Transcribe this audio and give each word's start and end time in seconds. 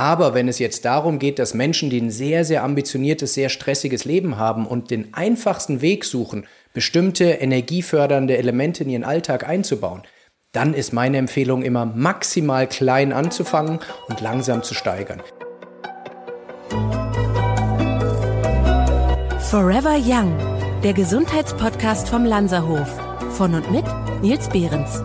Aber 0.00 0.32
wenn 0.32 0.48
es 0.48 0.58
jetzt 0.58 0.86
darum 0.86 1.18
geht, 1.18 1.38
dass 1.38 1.52
Menschen, 1.52 1.90
die 1.90 2.00
ein 2.00 2.10
sehr, 2.10 2.46
sehr 2.46 2.64
ambitioniertes, 2.64 3.34
sehr 3.34 3.50
stressiges 3.50 4.06
Leben 4.06 4.38
haben 4.38 4.66
und 4.66 4.90
den 4.90 5.12
einfachsten 5.12 5.82
Weg 5.82 6.06
suchen, 6.06 6.46
bestimmte 6.72 7.24
energiefördernde 7.24 8.38
Elemente 8.38 8.82
in 8.84 8.88
ihren 8.88 9.04
Alltag 9.04 9.46
einzubauen, 9.46 10.00
dann 10.52 10.72
ist 10.72 10.94
meine 10.94 11.18
Empfehlung 11.18 11.62
immer 11.62 11.84
maximal 11.84 12.66
klein 12.66 13.12
anzufangen 13.12 13.78
und 14.08 14.22
langsam 14.22 14.62
zu 14.62 14.72
steigern. 14.72 15.20
Forever 19.50 19.98
Young, 20.02 20.34
der 20.82 20.94
Gesundheitspodcast 20.94 22.08
vom 22.08 22.24
Lanzerhof. 22.24 22.88
Von 23.32 23.54
und 23.54 23.70
mit 23.70 23.84
Nils 24.22 24.48
Behrens. 24.48 25.02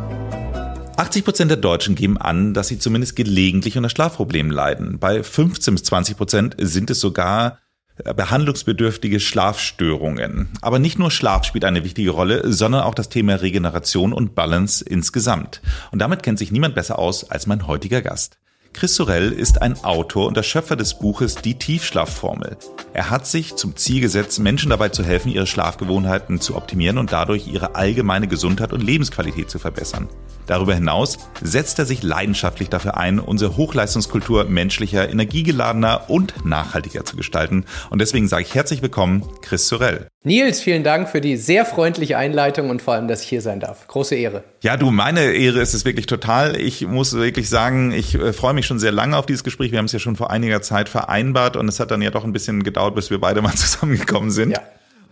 80 0.97 1.25
Prozent 1.25 1.51
der 1.51 1.57
Deutschen 1.57 1.95
geben 1.95 2.17
an, 2.17 2.53
dass 2.53 2.69
sie 2.69 2.79
zumindest 2.79 3.17
gelegentlich 3.17 3.75
unter 3.75 3.89
Schlafproblemen 3.89 4.51
leiden. 4.51 4.97
Bei 4.97 5.23
15 5.23 5.75
bis 5.75 5.83
20 5.83 6.15
Prozent 6.15 6.55
sind 6.57 6.89
es 6.89 7.01
sogar 7.01 7.59
äh, 7.97 8.13
behandlungsbedürftige 8.13 9.19
Schlafstörungen. 9.19 10.49
Aber 10.61 10.79
nicht 10.79 10.97
nur 10.97 11.11
Schlaf 11.11 11.43
spielt 11.43 11.65
eine 11.65 11.83
wichtige 11.83 12.11
Rolle, 12.11 12.49
sondern 12.51 12.83
auch 12.83 12.95
das 12.95 13.09
Thema 13.09 13.35
Regeneration 13.35 14.13
und 14.13 14.35
Balance 14.35 14.85
insgesamt. 14.85 15.61
Und 15.91 15.99
damit 15.99 16.23
kennt 16.23 16.39
sich 16.39 16.51
niemand 16.51 16.75
besser 16.75 16.97
aus 16.97 17.29
als 17.29 17.45
mein 17.45 17.67
heutiger 17.67 18.01
Gast. 18.01 18.37
Chris 18.71 18.95
Sorel 18.95 19.31
ist 19.31 19.61
ein 19.61 19.81
Autor 19.85 20.27
und 20.27 20.35
der 20.35 20.43
Schöpfer 20.43 20.75
des 20.75 20.99
Buches 20.99 21.35
Die 21.35 21.57
Tiefschlafformel. 21.57 22.57
Er 22.93 23.09
hat 23.09 23.25
sich 23.25 23.55
zum 23.55 23.77
Ziel 23.77 24.01
gesetzt, 24.01 24.39
Menschen 24.39 24.69
dabei 24.69 24.89
zu 24.89 25.01
helfen, 25.01 25.31
ihre 25.31 25.47
Schlafgewohnheiten 25.47 26.41
zu 26.41 26.55
optimieren 26.55 26.97
und 26.97 27.13
dadurch 27.13 27.47
ihre 27.47 27.75
allgemeine 27.75 28.27
Gesundheit 28.27 28.73
und 28.73 28.83
Lebensqualität 28.83 29.49
zu 29.49 29.59
verbessern. 29.59 30.09
Darüber 30.47 30.75
hinaus 30.75 31.17
setzt 31.41 31.79
er 31.79 31.85
sich 31.85 32.03
leidenschaftlich 32.03 32.69
dafür 32.69 32.97
ein, 32.97 33.19
unsere 33.19 33.57
Hochleistungskultur 33.57 34.45
menschlicher, 34.45 35.09
energiegeladener 35.09 36.09
und 36.09 36.45
nachhaltiger 36.45 37.05
zu 37.05 37.15
gestalten. 37.15 37.65
Und 37.89 37.99
deswegen 37.99 38.27
sage 38.27 38.43
ich 38.43 38.53
herzlich 38.53 38.81
willkommen, 38.81 39.23
Chris 39.41 39.67
Sorel. 39.67 40.07
Nils, 40.23 40.61
vielen 40.61 40.83
Dank 40.83 41.09
für 41.09 41.21
die 41.21 41.37
sehr 41.37 41.65
freundliche 41.65 42.17
Einleitung 42.17 42.69
und 42.69 42.81
vor 42.81 42.95
allem, 42.95 43.07
dass 43.07 43.21
ich 43.21 43.29
hier 43.29 43.41
sein 43.41 43.59
darf. 43.59 43.87
Große 43.87 44.15
Ehre. 44.15 44.43
Ja, 44.61 44.75
du, 44.77 44.89
meine 44.91 45.33
Ehre 45.33 45.61
ist 45.61 45.73
es 45.73 45.85
wirklich 45.85 46.07
total. 46.07 46.59
Ich 46.59 46.85
muss 46.85 47.13
wirklich 47.13 47.49
sagen, 47.49 47.91
ich 47.91 48.15
äh, 48.15 48.33
freue 48.33 48.53
mich 48.53 48.65
schon 48.65 48.79
sehr 48.79 48.91
lange 48.91 49.17
auf 49.17 49.25
dieses 49.25 49.43
Gespräch. 49.43 49.71
Wir 49.71 49.79
haben 49.79 49.85
es 49.85 49.91
ja 49.91 49.99
schon 49.99 50.15
vor 50.15 50.31
einiger 50.31 50.61
Zeit 50.61 50.89
vereinbart 50.89 51.57
und 51.57 51.67
es 51.67 51.79
hat 51.79 51.91
dann 51.91 52.01
ja 52.01 52.11
doch 52.11 52.23
ein 52.23 52.33
bisschen 52.33 52.63
gedauert, 52.63 52.95
bis 52.95 53.09
wir 53.09 53.19
beide 53.19 53.41
mal 53.41 53.53
zusammengekommen 53.55 54.31
sind. 54.31 54.51
Ja. 54.51 54.61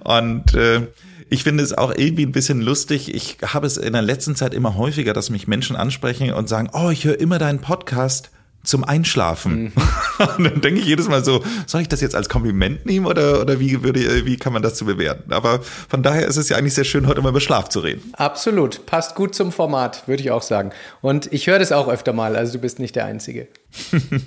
Und 0.03 0.53
äh, 0.55 0.81
ich 1.33 1.43
finde 1.43 1.63
es 1.63 1.75
auch 1.75 1.91
irgendwie 1.95 2.27
ein 2.27 2.31
bisschen 2.31 2.61
lustig. 2.61 3.13
Ich 3.13 3.37
habe 3.43 3.65
es 3.65 3.77
in 3.77 3.93
der 3.93 4.03
letzten 4.03 4.35
Zeit 4.35 4.53
immer 4.53 4.77
häufiger, 4.77 5.13
dass 5.13 5.31
mich 5.31 5.47
Menschen 5.47 5.75
ansprechen 5.75 6.31
und 6.31 6.47
sagen, 6.47 6.69
oh, 6.73 6.91
ich 6.91 7.05
höre 7.05 7.19
immer 7.19 7.39
deinen 7.39 7.59
Podcast 7.59 8.29
zum 8.63 8.83
Einschlafen. 8.83 9.63
Mhm. 9.63 9.73
Und 10.37 10.43
dann 10.43 10.61
denke 10.61 10.79
ich 10.79 10.85
jedes 10.85 11.09
Mal 11.09 11.25
so, 11.25 11.43
soll 11.65 11.81
ich 11.81 11.87
das 11.87 12.01
jetzt 12.01 12.15
als 12.15 12.29
Kompliment 12.29 12.85
nehmen 12.85 13.07
oder, 13.07 13.41
oder 13.41 13.59
wie, 13.59 13.81
würde, 13.81 14.25
wie 14.25 14.37
kann 14.37 14.53
man 14.53 14.61
das 14.61 14.75
zu 14.75 14.85
bewerten? 14.85 15.33
Aber 15.33 15.61
von 15.63 16.03
daher 16.03 16.27
ist 16.27 16.37
es 16.37 16.49
ja 16.49 16.55
eigentlich 16.55 16.75
sehr 16.75 16.83
schön, 16.83 17.07
heute 17.07 17.23
mal 17.23 17.29
über 17.29 17.41
Schlaf 17.41 17.67
zu 17.67 17.79
reden. 17.79 18.13
Absolut. 18.13 18.85
Passt 18.85 19.15
gut 19.15 19.33
zum 19.33 19.51
Format, 19.51 20.07
würde 20.07 20.21
ich 20.21 20.29
auch 20.29 20.43
sagen. 20.43 20.71
Und 21.01 21.33
ich 21.33 21.47
höre 21.47 21.57
das 21.57 21.71
auch 21.71 21.87
öfter 21.87 22.13
mal, 22.13 22.35
also 22.35 22.53
du 22.53 22.59
bist 22.59 22.77
nicht 22.77 22.95
der 22.95 23.05
Einzige. 23.05 23.47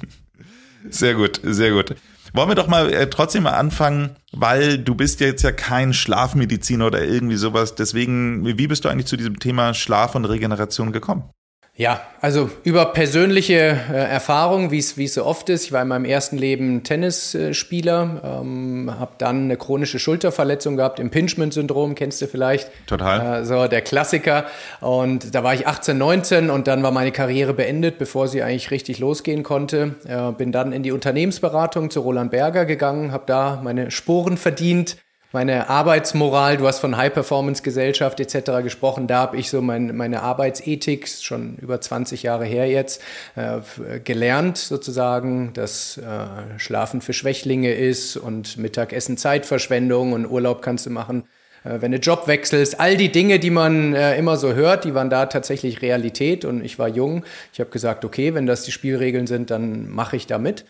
sehr 0.90 1.14
gut, 1.14 1.40
sehr 1.44 1.70
gut. 1.70 1.94
Wollen 2.36 2.50
wir 2.50 2.54
doch 2.54 2.68
mal 2.68 2.92
äh, 2.92 3.08
trotzdem 3.08 3.44
mal 3.44 3.54
anfangen, 3.54 4.16
weil 4.32 4.76
du 4.76 4.94
bist 4.94 5.20
jetzt 5.20 5.42
ja 5.42 5.52
kein 5.52 5.94
Schlafmediziner 5.94 6.86
oder 6.86 7.02
irgendwie 7.02 7.36
sowas. 7.36 7.76
Deswegen, 7.76 8.44
wie 8.44 8.66
bist 8.66 8.84
du 8.84 8.90
eigentlich 8.90 9.06
zu 9.06 9.16
diesem 9.16 9.38
Thema 9.38 9.72
Schlaf 9.72 10.14
und 10.14 10.26
Regeneration 10.26 10.92
gekommen? 10.92 11.30
Ja, 11.78 12.00
also 12.22 12.48
über 12.64 12.86
persönliche 12.86 13.54
äh, 13.54 13.92
Erfahrungen, 13.92 14.70
wie 14.70 14.78
es 14.78 15.14
so 15.14 15.26
oft 15.26 15.50
ist. 15.50 15.66
Ich 15.66 15.72
war 15.72 15.82
in 15.82 15.88
meinem 15.88 16.06
ersten 16.06 16.38
Leben 16.38 16.82
Tennisspieler, 16.84 18.40
ähm, 18.42 18.94
habe 18.98 19.12
dann 19.18 19.44
eine 19.44 19.58
chronische 19.58 19.98
Schulterverletzung 19.98 20.78
gehabt, 20.78 20.98
Impingement-Syndrom, 20.98 21.94
kennst 21.94 22.22
du 22.22 22.28
vielleicht? 22.28 22.70
Total. 22.86 23.42
Äh, 23.42 23.44
so 23.44 23.68
der 23.68 23.82
Klassiker. 23.82 24.46
Und 24.80 25.34
da 25.34 25.44
war 25.44 25.52
ich 25.52 25.66
18, 25.66 25.98
19 25.98 26.48
und 26.48 26.66
dann 26.66 26.82
war 26.82 26.92
meine 26.92 27.12
Karriere 27.12 27.52
beendet, 27.52 27.98
bevor 27.98 28.26
sie 28.26 28.42
eigentlich 28.42 28.70
richtig 28.70 28.98
losgehen 28.98 29.42
konnte. 29.42 29.96
Äh, 30.08 30.32
bin 30.32 30.52
dann 30.52 30.72
in 30.72 30.82
die 30.82 30.92
Unternehmensberatung 30.92 31.90
zu 31.90 32.00
Roland 32.00 32.30
Berger 32.30 32.64
gegangen, 32.64 33.12
habe 33.12 33.24
da 33.26 33.60
meine 33.62 33.90
Sporen 33.90 34.38
verdient 34.38 34.96
meine 35.32 35.68
Arbeitsmoral, 35.68 36.56
du 36.56 36.66
hast 36.66 36.78
von 36.78 36.96
High-Performance-Gesellschaft 36.96 38.20
etc. 38.20 38.62
gesprochen, 38.62 39.06
da 39.06 39.18
habe 39.18 39.36
ich 39.36 39.50
so 39.50 39.60
mein, 39.60 39.96
meine 39.96 40.22
Arbeitsethik, 40.22 41.08
schon 41.08 41.56
über 41.56 41.80
20 41.80 42.22
Jahre 42.22 42.44
her 42.44 42.68
jetzt, 42.68 43.02
äh, 43.34 43.60
gelernt 44.00 44.58
sozusagen, 44.58 45.52
dass 45.52 45.98
äh, 45.98 46.58
Schlafen 46.58 47.00
für 47.00 47.12
Schwächlinge 47.12 47.74
ist 47.74 48.16
und 48.16 48.56
Mittagessen 48.56 49.16
Zeitverschwendung 49.16 50.12
und 50.12 50.26
Urlaub 50.26 50.62
kannst 50.62 50.86
du 50.86 50.90
machen, 50.90 51.24
äh, 51.64 51.80
wenn 51.80 51.92
du 51.92 51.98
Job 51.98 52.28
wechselst. 52.28 52.78
All 52.80 52.96
die 52.96 53.10
Dinge, 53.10 53.38
die 53.38 53.50
man 53.50 53.94
äh, 53.94 54.16
immer 54.16 54.36
so 54.36 54.54
hört, 54.54 54.84
die 54.84 54.94
waren 54.94 55.10
da 55.10 55.26
tatsächlich 55.26 55.82
Realität 55.82 56.44
und 56.44 56.64
ich 56.64 56.78
war 56.78 56.88
jung. 56.88 57.24
Ich 57.52 57.60
habe 57.60 57.70
gesagt, 57.70 58.04
okay, 58.04 58.34
wenn 58.34 58.46
das 58.46 58.62
die 58.62 58.72
Spielregeln 58.72 59.26
sind, 59.26 59.50
dann 59.50 59.88
mache 59.88 60.16
ich 60.16 60.26
da 60.26 60.38
mit. 60.38 60.64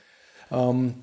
Ähm, 0.50 0.94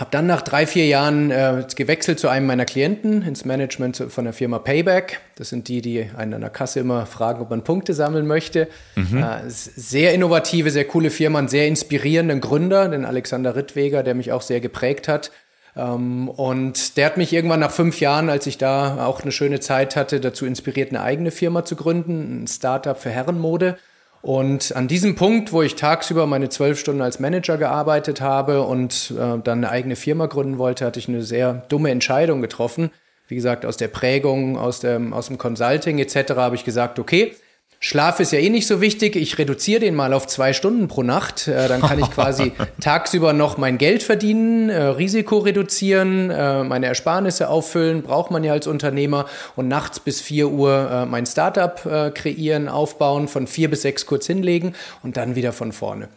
habe 0.00 0.10
dann 0.10 0.26
nach 0.26 0.42
drei, 0.42 0.66
vier 0.66 0.86
Jahren 0.86 1.30
äh, 1.30 1.64
gewechselt 1.74 2.18
zu 2.18 2.28
einem 2.28 2.46
meiner 2.46 2.64
Klienten 2.64 3.22
ins 3.22 3.44
Management 3.44 4.04
von 4.08 4.24
der 4.24 4.32
Firma 4.32 4.58
Payback. 4.58 5.20
Das 5.36 5.48
sind 5.48 5.68
die, 5.68 5.82
die 5.82 6.10
einen 6.16 6.34
an 6.34 6.40
der 6.40 6.50
Kasse 6.50 6.80
immer 6.80 7.06
fragen, 7.06 7.40
ob 7.40 7.50
man 7.50 7.64
Punkte 7.64 7.94
sammeln 7.94 8.26
möchte. 8.26 8.68
Mhm. 8.96 9.22
Äh, 9.22 9.40
sehr 9.48 10.14
innovative, 10.14 10.70
sehr 10.70 10.84
coole 10.84 11.10
Firma, 11.10 11.38
einen 11.38 11.48
sehr 11.48 11.66
inspirierenden 11.66 12.40
Gründer, 12.40 12.88
den 12.88 13.04
Alexander 13.04 13.56
Rittweger, 13.56 14.02
der 14.02 14.14
mich 14.14 14.32
auch 14.32 14.42
sehr 14.42 14.60
geprägt 14.60 15.08
hat. 15.08 15.30
Ähm, 15.76 16.28
und 16.28 16.96
der 16.96 17.06
hat 17.06 17.16
mich 17.16 17.32
irgendwann 17.32 17.60
nach 17.60 17.70
fünf 17.70 18.00
Jahren, 18.00 18.28
als 18.28 18.46
ich 18.46 18.58
da 18.58 19.06
auch 19.06 19.22
eine 19.22 19.32
schöne 19.32 19.60
Zeit 19.60 19.96
hatte, 19.96 20.20
dazu 20.20 20.44
inspiriert, 20.44 20.90
eine 20.90 21.02
eigene 21.02 21.30
Firma 21.30 21.64
zu 21.64 21.76
gründen, 21.76 22.42
ein 22.42 22.46
Startup 22.46 22.98
für 22.98 23.10
Herrenmode. 23.10 23.78
Und 24.20 24.74
an 24.74 24.88
diesem 24.88 25.14
Punkt, 25.14 25.52
wo 25.52 25.62
ich 25.62 25.76
tagsüber 25.76 26.26
meine 26.26 26.48
zwölf 26.48 26.78
Stunden 26.78 27.02
als 27.02 27.20
Manager 27.20 27.56
gearbeitet 27.56 28.20
habe 28.20 28.62
und 28.62 29.12
äh, 29.12 29.38
dann 29.38 29.58
eine 29.58 29.70
eigene 29.70 29.96
Firma 29.96 30.26
gründen 30.26 30.58
wollte, 30.58 30.84
hatte 30.84 30.98
ich 30.98 31.08
eine 31.08 31.22
sehr 31.22 31.64
dumme 31.68 31.90
Entscheidung 31.90 32.42
getroffen. 32.42 32.90
Wie 33.28 33.36
gesagt, 33.36 33.64
aus 33.64 33.76
der 33.76 33.88
Prägung, 33.88 34.58
aus 34.58 34.80
dem, 34.80 35.12
aus 35.12 35.28
dem 35.28 35.38
Consulting 35.38 35.98
etc. 35.98 36.32
habe 36.36 36.56
ich 36.56 36.64
gesagt, 36.64 36.98
okay, 36.98 37.34
Schlaf 37.80 38.18
ist 38.18 38.32
ja 38.32 38.40
eh 38.40 38.50
nicht 38.50 38.66
so 38.66 38.80
wichtig. 38.80 39.14
Ich 39.14 39.38
reduziere 39.38 39.80
den 39.80 39.94
mal 39.94 40.12
auf 40.12 40.26
zwei 40.26 40.52
Stunden 40.52 40.88
pro 40.88 41.04
Nacht. 41.04 41.46
Äh, 41.46 41.68
dann 41.68 41.80
kann 41.80 42.00
ich 42.00 42.10
quasi 42.10 42.52
tagsüber 42.80 43.32
noch 43.32 43.56
mein 43.56 43.78
Geld 43.78 44.02
verdienen, 44.02 44.68
äh, 44.68 44.82
Risiko 44.82 45.38
reduzieren, 45.38 46.30
äh, 46.30 46.64
meine 46.64 46.86
Ersparnisse 46.86 47.48
auffüllen, 47.48 48.02
braucht 48.02 48.32
man 48.32 48.42
ja 48.42 48.52
als 48.52 48.66
Unternehmer. 48.66 49.26
Und 49.54 49.68
nachts 49.68 50.00
bis 50.00 50.20
vier 50.20 50.48
Uhr 50.48 50.90
äh, 50.90 51.06
mein 51.06 51.24
Startup 51.24 51.86
äh, 51.86 52.10
kreieren, 52.10 52.68
aufbauen, 52.68 53.28
von 53.28 53.46
vier 53.46 53.70
bis 53.70 53.82
sechs 53.82 54.06
kurz 54.06 54.26
hinlegen 54.26 54.74
und 55.04 55.16
dann 55.16 55.36
wieder 55.36 55.52
von 55.52 55.70
vorne. 55.70 56.08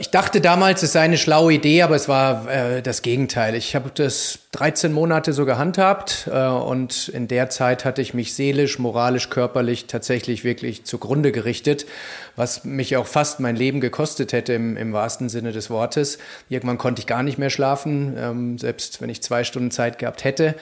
Ich 0.00 0.10
dachte 0.10 0.40
damals, 0.40 0.82
es 0.82 0.94
sei 0.94 1.02
eine 1.02 1.16
schlaue 1.16 1.52
Idee, 1.52 1.82
aber 1.82 1.94
es 1.94 2.08
war 2.08 2.50
äh, 2.50 2.82
das 2.82 3.02
Gegenteil. 3.02 3.54
Ich 3.54 3.76
habe 3.76 3.92
das 3.94 4.40
13 4.50 4.92
Monate 4.92 5.32
so 5.32 5.46
gehandhabt 5.46 6.28
äh, 6.28 6.46
und 6.48 7.06
in 7.06 7.28
der 7.28 7.50
Zeit 7.50 7.84
hatte 7.84 8.02
ich 8.02 8.12
mich 8.12 8.34
seelisch, 8.34 8.80
moralisch, 8.80 9.30
körperlich 9.30 9.86
tatsächlich 9.86 10.42
wirklich 10.42 10.86
zugrunde 10.86 11.30
gerichtet, 11.30 11.86
was 12.34 12.64
mich 12.64 12.96
auch 12.96 13.06
fast 13.06 13.38
mein 13.38 13.54
Leben 13.54 13.80
gekostet 13.80 14.32
hätte 14.32 14.54
im, 14.54 14.76
im 14.76 14.92
wahrsten 14.92 15.28
Sinne 15.28 15.52
des 15.52 15.70
Wortes. 15.70 16.18
Irgendwann 16.48 16.76
konnte 16.78 16.98
ich 16.98 17.06
gar 17.06 17.22
nicht 17.22 17.38
mehr 17.38 17.50
schlafen, 17.50 18.16
ähm, 18.18 18.58
selbst 18.58 19.00
wenn 19.00 19.08
ich 19.08 19.22
zwei 19.22 19.44
Stunden 19.44 19.70
Zeit 19.70 20.00
gehabt 20.00 20.24
hätte. 20.24 20.56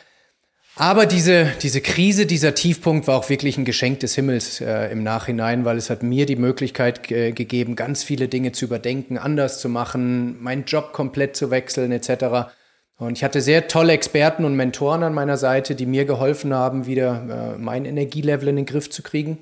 Aber 0.80 1.06
diese, 1.06 1.48
diese 1.60 1.80
Krise, 1.80 2.24
dieser 2.24 2.54
Tiefpunkt 2.54 3.08
war 3.08 3.18
auch 3.18 3.28
wirklich 3.28 3.58
ein 3.58 3.64
Geschenk 3.64 3.98
des 3.98 4.14
Himmels 4.14 4.60
äh, 4.60 4.92
im 4.92 5.02
Nachhinein, 5.02 5.64
weil 5.64 5.76
es 5.76 5.90
hat 5.90 6.04
mir 6.04 6.24
die 6.24 6.36
Möglichkeit 6.36 7.10
äh, 7.10 7.32
gegeben, 7.32 7.74
ganz 7.74 8.04
viele 8.04 8.28
Dinge 8.28 8.52
zu 8.52 8.66
überdenken, 8.66 9.18
anders 9.18 9.60
zu 9.60 9.68
machen, 9.68 10.40
meinen 10.40 10.66
Job 10.66 10.92
komplett 10.92 11.34
zu 11.34 11.50
wechseln 11.50 11.90
etc. 11.90 12.52
Und 12.96 13.18
ich 13.18 13.24
hatte 13.24 13.40
sehr 13.40 13.66
tolle 13.66 13.92
Experten 13.92 14.44
und 14.44 14.54
Mentoren 14.54 15.02
an 15.02 15.14
meiner 15.14 15.36
Seite, 15.36 15.74
die 15.74 15.84
mir 15.84 16.04
geholfen 16.04 16.54
haben, 16.54 16.86
wieder 16.86 17.54
äh, 17.56 17.58
mein 17.58 17.84
Energielevel 17.84 18.46
in 18.46 18.54
den 18.54 18.66
Griff 18.66 18.88
zu 18.88 19.02
kriegen. 19.02 19.36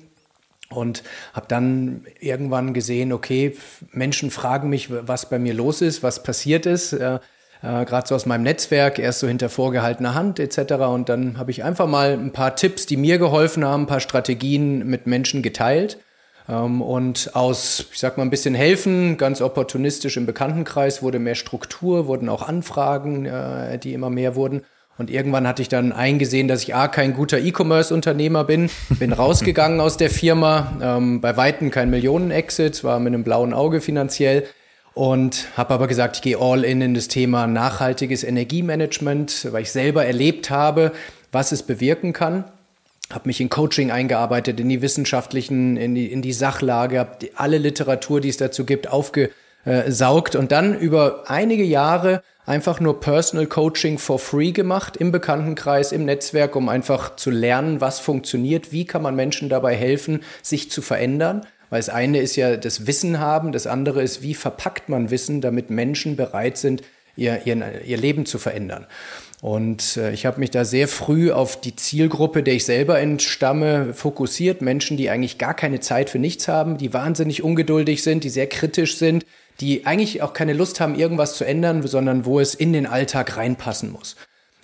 Und 0.69 1.03
habe 1.33 1.45
dann 1.47 2.03
irgendwann 2.19 2.73
gesehen, 2.73 3.13
okay, 3.13 3.55
Menschen 3.91 4.31
fragen 4.31 4.69
mich, 4.69 4.89
was 4.89 5.29
bei 5.29 5.37
mir 5.37 5.53
los 5.53 5.81
ist, 5.81 6.01
was 6.01 6.23
passiert 6.23 6.65
ist. 6.65 6.93
Äh, 6.93 7.19
äh, 7.61 7.85
gerade 7.85 8.07
so 8.07 8.15
aus 8.15 8.25
meinem 8.25 8.43
Netzwerk, 8.43 8.99
erst 8.99 9.19
so 9.19 9.27
hinter 9.27 9.49
vorgehaltener 9.49 10.13
Hand 10.13 10.39
etc. 10.39 10.73
Und 10.73 11.09
dann 11.09 11.37
habe 11.37 11.51
ich 11.51 11.63
einfach 11.63 11.87
mal 11.87 12.13
ein 12.13 12.31
paar 12.31 12.55
Tipps, 12.55 12.85
die 12.85 12.97
mir 12.97 13.17
geholfen 13.17 13.65
haben, 13.65 13.83
ein 13.83 13.87
paar 13.87 13.99
Strategien 13.99 14.87
mit 14.87 15.07
Menschen 15.07 15.41
geteilt. 15.41 15.97
Ähm, 16.49 16.81
und 16.81 17.31
aus, 17.35 17.87
ich 17.91 17.99
sag 17.99 18.17
mal, 18.17 18.23
ein 18.23 18.29
bisschen 18.29 18.55
helfen, 18.55 19.17
ganz 19.17 19.41
opportunistisch 19.41 20.17
im 20.17 20.25
Bekanntenkreis 20.25 21.01
wurde 21.01 21.19
mehr 21.19 21.35
Struktur, 21.35 22.07
wurden 22.07 22.29
auch 22.29 22.47
Anfragen, 22.47 23.25
äh, 23.25 23.77
die 23.77 23.93
immer 23.93 24.09
mehr 24.09 24.35
wurden. 24.35 24.61
Und 24.97 25.11
irgendwann 25.11 25.47
hatte 25.47 25.61
ich 25.61 25.69
dann 25.69 25.91
eingesehen, 25.91 26.47
dass 26.47 26.63
ich 26.63 26.73
A, 26.73 26.87
kein 26.87 27.13
guter 27.13 27.37
E-Commerce-Unternehmer 27.37 28.43
bin, 28.43 28.69
bin 28.89 29.13
rausgegangen 29.13 29.79
aus 29.79 29.97
der 29.97 30.09
Firma, 30.09 30.73
ähm, 30.81 31.21
bei 31.21 31.37
Weitem 31.37 31.69
kein 31.69 31.89
Millionen-Exit, 31.89 32.83
war 32.83 32.99
mit 32.99 33.13
einem 33.13 33.23
blauen 33.23 33.53
Auge 33.53 33.79
finanziell 33.79 34.45
und 34.97 35.55
habe 35.55 35.75
aber 35.75 35.87
gesagt, 35.87 36.15
ich 36.15 36.21
gehe 36.23 36.39
all 36.39 36.63
in 36.63 36.81
in 36.81 36.95
das 36.95 37.07
Thema 37.07 37.45
nachhaltiges 37.45 38.23
Energiemanagement, 38.23 39.47
weil 39.51 39.61
ich 39.61 39.71
selber 39.71 40.03
erlebt 40.03 40.49
habe, 40.49 40.91
was 41.31 41.51
es 41.51 41.61
bewirken 41.61 42.13
kann. 42.13 42.45
Habe 43.13 43.27
mich 43.27 43.39
in 43.39 43.49
Coaching 43.49 43.91
eingearbeitet, 43.91 44.59
in 44.59 44.69
die 44.69 44.81
wissenschaftlichen, 44.81 45.77
in 45.77 45.93
die, 45.93 46.11
in 46.11 46.23
die 46.23 46.33
Sachlage, 46.33 46.97
habe 46.97 47.29
alle 47.35 47.59
Literatur, 47.59 48.21
die 48.21 48.29
es 48.29 48.37
dazu 48.37 48.65
gibt, 48.65 48.89
aufgesaugt 48.89 50.35
und 50.35 50.51
dann 50.51 50.75
über 50.75 51.25
einige 51.27 51.63
Jahre 51.63 52.23
einfach 52.47 52.79
nur 52.79 52.99
Personal 52.99 53.45
Coaching 53.45 53.99
for 53.99 54.17
free 54.17 54.51
gemacht 54.51 54.97
im 54.97 55.11
Bekanntenkreis, 55.11 55.91
im 55.91 56.05
Netzwerk, 56.05 56.55
um 56.55 56.69
einfach 56.69 57.17
zu 57.17 57.29
lernen, 57.29 57.81
was 57.81 57.99
funktioniert, 57.99 58.71
wie 58.71 58.85
kann 58.85 59.03
man 59.03 59.15
Menschen 59.15 59.47
dabei 59.47 59.75
helfen, 59.75 60.23
sich 60.41 60.71
zu 60.71 60.81
verändern. 60.81 61.45
Weil 61.69 61.79
das 61.79 61.89
eine 61.89 62.19
ist 62.19 62.35
ja 62.35 62.57
das 62.57 62.87
Wissen 62.87 63.19
haben, 63.19 63.51
das 63.51 63.67
andere 63.67 64.01
ist, 64.01 64.21
wie 64.21 64.33
verpackt 64.33 64.89
man 64.89 65.11
Wissen, 65.11 65.41
damit 65.41 65.69
Menschen 65.69 66.15
bereit 66.15 66.57
sind, 66.57 66.81
ihr, 67.15 67.41
ihr, 67.45 67.81
ihr 67.85 67.97
Leben 67.97 68.25
zu 68.25 68.37
verändern. 68.37 68.85
Und 69.41 69.97
äh, 69.97 70.11
ich 70.13 70.25
habe 70.25 70.39
mich 70.39 70.49
da 70.49 70.65
sehr 70.65 70.87
früh 70.87 71.31
auf 71.31 71.61
die 71.61 71.75
Zielgruppe, 71.75 72.41
der 72.41 72.55
ich 72.55 72.65
selber 72.65 72.99
entstamme, 72.99 73.93
fokussiert. 73.93 74.61
Menschen, 74.61 74.97
die 74.97 75.09
eigentlich 75.09 75.37
gar 75.37 75.53
keine 75.53 75.79
Zeit 75.79 76.09
für 76.09 76.19
nichts 76.19 76.47
haben, 76.47 76.77
die 76.77 76.93
wahnsinnig 76.93 77.43
ungeduldig 77.43 78.01
sind, 78.01 78.23
die 78.23 78.29
sehr 78.29 78.47
kritisch 78.47 78.97
sind, 78.97 79.25
die 79.59 79.85
eigentlich 79.85 80.21
auch 80.21 80.33
keine 80.33 80.53
Lust 80.53 80.79
haben, 80.79 80.95
irgendwas 80.95 81.35
zu 81.35 81.43
ändern, 81.43 81.85
sondern 81.85 82.25
wo 82.25 82.39
es 82.39 82.55
in 82.55 82.73
den 82.73 82.87
Alltag 82.87 83.37
reinpassen 83.37 83.91
muss. 83.91 84.15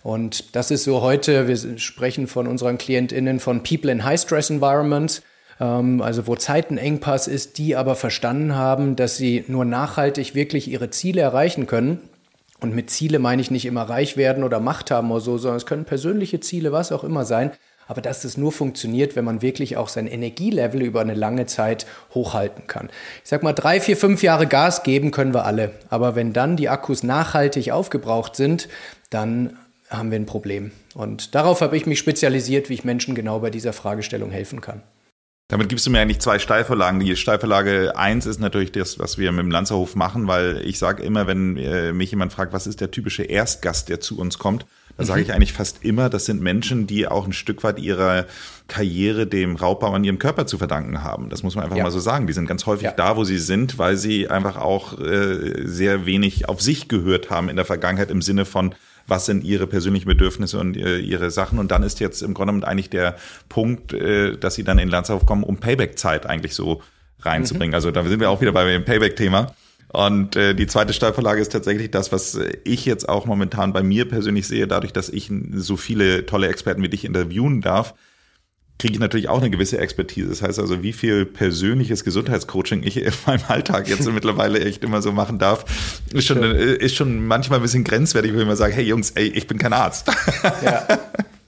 Und 0.01 0.55
das 0.55 0.71
ist 0.71 0.83
so 0.83 1.01
heute, 1.01 1.47
wir 1.47 1.77
sprechen 1.77 2.27
von 2.27 2.47
unseren 2.47 2.77
KlientInnen 2.77 3.39
von 3.39 3.63
People 3.63 3.91
in 3.91 4.03
High 4.03 4.19
Stress 4.19 4.49
Environments 4.49 5.21
also 5.63 6.27
wo 6.27 6.35
Zeitenengpass 6.35 7.27
ist, 7.27 7.57
die 7.57 7.75
aber 7.75 7.95
verstanden 7.95 8.55
haben, 8.55 8.95
dass 8.95 9.17
sie 9.17 9.45
nur 9.47 9.65
nachhaltig 9.65 10.35
wirklich 10.35 10.69
ihre 10.69 10.89
Ziele 10.89 11.21
erreichen 11.21 11.67
können. 11.67 11.99
Und 12.59 12.75
mit 12.75 12.89
Ziele 12.89 13.19
meine 13.19 13.41
ich 13.41 13.51
nicht 13.51 13.65
immer 13.65 13.83
reich 13.83 14.17
werden 14.17 14.43
oder 14.43 14.59
Macht 14.59 14.91
haben 14.91 15.11
oder 15.11 15.21
so, 15.21 15.37
sondern 15.37 15.57
es 15.57 15.65
können 15.65 15.85
persönliche 15.85 16.39
Ziele, 16.39 16.71
was 16.71 16.91
auch 16.91 17.03
immer 17.03 17.25
sein. 17.25 17.51
Aber 17.87 18.01
dass 18.01 18.23
es 18.23 18.37
nur 18.37 18.51
funktioniert, 18.51 19.15
wenn 19.15 19.25
man 19.25 19.41
wirklich 19.41 19.75
auch 19.75 19.89
sein 19.89 20.07
Energielevel 20.07 20.81
über 20.81 21.01
eine 21.01 21.13
lange 21.13 21.45
Zeit 21.45 21.85
hochhalten 22.13 22.67
kann. 22.67 22.89
Ich 23.23 23.29
sag 23.29 23.43
mal, 23.43 23.53
drei, 23.53 23.79
vier, 23.81 23.97
fünf 23.97 24.23
Jahre 24.23 24.47
Gas 24.47 24.83
geben 24.83 25.11
können 25.11 25.33
wir 25.33 25.45
alle. 25.45 25.71
Aber 25.89 26.15
wenn 26.15 26.31
dann 26.33 26.55
die 26.55 26.69
Akkus 26.69 27.03
nachhaltig 27.03 27.71
aufgebraucht 27.71 28.35
sind, 28.35 28.69
dann 29.09 29.57
haben 29.89 30.11
wir 30.11 30.19
ein 30.19 30.25
Problem. 30.25 30.71
Und 30.95 31.35
darauf 31.35 31.61
habe 31.61 31.75
ich 31.77 31.85
mich 31.85 31.99
spezialisiert, 31.99 32.69
wie 32.69 32.75
ich 32.75 32.85
Menschen 32.85 33.15
genau 33.15 33.39
bei 33.39 33.49
dieser 33.49 33.73
Fragestellung 33.73 34.31
helfen 34.31 34.61
kann. 34.61 34.81
Damit 35.49 35.69
gibst 35.69 35.85
du 35.85 35.91
mir 35.91 35.99
eigentlich 35.99 36.19
zwei 36.19 36.39
Steilvorlagen. 36.39 36.99
Die 36.99 37.15
Steilvorlage 37.15 37.97
eins 37.97 38.25
ist 38.25 38.39
natürlich 38.39 38.71
das, 38.71 38.97
was 38.97 39.17
wir 39.17 39.31
mit 39.31 39.43
dem 39.43 39.51
Lanzerhof 39.51 39.95
machen, 39.95 40.27
weil 40.27 40.61
ich 40.65 40.79
sage 40.79 41.03
immer, 41.03 41.27
wenn 41.27 41.57
äh, 41.57 41.91
mich 41.91 42.11
jemand 42.11 42.31
fragt, 42.33 42.53
was 42.53 42.65
ist 42.65 42.81
der 42.81 42.91
typische 42.91 43.23
Erstgast, 43.23 43.89
der 43.89 43.99
zu 43.99 44.17
uns 44.17 44.39
kommt, 44.39 44.65
dann 44.97 45.05
sage 45.05 45.21
mhm. 45.21 45.25
ich 45.25 45.33
eigentlich 45.33 45.53
fast 45.53 45.83
immer, 45.83 46.09
das 46.09 46.25
sind 46.25 46.41
Menschen, 46.41 46.87
die 46.87 47.07
auch 47.07 47.25
ein 47.25 47.33
Stück 47.33 47.63
weit 47.63 47.79
ihrer 47.79 48.25
Karriere 48.67 49.27
dem 49.27 49.55
Raubbau 49.55 49.91
an 49.91 50.03
ihrem 50.03 50.19
Körper 50.19 50.45
zu 50.45 50.57
verdanken 50.57 51.03
haben. 51.03 51.29
Das 51.29 51.43
muss 51.43 51.55
man 51.55 51.65
einfach 51.65 51.77
ja. 51.77 51.83
mal 51.83 51.91
so 51.91 51.99
sagen. 51.99 52.27
Die 52.27 52.33
sind 52.33 52.47
ganz 52.47 52.65
häufig 52.65 52.85
ja. 52.85 52.91
da, 52.91 53.17
wo 53.17 53.23
sie 53.23 53.39
sind, 53.39 53.77
weil 53.77 53.97
sie 53.97 54.29
einfach 54.29 54.57
auch 54.57 54.99
äh, 54.99 55.67
sehr 55.67 56.05
wenig 56.05 56.47
auf 56.47 56.61
sich 56.61 56.87
gehört 56.87 57.29
haben 57.29 57.49
in 57.49 57.55
der 57.55 57.65
Vergangenheit 57.65 58.11
im 58.11 58.21
Sinne 58.21 58.45
von, 58.45 58.75
was 59.07 59.25
sind 59.25 59.43
ihre 59.43 59.67
persönlichen 59.67 60.07
Bedürfnisse 60.07 60.59
und 60.59 60.77
äh, 60.77 60.97
ihre 60.99 61.31
Sachen. 61.31 61.59
Und 61.59 61.71
dann 61.71 61.83
ist 61.83 61.99
jetzt 61.99 62.21
im 62.21 62.33
Grunde 62.33 62.53
genommen 62.53 62.63
eigentlich 62.63 62.89
der 62.89 63.15
Punkt, 63.49 63.93
äh, 63.93 64.37
dass 64.37 64.55
sie 64.55 64.63
dann 64.63 64.79
in 64.79 64.89
Landsdorf 64.89 65.25
kommen, 65.25 65.43
um 65.43 65.57
Payback-Zeit 65.57 66.25
eigentlich 66.25 66.55
so 66.55 66.81
reinzubringen. 67.21 67.71
Mhm. 67.71 67.75
Also 67.75 67.91
da 67.91 68.03
sind 68.03 68.19
wir 68.19 68.29
auch 68.29 68.41
wieder 68.41 68.51
bei 68.51 68.65
dem 68.65 68.85
Payback-Thema. 68.85 69.53
Und 69.89 70.35
äh, 70.35 70.55
die 70.55 70.65
zweite 70.65 70.91
Steilvorlage 70.91 71.39
ist 71.39 71.51
tatsächlich 71.51 71.91
das, 71.91 72.11
was 72.11 72.39
ich 72.63 72.85
jetzt 72.85 73.07
auch 73.07 73.25
momentan 73.27 73.73
bei 73.73 73.83
mir 73.83 74.07
persönlich 74.07 74.47
sehe, 74.47 74.67
dadurch, 74.67 74.91
dass 74.91 75.09
ich 75.09 75.31
so 75.53 75.77
viele 75.77 76.25
tolle 76.25 76.47
Experten 76.47 76.81
wie 76.81 76.89
dich 76.89 77.05
interviewen 77.05 77.61
darf, 77.61 77.93
kriege 78.79 78.93
ich 78.93 78.99
natürlich 78.99 79.29
auch 79.29 79.39
eine 79.39 79.49
gewisse 79.49 79.77
Expertise. 79.77 80.29
Das 80.29 80.41
heißt 80.41 80.59
also, 80.59 80.83
wie 80.83 80.93
viel 80.93 81.25
persönliches 81.25 82.03
Gesundheitscoaching 82.03 82.83
ich 82.83 82.97
in 82.97 83.13
meinem 83.25 83.43
Alltag 83.47 83.87
jetzt 83.87 84.09
mittlerweile 84.11 84.59
echt 84.59 84.83
immer 84.83 85.01
so 85.01 85.11
machen 85.11 85.39
darf, 85.39 85.65
ist 86.13 86.25
schon, 86.25 86.43
ist 86.43 86.95
schon 86.95 87.25
manchmal 87.25 87.59
ein 87.59 87.61
bisschen 87.61 87.83
grenzwertig, 87.83 88.31
wenn 88.31 88.39
ich 88.39 88.45
immer 88.45 88.55
sage, 88.55 88.73
hey 88.73 88.83
Jungs, 88.83 89.11
ey, 89.11 89.27
ich 89.27 89.47
bin 89.47 89.57
kein 89.57 89.73
Arzt. 89.73 90.07
Ja. 90.63 90.87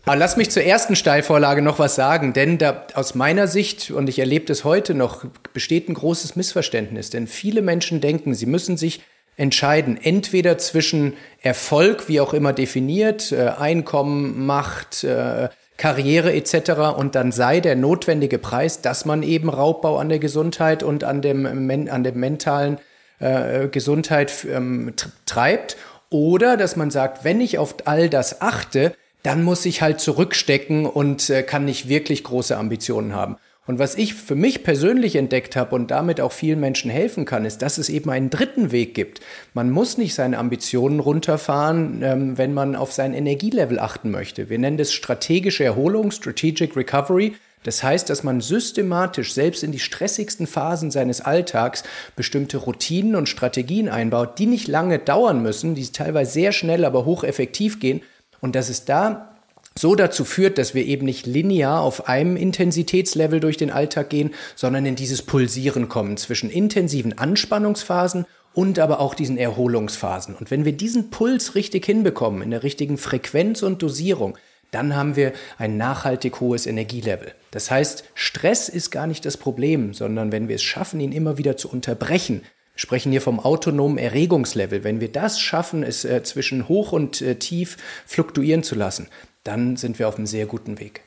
Aber 0.06 0.16
lass 0.16 0.38
mich 0.38 0.52
zur 0.52 0.64
ersten 0.64 0.96
Steilvorlage 0.96 1.64
noch 1.64 1.80
was 1.80 1.96
sagen, 1.96 2.34
denn 2.34 2.60
da 2.60 2.86
aus 2.94 3.16
meiner 3.16 3.48
Sicht, 3.48 3.90
und 3.90 4.08
ich 4.08 4.20
erlebe 4.20 4.46
das 4.46 4.64
heute 4.64 4.94
noch, 4.94 5.26
besteht 5.54 5.90
ein 5.90 5.96
großes 5.96 6.36
Missverständnis. 6.36 7.10
Denn 7.10 7.26
viele 7.26 7.64
Menschen 7.64 8.02
denken, 8.02 8.36
sie 8.36 8.46
müssen 8.46 8.78
sich 8.78 9.02
entscheiden, 9.36 9.98
entweder 10.02 10.60
zwischen 10.60 11.14
Erfolg, 11.42 12.08
wie 12.08 12.22
auch 12.22 12.34
immer 12.34 12.54
definiert, 12.54 13.32
äh, 13.32 13.48
Einkommen, 13.58 14.46
Macht, 14.46 15.04
äh, 15.04 15.50
Karriere 15.78 16.34
etc. 16.34 16.98
Und 16.98 17.16
dann 17.16 17.32
sei 17.32 17.60
der 17.60 17.76
notwendige 17.76 18.38
Preis, 18.38 18.82
dass 18.82 19.06
man 19.06 19.24
eben 19.24 19.50
Raubbau 19.50 19.98
an 19.98 20.10
der 20.10 20.20
Gesundheit 20.20 20.84
und 20.84 21.04
an 21.04 21.22
dem, 21.22 21.46
an 21.46 22.04
dem 22.04 22.20
mentalen 22.20 22.78
äh, 23.20 23.68
Gesundheit 23.68 24.46
ähm, 24.50 24.94
treibt. 25.26 25.78
Oder 26.10 26.58
dass 26.58 26.76
man 26.76 26.92
sagt, 26.92 27.24
wenn 27.24 27.42
ich 27.42 27.58
auf 27.58 27.76
all 27.86 28.10
das 28.10 28.42
achte, 28.42 28.94
dann 29.24 29.44
muss 29.44 29.66
ich 29.66 29.82
halt 29.82 30.00
zurückstecken 30.00 30.86
und 30.86 31.30
äh, 31.30 31.44
kann 31.44 31.66
nicht 31.66 31.90
wirklich 31.90 32.24
große 32.24 32.56
Ambitionen 32.56 33.14
haben. 33.14 33.38
Und 33.68 33.80
was 33.80 33.96
ich 33.96 34.14
für 34.14 34.36
mich 34.36 34.64
persönlich 34.64 35.16
entdeckt 35.16 35.56
habe 35.56 35.74
und 35.74 35.90
damit 35.90 36.22
auch 36.22 36.32
vielen 36.32 36.60
Menschen 36.60 36.92
helfen 36.92 37.26
kann, 37.26 37.46
ist, 37.46 37.64
dass 37.64 37.80
es 37.80 37.90
eben 37.90 38.12
einen 38.12 38.30
dritten 38.30 38.72
Weg 38.72 38.94
gibt. 38.94 39.22
Man 39.56 39.72
muss 39.72 39.98
nicht 39.98 40.14
seine 40.14 40.38
Ambitionen 40.38 41.00
runterfahren, 41.00 42.02
ähm, 42.04 42.38
wenn 42.38 42.54
man 42.54 42.76
auf 42.76 42.94
sein 42.94 43.16
Energielevel 43.16 43.80
achten 43.80 44.12
möchte. 44.12 44.50
Wir 44.50 44.60
nennen 44.60 44.78
das 44.78 44.94
strategische 44.94 45.64
Erholung, 45.64 46.12
Strategic 46.12 46.76
Recovery. 46.76 47.36
Das 47.64 47.82
heißt, 47.82 48.12
dass 48.12 48.24
man 48.24 48.42
systematisch 48.42 49.34
selbst 49.34 49.64
in 49.64 49.72
die 49.72 49.80
stressigsten 49.80 50.46
Phasen 50.46 50.92
seines 50.92 51.22
Alltags 51.22 51.84
bestimmte 52.16 52.58
Routinen 52.58 53.16
und 53.16 53.28
Strategien 53.28 53.90
einbaut, 53.90 54.38
die 54.38 54.46
nicht 54.46 54.68
lange 54.68 55.00
dauern 55.00 55.42
müssen, 55.42 55.74
die 55.74 55.92
teilweise 55.92 56.32
sehr 56.32 56.52
schnell, 56.52 56.86
aber 56.86 57.06
hocheffektiv 57.06 57.80
gehen. 57.80 58.02
Und 58.42 58.54
dass 58.54 58.70
es 58.70 58.86
da 58.86 59.35
so 59.78 59.96
dazu 59.96 60.24
führt, 60.24 60.58
dass 60.58 60.74
wir 60.74 60.86
eben 60.86 61.06
nicht 61.06 61.26
linear 61.26 61.82
auf 61.82 62.08
einem 62.08 62.38
Intensitätslevel 62.38 63.42
durch 63.42 63.58
den 63.58 63.72
Alltag 63.72 64.10
gehen, 64.10 64.34
sondern 64.56 64.86
in 64.86 64.96
dieses 64.96 65.22
Pulsieren 65.22 65.90
kommen 65.90 66.16
zwischen 66.16 66.50
intensiven 66.50 67.18
Anspannungsphasen 67.18 68.26
und 68.54 68.80
aber 68.80 69.02
auch 69.02 69.14
diesen 69.14 69.38
Erholungsphasen. 69.38 70.36
Und 70.36 70.50
wenn 70.50 70.64
wir 70.64 70.72
diesen 70.72 71.10
Puls 71.10 71.56
richtig 71.56 71.86
hinbekommen, 71.86 72.42
in 72.42 72.52
der 72.52 72.64
richtigen 72.64 72.98
Frequenz 72.98 73.64
und 73.64 73.82
Dosierung, 73.82 74.38
dann 74.72 74.96
haben 74.96 75.18
wir 75.18 75.34
ein 75.58 75.76
nachhaltig 75.76 76.40
hohes 76.40 76.66
Energielevel. 76.66 77.34
Das 77.52 77.70
heißt, 77.70 78.06
Stress 78.14 78.70
ist 78.70 78.92
gar 78.92 79.08
nicht 79.08 79.26
das 79.26 79.36
Problem, 79.36 79.94
sondern 79.94 80.32
wenn 80.32 80.48
wir 80.48 80.56
es 80.56 80.64
schaffen, 80.64 81.02
ihn 81.02 81.12
immer 81.12 81.38
wieder 81.38 81.58
zu 81.58 81.70
unterbrechen, 81.70 82.44
sprechen 82.76 83.12
hier 83.12 83.22
vom 83.22 83.40
autonomen 83.40 83.98
Erregungslevel. 83.98 84.84
Wenn 84.84 85.02
wir 85.02 85.12
das 85.12 85.40
schaffen, 85.40 85.84
es 85.84 86.06
äh, 86.06 86.24
zwischen 86.24 86.68
hoch 86.68 86.92
und 86.92 87.22
äh, 87.22 87.36
tief 87.36 87.78
fluktuieren 88.06 88.64
zu 88.64 88.76
lassen, 88.76 89.08
dann 89.46 89.78
sind 89.78 89.98
wir 90.00 90.10
auf 90.10 90.18
einem 90.18 90.26
sehr 90.26 90.46
guten 90.46 90.80
Weg. 90.80 91.06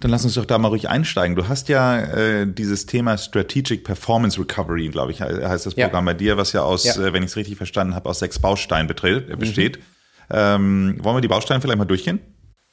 Dann 0.00 0.10
lass 0.10 0.24
uns 0.24 0.34
doch 0.34 0.44
da 0.44 0.58
mal 0.58 0.68
ruhig 0.68 0.90
einsteigen. 0.90 1.36
Du 1.36 1.48
hast 1.48 1.68
ja 1.70 1.98
äh, 1.98 2.46
dieses 2.46 2.84
Thema 2.84 3.16
Strategic 3.16 3.82
Performance 3.82 4.38
Recovery, 4.38 4.88
glaube 4.88 5.12
ich, 5.12 5.22
heißt 5.22 5.64
das 5.64 5.74
Programm 5.74 6.06
ja. 6.06 6.12
bei 6.12 6.14
dir, 6.14 6.36
was 6.36 6.52
ja 6.52 6.62
aus, 6.62 6.84
ja. 6.84 6.94
Äh, 6.96 7.14
wenn 7.14 7.22
ich 7.22 7.30
es 7.30 7.36
richtig 7.36 7.56
verstanden 7.56 7.94
habe, 7.94 8.08
aus 8.08 8.18
sechs 8.18 8.38
Bausteinen 8.38 8.90
äh, 8.90 9.36
besteht. 9.36 9.78
Mhm. 9.78 9.82
Ähm, 10.28 10.96
wollen 11.00 11.16
wir 11.16 11.20
die 11.22 11.28
Bausteine 11.28 11.62
vielleicht 11.62 11.78
mal 11.78 11.86
durchgehen? 11.86 12.20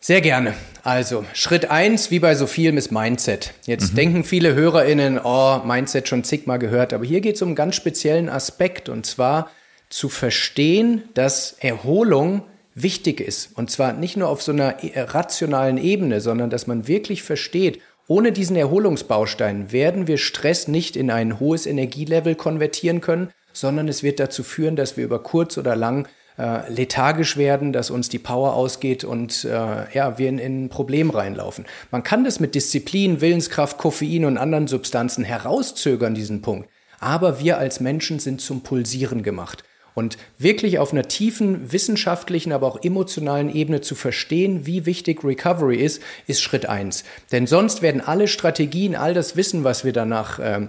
Sehr 0.01 0.19
gerne. 0.19 0.53
Also, 0.83 1.23
Schritt 1.33 1.71
eins, 1.71 2.11
wie 2.11 2.19
bei 2.19 2.35
so 2.35 2.45
vielem, 2.45 2.75
ist 2.75 2.91
Mindset. 2.91 3.53
Jetzt 3.65 3.93
mhm. 3.93 3.95
denken 3.95 4.23
viele 4.25 4.53
HörerInnen, 4.53 5.17
oh, 5.23 5.61
Mindset 5.63 6.09
schon 6.09 6.25
zigmal 6.25 6.59
gehört, 6.59 6.91
aber 6.91 7.05
hier 7.05 7.21
geht 7.21 7.35
es 7.35 7.41
um 7.41 7.49
einen 7.49 7.55
ganz 7.55 7.75
speziellen 7.75 8.27
Aspekt 8.27 8.89
und 8.89 9.05
zwar 9.05 9.49
zu 9.89 10.09
verstehen, 10.09 11.03
dass 11.13 11.53
Erholung 11.53 12.43
wichtig 12.75 13.19
ist. 13.19 13.51
Und 13.55 13.69
zwar 13.69 13.93
nicht 13.93 14.17
nur 14.17 14.29
auf 14.29 14.41
so 14.41 14.51
einer 14.51 14.83
äh, 14.83 15.01
rationalen 15.01 15.77
Ebene, 15.77 16.21
sondern 16.21 16.49
dass 16.49 16.67
man 16.67 16.87
wirklich 16.87 17.23
versteht, 17.23 17.79
ohne 18.07 18.31
diesen 18.31 18.55
Erholungsbaustein 18.55 19.71
werden 19.71 20.07
wir 20.07 20.17
Stress 20.17 20.67
nicht 20.67 20.97
in 20.97 21.09
ein 21.09 21.39
hohes 21.39 21.65
Energielevel 21.65 22.35
konvertieren 22.35 22.99
können, 22.99 23.29
sondern 23.53 23.87
es 23.87 24.03
wird 24.03 24.19
dazu 24.19 24.43
führen, 24.43 24.75
dass 24.75 24.97
wir 24.97 25.05
über 25.05 25.23
kurz 25.23 25.57
oder 25.57 25.75
lang 25.75 26.07
äh, 26.37 26.69
lethargisch 26.69 27.37
werden, 27.37 27.71
dass 27.71 27.91
uns 27.91 28.09
die 28.09 28.19
Power 28.19 28.55
ausgeht 28.55 29.03
und 29.03 29.45
äh, 29.45 29.93
ja, 29.93 30.17
wir 30.17 30.27
in, 30.27 30.39
in 30.39 30.65
ein 30.65 30.69
Problem 30.69 31.11
reinlaufen. 31.11 31.65
Man 31.91 32.03
kann 32.03 32.23
das 32.23 32.39
mit 32.39 32.55
Disziplin, 32.55 33.21
Willenskraft, 33.21 33.77
Koffein 33.77 34.25
und 34.25 34.37
anderen 34.37 34.67
Substanzen 34.67 35.23
herauszögern, 35.23 36.15
diesen 36.15 36.41
Punkt. 36.41 36.69
Aber 36.99 37.39
wir 37.39 37.57
als 37.57 37.79
Menschen 37.79 38.19
sind 38.19 38.41
zum 38.41 38.61
Pulsieren 38.61 39.23
gemacht. 39.23 39.63
Und 39.95 40.17
wirklich 40.37 40.79
auf 40.79 40.91
einer 40.91 41.07
tiefen 41.07 41.71
wissenschaftlichen, 41.71 42.51
aber 42.51 42.67
auch 42.67 42.83
emotionalen 42.83 43.53
Ebene 43.53 43.81
zu 43.81 43.95
verstehen, 43.95 44.65
wie 44.65 44.85
wichtig 44.85 45.23
Recovery 45.23 45.77
ist, 45.77 46.01
ist 46.27 46.41
Schritt 46.41 46.65
eins. 46.65 47.03
Denn 47.31 47.47
sonst 47.47 47.81
werden 47.81 48.01
alle 48.01 48.27
Strategien, 48.27 48.95
all 48.95 49.13
das 49.13 49.35
Wissen, 49.35 49.63
was 49.63 49.85
wir 49.85 49.93
danach 49.93 50.39
äh, 50.39 50.67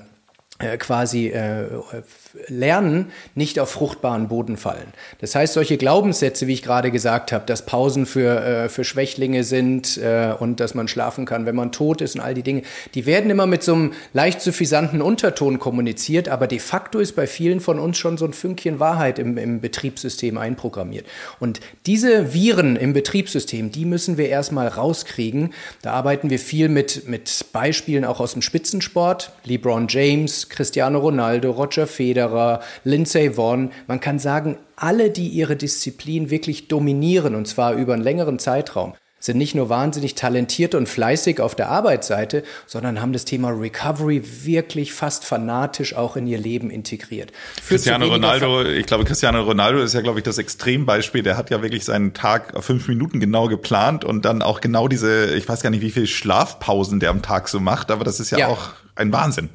äh 0.59 0.76
quasi 0.76 1.28
äh, 1.28 1.66
lernen, 2.49 3.12
nicht 3.35 3.61
auf 3.61 3.71
fruchtbaren 3.71 4.29
Boden 4.29 4.57
fallen. 4.57 4.93
Das 5.21 5.35
heißt, 5.35 5.55
solche 5.55 5.76
Glaubenssätze, 5.76 6.47
wie 6.47 6.53
ich 6.53 6.62
gerade 6.62 6.91
gesagt 6.91 7.33
habe, 7.33 7.47
dass 7.47 7.64
Pausen 7.64 8.07
für, 8.07 8.45
äh, 8.45 8.69
für 8.69 8.85
Schwächlinge 8.85 9.45
sind 9.45 9.97
äh, 9.99 10.35
und 10.38 10.61
dass 10.61 10.75
man 10.75 10.88
schlafen 10.88 11.26
kann, 11.26 11.47
wenn 11.47 11.55
man 11.55 11.73
tot 11.73 12.00
ist 12.00 12.17
und 12.17 12.21
all 12.21 12.35
die 12.35 12.43
Dinge, 12.43 12.62
die 12.95 13.07
werden 13.07 13.31
immer 13.31 13.47
mit 13.47 13.62
so 13.62 13.75
einem 13.75 13.93
leicht 14.12 14.41
suffisanten 14.41 15.00
Unterton 15.00 15.59
kommuniziert, 15.59 16.29
aber 16.29 16.47
de 16.47 16.59
facto 16.59 16.99
ist 16.99 17.12
bei 17.12 17.26
vielen 17.26 17.61
von 17.61 17.79
uns 17.79 17.99
schon 17.99 18.19
so 18.19 18.25
ein 18.25 18.33
Fünkchen 18.33 18.81
Wahrheit 18.81 19.19
im, 19.19 19.38
im 19.38 19.61
Betriebssystem 19.61 20.37
einprogrammiert. 20.37 21.07
Und 21.38 21.61
diese 21.87 22.35
Viren 22.35 22.76
im 22.76 22.93
Betriebssystem, 22.93 23.71
die 23.71 23.85
müssen 23.85 24.19
wir 24.19 24.29
erstmal 24.29 24.69
rauskriegen. 24.69 25.55
Da 25.83 25.93
arbeiten 25.93 26.31
wir 26.31 26.38
viel 26.38 26.69
mit, 26.69 27.09
mit 27.09 27.47
Beispielen 27.53 28.05
auch 28.05 28.21
aus 28.21 28.33
dem 28.33 28.43
Spitzensport. 28.43 29.33
LeBron 29.45 29.87
James, 29.88 30.49
Cristiano 30.49 30.99
Ronaldo, 30.99 31.50
Roger 31.50 31.87
Federer, 31.87 32.24
Lindsay 32.85 33.37
Vonn. 33.37 33.71
Man 33.87 34.00
kann 34.00 34.19
sagen, 34.19 34.59
alle, 34.76 35.11
die 35.11 35.28
ihre 35.28 35.57
Disziplin 35.57 36.31
wirklich 36.31 36.69
dominieren, 36.69 37.35
und 37.35 37.47
zwar 37.47 37.75
über 37.75 37.95
einen 37.95 38.02
längeren 38.02 38.38
Zeitraum, 38.38 38.95
sind 39.25 39.38
nicht 39.38 39.54
nur 39.54 39.71
wahnsinnig 39.71 40.14
talentiert 40.16 40.75
und 40.75 40.87
fleißig 40.87 41.40
auf 41.40 41.54
der 41.54 41.71
Arbeitsseite, 41.71 42.43
sondern 42.66 43.00
haben 43.00 43.14
das 43.14 43.25
Thema 43.25 43.49
Recovery 43.50 44.23
wirklich 44.45 44.93
fast 44.93 45.25
fanatisch 45.25 45.95
auch 45.95 46.16
in 46.16 46.26
ihr 46.26 46.37
Leben 46.37 46.69
integriert. 46.69 47.33
Führt 47.54 47.81
Cristiano 47.81 48.07
Ronaldo, 48.07 48.64
ich 48.64 48.85
glaube, 48.85 49.04
Cristiano 49.04 49.40
Ronaldo 49.43 49.81
ist 49.81 49.95
ja, 49.95 50.02
glaube 50.02 50.19
ich, 50.19 50.25
das 50.25 50.37
Extrembeispiel. 50.37 51.23
Der 51.23 51.38
hat 51.38 51.49
ja 51.49 51.62
wirklich 51.62 51.87
seinen 51.87 52.12
Tag 52.12 52.54
auf 52.54 52.66
fünf 52.66 52.87
Minuten 52.87 53.19
genau 53.19 53.49
geplant 53.49 54.04
und 54.04 54.26
dann 54.26 54.43
auch 54.43 54.61
genau 54.61 54.88
diese, 54.88 55.35
ich 55.35 55.49
weiß 55.49 55.62
gar 55.62 55.71
nicht, 55.71 55.81
wie 55.81 55.90
viele 55.90 56.07
Schlafpausen 56.07 57.00
der 57.00 57.09
am 57.09 57.23
Tag 57.23 57.49
so 57.49 57.61
macht, 57.61 57.90
aber 57.90 58.04
das 58.04 58.21
ist 58.21 58.31
ja, 58.31 58.38
ja. 58.38 58.49
auch 58.49 58.73
ein 58.95 59.11
Wahnsinn 59.11 59.49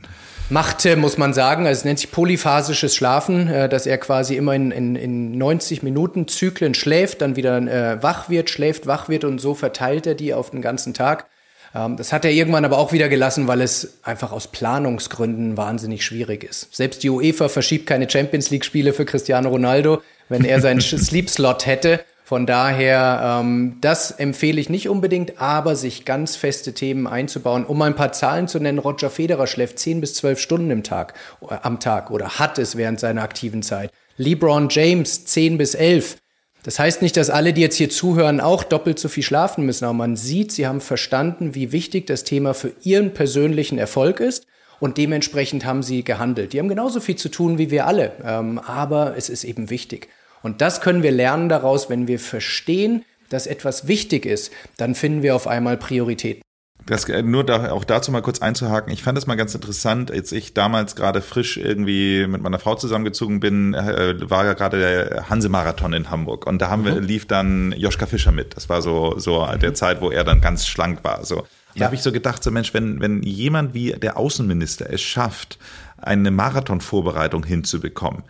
machte, 0.49 0.95
muss 0.95 1.17
man 1.17 1.33
sagen. 1.33 1.65
Also 1.65 1.79
es 1.79 1.85
nennt 1.85 1.99
sich 1.99 2.11
polyphasisches 2.11 2.95
Schlafen, 2.95 3.47
äh, 3.47 3.69
dass 3.69 3.85
er 3.85 3.97
quasi 3.97 4.35
immer 4.35 4.55
in, 4.55 4.71
in, 4.71 4.95
in 4.95 5.37
90 5.37 5.83
Minuten 5.83 6.27
Zyklen 6.27 6.73
schläft, 6.73 7.21
dann 7.21 7.35
wieder 7.35 7.57
äh, 7.57 8.01
wach 8.03 8.29
wird, 8.29 8.49
schläft, 8.49 8.87
wach 8.87 9.09
wird 9.09 9.23
und 9.23 9.39
so 9.39 9.53
verteilt 9.53 10.07
er 10.07 10.15
die 10.15 10.33
auf 10.33 10.51
den 10.51 10.61
ganzen 10.61 10.93
Tag. 10.93 11.27
Ähm, 11.73 11.97
das 11.97 12.11
hat 12.11 12.25
er 12.25 12.31
irgendwann 12.31 12.65
aber 12.65 12.77
auch 12.77 12.91
wieder 12.91 13.09
gelassen, 13.09 13.47
weil 13.47 13.61
es 13.61 13.99
einfach 14.03 14.31
aus 14.31 14.47
Planungsgründen 14.47 15.57
wahnsinnig 15.57 16.03
schwierig 16.03 16.43
ist. 16.43 16.75
Selbst 16.75 17.03
die 17.03 17.09
UEFA 17.09 17.49
verschiebt 17.49 17.85
keine 17.85 18.09
Champions 18.09 18.49
League 18.49 18.65
Spiele 18.65 18.93
für 18.93 19.05
Cristiano 19.05 19.49
Ronaldo, 19.49 20.01
wenn 20.29 20.45
er 20.45 20.61
seinen 20.61 20.81
Sleep 20.81 21.29
Slot 21.29 21.65
hätte. 21.65 22.01
Von 22.29 22.45
daher, 22.45 23.39
ähm, 23.41 23.77
das 23.81 24.11
empfehle 24.11 24.61
ich 24.61 24.69
nicht 24.69 24.87
unbedingt, 24.87 25.41
aber 25.41 25.75
sich 25.75 26.05
ganz 26.05 26.35
feste 26.35 26.75
Themen 26.75 27.07
einzubauen. 27.07 27.65
Um 27.65 27.81
ein 27.81 27.95
paar 27.95 28.11
Zahlen 28.11 28.47
zu 28.47 28.59
nennen, 28.59 28.77
Roger 28.77 29.09
Federer 29.09 29.47
schläft 29.47 29.79
10 29.79 29.99
bis 29.99 30.13
12 30.13 30.39
Stunden 30.39 30.69
im 30.69 30.83
Tag, 30.83 31.15
äh, 31.41 31.55
am 31.63 31.79
Tag 31.79 32.11
oder 32.11 32.37
hat 32.37 32.59
es 32.59 32.75
während 32.75 32.99
seiner 32.99 33.23
aktiven 33.23 33.63
Zeit. 33.63 33.89
LeBron 34.17 34.67
James 34.69 35.25
10 35.25 35.57
bis 35.57 35.73
11. 35.73 36.17
Das 36.61 36.77
heißt 36.77 37.01
nicht, 37.01 37.17
dass 37.17 37.31
alle, 37.31 37.51
die 37.51 37.61
jetzt 37.61 37.77
hier 37.77 37.89
zuhören, 37.89 38.41
auch 38.41 38.63
doppelt 38.63 38.99
so 38.99 39.09
viel 39.09 39.23
schlafen 39.23 39.65
müssen, 39.65 39.85
aber 39.85 39.95
man 39.95 40.15
sieht, 40.15 40.51
sie 40.51 40.67
haben 40.67 40.81
verstanden, 40.81 41.55
wie 41.55 41.71
wichtig 41.71 42.05
das 42.05 42.25
Thema 42.25 42.53
für 42.53 42.73
ihren 42.83 43.15
persönlichen 43.15 43.79
Erfolg 43.79 44.19
ist 44.19 44.45
und 44.79 44.99
dementsprechend 44.99 45.65
haben 45.65 45.81
sie 45.81 46.03
gehandelt. 46.03 46.53
Die 46.53 46.59
haben 46.59 46.69
genauso 46.69 46.99
viel 46.99 47.15
zu 47.15 47.29
tun 47.29 47.57
wie 47.57 47.71
wir 47.71 47.87
alle, 47.87 48.11
ähm, 48.23 48.59
aber 48.59 49.17
es 49.17 49.29
ist 49.29 49.45
eben 49.45 49.71
wichtig. 49.71 50.09
Und 50.41 50.61
das 50.61 50.81
können 50.81 51.03
wir 51.03 51.11
lernen 51.11 51.49
daraus, 51.49 51.89
wenn 51.89 52.07
wir 52.07 52.19
verstehen, 52.19 53.03
dass 53.29 53.47
etwas 53.47 53.87
wichtig 53.87 54.25
ist, 54.25 54.51
dann 54.77 54.95
finden 54.95 55.21
wir 55.21 55.35
auf 55.35 55.47
einmal 55.47 55.77
Prioritäten. 55.77 56.41
Das, 56.85 57.07
äh, 57.07 57.21
nur 57.21 57.43
da, 57.43 57.71
auch 57.71 57.83
dazu 57.83 58.11
mal 58.11 58.21
kurz 58.21 58.41
einzuhaken. 58.41 58.91
Ich 58.91 59.03
fand 59.03 59.17
das 59.17 59.27
mal 59.27 59.35
ganz 59.35 59.53
interessant, 59.53 60.11
als 60.11 60.31
ich 60.31 60.55
damals 60.55 60.95
gerade 60.95 61.21
frisch 61.21 61.57
irgendwie 61.57 62.25
mit 62.25 62.41
meiner 62.41 62.57
Frau 62.57 62.75
zusammengezogen 62.75 63.39
bin, 63.39 63.75
äh, 63.75 64.15
war 64.29 64.45
ja 64.45 64.53
gerade 64.53 64.79
der 64.79 65.29
Hanse-Marathon 65.29 65.93
in 65.93 66.09
Hamburg. 66.09 66.47
Und 66.47 66.59
da 66.59 66.69
haben 66.69 66.85
wir, 66.85 66.95
mhm. 66.95 67.03
lief 67.03 67.27
dann 67.27 67.73
Joschka 67.77 68.07
Fischer 68.07 68.31
mit. 68.31 68.55
Das 68.55 68.69
war 68.69 68.81
so, 68.81 69.19
so 69.19 69.45
mhm. 69.45 69.59
der 69.59 69.75
Zeit, 69.75 70.01
wo 70.01 70.09
er 70.09 70.23
dann 70.23 70.41
ganz 70.41 70.65
schlank 70.65 71.03
war. 71.03 71.23
So. 71.25 71.45
Da 71.75 71.81
ja. 71.81 71.85
habe 71.85 71.95
ich 71.95 72.01
so 72.01 72.11
gedacht, 72.11 72.43
so 72.43 72.49
Mensch, 72.49 72.73
wenn, 72.73 72.99
wenn 72.99 73.21
jemand 73.21 73.75
wie 73.75 73.91
der 73.91 74.17
Außenminister 74.17 74.91
es 74.91 75.01
schafft, 75.01 75.59
eine 75.97 76.31
Marathonvorbereitung 76.31 77.45
hinzubekommen, 77.45 78.23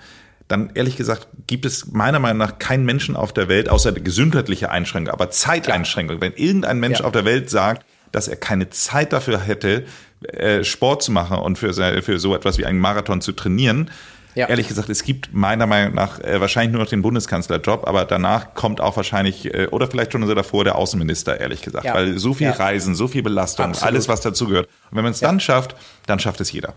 dann 0.49 0.71
ehrlich 0.73 0.97
gesagt 0.97 1.27
gibt 1.47 1.65
es 1.65 1.91
meiner 1.91 2.19
Meinung 2.19 2.39
nach 2.39 2.59
keinen 2.59 2.83
Menschen 2.83 3.15
auf 3.15 3.31
der 3.31 3.47
Welt, 3.47 3.69
außer 3.69 3.93
gesundheitliche 3.93 4.69
Einschränkung, 4.69 5.13
aber 5.13 5.29
Zeiteinschränkung. 5.29 6.19
Wenn 6.19 6.33
irgendein 6.33 6.79
Mensch 6.79 6.99
ja. 6.99 7.05
auf 7.05 7.13
der 7.13 7.23
Welt 7.23 7.49
sagt, 7.49 7.85
dass 8.11 8.27
er 8.27 8.35
keine 8.35 8.69
Zeit 8.71 9.13
dafür 9.13 9.39
hätte, 9.39 9.85
äh, 10.23 10.63
Sport 10.63 11.03
zu 11.03 11.11
machen 11.11 11.37
und 11.37 11.57
für, 11.57 11.73
für 12.01 12.19
so 12.19 12.35
etwas 12.35 12.57
wie 12.57 12.65
einen 12.65 12.79
Marathon 12.79 13.21
zu 13.21 13.31
trainieren, 13.31 13.89
ja. 14.35 14.47
Ehrlich 14.47 14.67
gesagt, 14.67 14.89
es 14.89 15.03
gibt 15.03 15.33
meiner 15.33 15.65
Meinung 15.65 15.95
nach 15.95 16.19
äh, 16.19 16.39
wahrscheinlich 16.39 16.71
nur 16.71 16.83
noch 16.83 16.89
den 16.89 17.01
Bundeskanzlerjob, 17.01 17.87
aber 17.87 18.05
danach 18.05 18.53
kommt 18.53 18.79
auch 18.79 18.95
wahrscheinlich, 18.95 19.53
äh, 19.53 19.67
oder 19.67 19.87
vielleicht 19.87 20.13
schon 20.13 20.25
so 20.25 20.35
davor, 20.35 20.63
der 20.63 20.75
Außenminister, 20.75 21.39
ehrlich 21.39 21.63
gesagt. 21.63 21.85
Ja. 21.85 21.95
Weil 21.95 22.19
so 22.19 22.35
viel 22.35 22.47
ja. 22.47 22.53
Reisen, 22.53 22.93
so 22.93 23.07
viel 23.07 23.23
Belastung, 23.23 23.65
Absolut. 23.65 23.87
alles, 23.87 24.07
was 24.07 24.21
dazugehört. 24.21 24.67
Und 24.91 24.97
wenn 24.97 25.03
man 25.03 25.13
es 25.13 25.19
dann 25.19 25.39
schafft, 25.39 25.75
dann 26.05 26.19
schafft 26.19 26.39
es 26.41 26.51
jeder. 26.51 26.75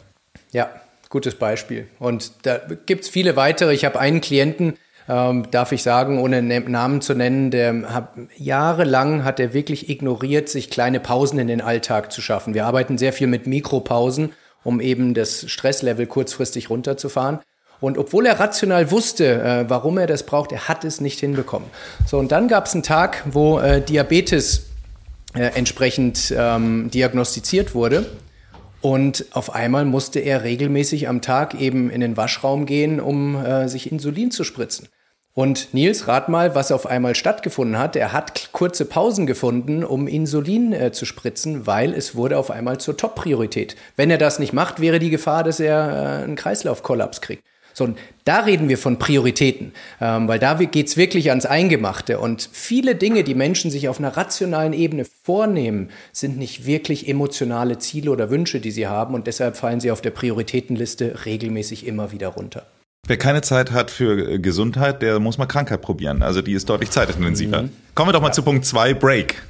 Ja, 0.50 0.70
gutes 1.12 1.36
Beispiel. 1.36 1.86
Und 2.00 2.32
da 2.42 2.58
gibt 2.86 3.04
es 3.04 3.08
viele 3.08 3.36
weitere. 3.36 3.72
Ich 3.72 3.84
habe 3.84 4.00
einen 4.00 4.20
Klienten, 4.20 4.74
ähm, 5.08 5.48
darf 5.52 5.70
ich 5.70 5.82
sagen, 5.84 6.18
ohne 6.18 6.42
ne-, 6.42 6.60
Namen 6.60 7.00
zu 7.00 7.14
nennen, 7.14 7.52
der 7.52 7.94
hat, 7.94 8.14
jahrelang 8.36 9.22
hat 9.22 9.38
er 9.38 9.52
wirklich 9.52 9.88
ignoriert, 9.88 10.48
sich 10.48 10.70
kleine 10.70 10.98
Pausen 10.98 11.38
in 11.38 11.46
den 11.46 11.60
Alltag 11.60 12.10
zu 12.10 12.20
schaffen. 12.20 12.54
Wir 12.54 12.66
arbeiten 12.66 12.98
sehr 12.98 13.12
viel 13.12 13.26
mit 13.28 13.46
Mikropausen, 13.46 14.32
um 14.64 14.80
eben 14.80 15.14
das 15.14 15.48
Stresslevel 15.48 16.06
kurzfristig 16.06 16.70
runterzufahren. 16.70 17.40
Und 17.80 17.98
obwohl 17.98 18.26
er 18.26 18.40
rational 18.40 18.90
wusste, 18.90 19.42
äh, 19.42 19.64
warum 19.68 19.98
er 19.98 20.06
das 20.06 20.24
braucht, 20.24 20.52
er 20.52 20.68
hat 20.68 20.84
es 20.84 21.00
nicht 21.00 21.20
hinbekommen. 21.20 21.68
So, 22.06 22.18
und 22.18 22.32
dann 22.32 22.48
gab 22.48 22.66
es 22.66 22.74
einen 22.74 22.84
Tag, 22.84 23.24
wo 23.26 23.58
äh, 23.58 23.80
Diabetes 23.80 24.70
äh, 25.34 25.50
entsprechend 25.56 26.32
ähm, 26.36 26.90
diagnostiziert 26.90 27.74
wurde. 27.74 28.06
Und 28.82 29.26
auf 29.30 29.54
einmal 29.54 29.84
musste 29.84 30.18
er 30.18 30.42
regelmäßig 30.42 31.08
am 31.08 31.22
Tag 31.22 31.54
eben 31.54 31.88
in 31.88 32.00
den 32.00 32.16
Waschraum 32.16 32.66
gehen, 32.66 33.00
um 33.00 33.36
äh, 33.36 33.68
sich 33.68 33.90
Insulin 33.90 34.32
zu 34.32 34.42
spritzen. 34.42 34.88
Und 35.34 35.72
Nils, 35.72 36.08
rat 36.08 36.28
mal, 36.28 36.54
was 36.54 36.72
auf 36.72 36.84
einmal 36.84 37.14
stattgefunden 37.14 37.78
hat. 37.78 37.96
Er 37.96 38.12
hat 38.12 38.50
kurze 38.52 38.84
Pausen 38.84 39.26
gefunden, 39.26 39.82
um 39.82 40.06
Insulin 40.06 40.74
äh, 40.74 40.92
zu 40.92 41.06
spritzen, 41.06 41.66
weil 41.66 41.94
es 41.94 42.16
wurde 42.16 42.36
auf 42.36 42.50
einmal 42.50 42.78
zur 42.78 42.98
Top-Priorität. 42.98 43.76
Wenn 43.96 44.10
er 44.10 44.18
das 44.18 44.38
nicht 44.38 44.52
macht, 44.52 44.80
wäre 44.80 44.98
die 44.98 45.10
Gefahr, 45.10 45.42
dass 45.42 45.58
er 45.58 46.20
äh, 46.20 46.24
einen 46.24 46.36
Kreislaufkollaps 46.36 47.22
kriegt. 47.22 47.44
So, 47.74 47.84
und 47.84 47.98
da 48.24 48.40
reden 48.40 48.68
wir 48.68 48.78
von 48.78 48.98
Prioritäten, 48.98 49.72
ähm, 50.00 50.28
weil 50.28 50.38
da 50.38 50.54
geht's 50.54 50.96
wirklich 50.96 51.30
ans 51.30 51.46
Eingemachte. 51.46 52.18
Und 52.18 52.48
viele 52.52 52.94
Dinge, 52.94 53.24
die 53.24 53.34
Menschen 53.34 53.70
sich 53.70 53.88
auf 53.88 53.98
einer 53.98 54.16
rationalen 54.16 54.72
Ebene 54.72 55.04
vornehmen, 55.24 55.90
sind 56.12 56.38
nicht 56.38 56.66
wirklich 56.66 57.08
emotionale 57.08 57.78
Ziele 57.78 58.10
oder 58.10 58.30
Wünsche, 58.30 58.60
die 58.60 58.70
sie 58.70 58.86
haben. 58.86 59.14
Und 59.14 59.26
deshalb 59.26 59.56
fallen 59.56 59.80
sie 59.80 59.90
auf 59.90 60.00
der 60.00 60.10
Prioritätenliste 60.10 61.24
regelmäßig 61.26 61.86
immer 61.86 62.12
wieder 62.12 62.28
runter. 62.28 62.66
Wer 63.06 63.16
keine 63.16 63.42
Zeit 63.42 63.72
hat 63.72 63.90
für 63.90 64.38
Gesundheit, 64.38 65.02
der 65.02 65.18
muss 65.18 65.36
mal 65.36 65.46
Krankheit 65.46 65.82
probieren. 65.82 66.22
Also 66.22 66.40
die 66.40 66.52
ist 66.52 66.68
deutlich 66.68 66.90
zeitintensiver. 66.90 67.62
Mhm. 67.62 67.70
Kommen 67.96 68.08
wir 68.08 68.12
doch 68.12 68.20
mal 68.20 68.28
ja. 68.28 68.32
zu 68.32 68.42
Punkt 68.42 68.64
zwei 68.64 68.94
Break. 68.94 69.42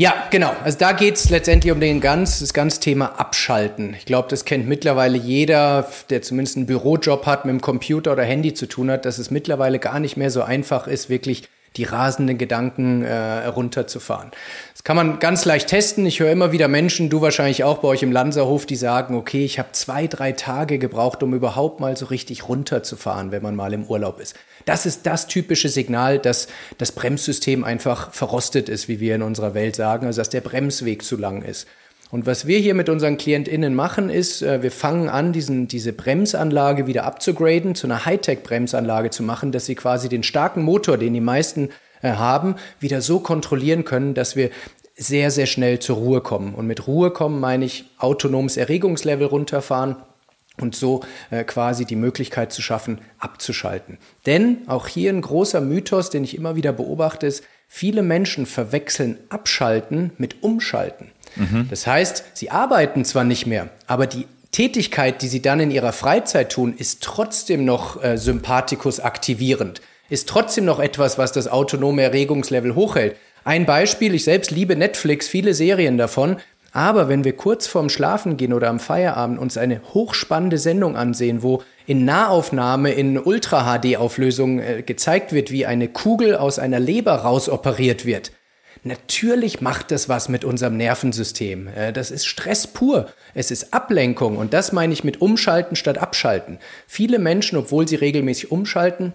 Ja, 0.00 0.14
genau. 0.30 0.56
Also 0.64 0.78
da 0.78 0.92
geht's 0.92 1.28
letztendlich 1.28 1.70
um 1.70 1.78
den 1.78 2.00
ganz, 2.00 2.40
das 2.40 2.54
ganze 2.54 2.80
Thema 2.80 3.20
Abschalten. 3.20 3.92
Ich 3.92 4.06
glaube, 4.06 4.28
das 4.30 4.46
kennt 4.46 4.66
mittlerweile 4.66 5.18
jeder, 5.18 5.86
der 6.08 6.22
zumindest 6.22 6.56
einen 6.56 6.64
Bürojob 6.64 7.26
hat, 7.26 7.44
mit 7.44 7.52
dem 7.52 7.60
Computer 7.60 8.12
oder 8.12 8.22
Handy 8.22 8.54
zu 8.54 8.64
tun 8.64 8.90
hat, 8.90 9.04
dass 9.04 9.18
es 9.18 9.30
mittlerweile 9.30 9.78
gar 9.78 10.00
nicht 10.00 10.16
mehr 10.16 10.30
so 10.30 10.40
einfach 10.40 10.86
ist, 10.86 11.10
wirklich 11.10 11.50
die 11.76 11.84
rasenden 11.84 12.36
Gedanken 12.36 13.04
äh, 13.04 13.46
runterzufahren. 13.46 14.30
Das 14.72 14.82
kann 14.82 14.96
man 14.96 15.18
ganz 15.18 15.44
leicht 15.44 15.68
testen. 15.68 16.04
Ich 16.06 16.20
höre 16.20 16.32
immer 16.32 16.52
wieder 16.52 16.68
Menschen, 16.68 17.10
du 17.10 17.20
wahrscheinlich 17.20 17.64
auch 17.64 17.78
bei 17.78 17.88
euch 17.88 18.02
im 18.02 18.12
Lanzerhof, 18.12 18.66
die 18.66 18.76
sagen, 18.76 19.14
okay, 19.14 19.44
ich 19.44 19.58
habe 19.58 19.72
zwei, 19.72 20.06
drei 20.06 20.32
Tage 20.32 20.78
gebraucht, 20.78 21.22
um 21.22 21.34
überhaupt 21.34 21.80
mal 21.80 21.96
so 21.96 22.06
richtig 22.06 22.48
runterzufahren, 22.48 23.30
wenn 23.30 23.42
man 23.42 23.54
mal 23.54 23.72
im 23.72 23.84
Urlaub 23.84 24.20
ist. 24.20 24.34
Das 24.64 24.86
ist 24.86 25.06
das 25.06 25.26
typische 25.26 25.68
Signal, 25.68 26.18
dass 26.18 26.48
das 26.78 26.92
Bremssystem 26.92 27.62
einfach 27.62 28.12
verrostet 28.12 28.68
ist, 28.68 28.88
wie 28.88 29.00
wir 29.00 29.14
in 29.14 29.22
unserer 29.22 29.54
Welt 29.54 29.76
sagen, 29.76 30.06
also 30.06 30.20
dass 30.20 30.30
der 30.30 30.40
Bremsweg 30.40 31.04
zu 31.04 31.16
lang 31.16 31.42
ist. 31.42 31.66
Und 32.10 32.26
was 32.26 32.46
wir 32.46 32.58
hier 32.58 32.74
mit 32.74 32.88
unseren 32.88 33.16
KlientInnen 33.16 33.74
machen, 33.74 34.10
ist, 34.10 34.42
äh, 34.42 34.62
wir 34.62 34.72
fangen 34.72 35.08
an, 35.08 35.32
diesen, 35.32 35.68
diese 35.68 35.92
Bremsanlage 35.92 36.86
wieder 36.86 37.04
abzugraden, 37.04 37.74
zu 37.74 37.86
einer 37.86 38.04
Hightech-Bremsanlage 38.04 39.10
zu 39.10 39.22
machen, 39.22 39.52
dass 39.52 39.66
sie 39.66 39.76
quasi 39.76 40.08
den 40.08 40.22
starken 40.22 40.62
Motor, 40.62 40.98
den 40.98 41.14
die 41.14 41.20
meisten 41.20 41.70
äh, 42.02 42.12
haben, 42.12 42.56
wieder 42.80 43.00
so 43.00 43.20
kontrollieren 43.20 43.84
können, 43.84 44.14
dass 44.14 44.34
wir 44.34 44.50
sehr, 44.96 45.30
sehr 45.30 45.46
schnell 45.46 45.78
zur 45.78 45.96
Ruhe 45.96 46.20
kommen. 46.20 46.54
Und 46.54 46.66
mit 46.66 46.86
Ruhe 46.86 47.10
kommen 47.10 47.40
meine 47.40 47.64
ich 47.64 47.84
autonomes 47.98 48.56
Erregungslevel 48.56 49.26
runterfahren, 49.26 49.96
und 50.58 50.76
so 50.76 51.00
äh, 51.30 51.44
quasi 51.44 51.84
die 51.84 51.96
Möglichkeit 51.96 52.52
zu 52.52 52.60
schaffen, 52.60 53.00
abzuschalten. 53.18 53.98
Denn 54.26 54.68
auch 54.68 54.88
hier 54.88 55.10
ein 55.10 55.22
großer 55.22 55.60
Mythos, 55.60 56.10
den 56.10 56.24
ich 56.24 56.36
immer 56.36 56.54
wieder 56.54 56.72
beobachte, 56.72 57.26
ist, 57.26 57.44
viele 57.72 58.02
Menschen 58.02 58.46
verwechseln 58.46 59.16
Abschalten 59.28 60.10
mit 60.18 60.42
Umschalten. 60.42 61.12
Mhm. 61.36 61.68
Das 61.70 61.86
heißt, 61.86 62.24
sie 62.34 62.50
arbeiten 62.50 63.04
zwar 63.04 63.22
nicht 63.22 63.46
mehr, 63.46 63.70
aber 63.86 64.08
die 64.08 64.26
Tätigkeit, 64.50 65.22
die 65.22 65.28
sie 65.28 65.40
dann 65.40 65.60
in 65.60 65.70
ihrer 65.70 65.92
Freizeit 65.92 66.50
tun, 66.50 66.74
ist 66.76 67.00
trotzdem 67.04 67.64
noch 67.64 68.02
äh, 68.02 68.18
sympathikus 68.18 68.98
aktivierend, 68.98 69.80
ist 70.08 70.28
trotzdem 70.28 70.64
noch 70.64 70.80
etwas, 70.80 71.16
was 71.16 71.30
das 71.30 71.46
autonome 71.46 72.02
Erregungslevel 72.02 72.74
hochhält. 72.74 73.14
Ein 73.44 73.66
Beispiel, 73.66 74.16
ich 74.16 74.24
selbst 74.24 74.50
liebe 74.50 74.74
Netflix, 74.74 75.28
viele 75.28 75.54
Serien 75.54 75.96
davon, 75.96 76.38
aber 76.72 77.08
wenn 77.08 77.22
wir 77.22 77.36
kurz 77.36 77.68
vorm 77.68 77.88
Schlafen 77.88 78.36
gehen 78.36 78.52
oder 78.52 78.68
am 78.68 78.80
Feierabend 78.80 79.38
uns 79.38 79.56
eine 79.56 79.80
hochspannende 79.94 80.58
Sendung 80.58 80.96
ansehen, 80.96 81.44
wo 81.44 81.62
in 81.90 82.04
Nahaufnahme 82.04 82.92
in 82.92 83.18
Ultra-HD-Auflösung 83.18 84.60
äh, 84.60 84.82
gezeigt 84.82 85.32
wird, 85.32 85.50
wie 85.50 85.66
eine 85.66 85.88
Kugel 85.88 86.36
aus 86.36 86.60
einer 86.60 86.78
Leber 86.78 87.16
rausoperiert 87.16 88.06
wird, 88.06 88.30
Natürlich 88.82 89.60
macht 89.60 89.90
das 89.90 90.08
was 90.08 90.30
mit 90.30 90.42
unserem 90.44 90.76
Nervensystem. 90.76 91.68
Äh, 91.68 91.92
das 91.92 92.10
ist 92.10 92.26
Stress 92.26 92.66
pur. 92.66 93.10
Es 93.34 93.50
ist 93.50 93.74
Ablenkung. 93.74 94.38
Und 94.38 94.54
das 94.54 94.72
meine 94.72 94.92
ich 94.92 95.04
mit 95.04 95.20
Umschalten 95.20 95.76
statt 95.76 95.98
Abschalten. 95.98 96.58
Viele 96.86 97.18
Menschen, 97.18 97.58
obwohl 97.58 97.86
sie 97.86 97.96
regelmäßig 97.96 98.50
umschalten, 98.50 99.12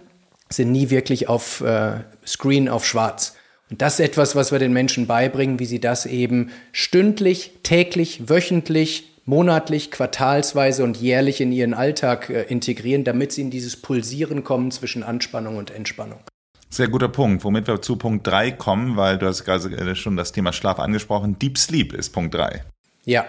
sind 0.48 0.70
nie 0.70 0.90
wirklich 0.90 1.28
auf 1.28 1.62
äh, 1.62 1.94
Screen 2.24 2.68
auf 2.68 2.86
schwarz. 2.86 3.34
Und 3.68 3.82
das 3.82 3.94
ist 3.94 4.06
etwas, 4.06 4.36
was 4.36 4.52
wir 4.52 4.60
den 4.60 4.72
Menschen 4.72 5.08
beibringen, 5.08 5.58
wie 5.58 5.66
sie 5.66 5.80
das 5.80 6.06
eben 6.06 6.52
stündlich, 6.70 7.54
täglich, 7.64 8.28
wöchentlich, 8.28 9.15
monatlich, 9.26 9.90
quartalsweise 9.90 10.82
und 10.84 10.96
jährlich 10.96 11.40
in 11.40 11.52
ihren 11.52 11.74
Alltag 11.74 12.30
äh, 12.30 12.42
integrieren, 12.44 13.04
damit 13.04 13.32
sie 13.32 13.42
in 13.42 13.50
dieses 13.50 13.76
Pulsieren 13.76 14.44
kommen 14.44 14.70
zwischen 14.70 15.02
Anspannung 15.02 15.56
und 15.56 15.70
Entspannung. 15.70 16.20
Sehr 16.70 16.88
guter 16.88 17.08
Punkt, 17.08 17.44
womit 17.44 17.66
wir 17.68 17.80
zu 17.82 17.96
Punkt 17.96 18.26
3 18.26 18.52
kommen, 18.52 18.96
weil 18.96 19.18
du 19.18 19.26
hast 19.26 19.44
gerade 19.44 19.94
schon 19.94 20.16
das 20.16 20.32
Thema 20.32 20.52
Schlaf 20.52 20.78
angesprochen. 20.78 21.38
Deep 21.38 21.58
Sleep 21.58 21.92
ist 21.92 22.10
Punkt 22.10 22.34
3. 22.34 22.64
Ja. 23.04 23.26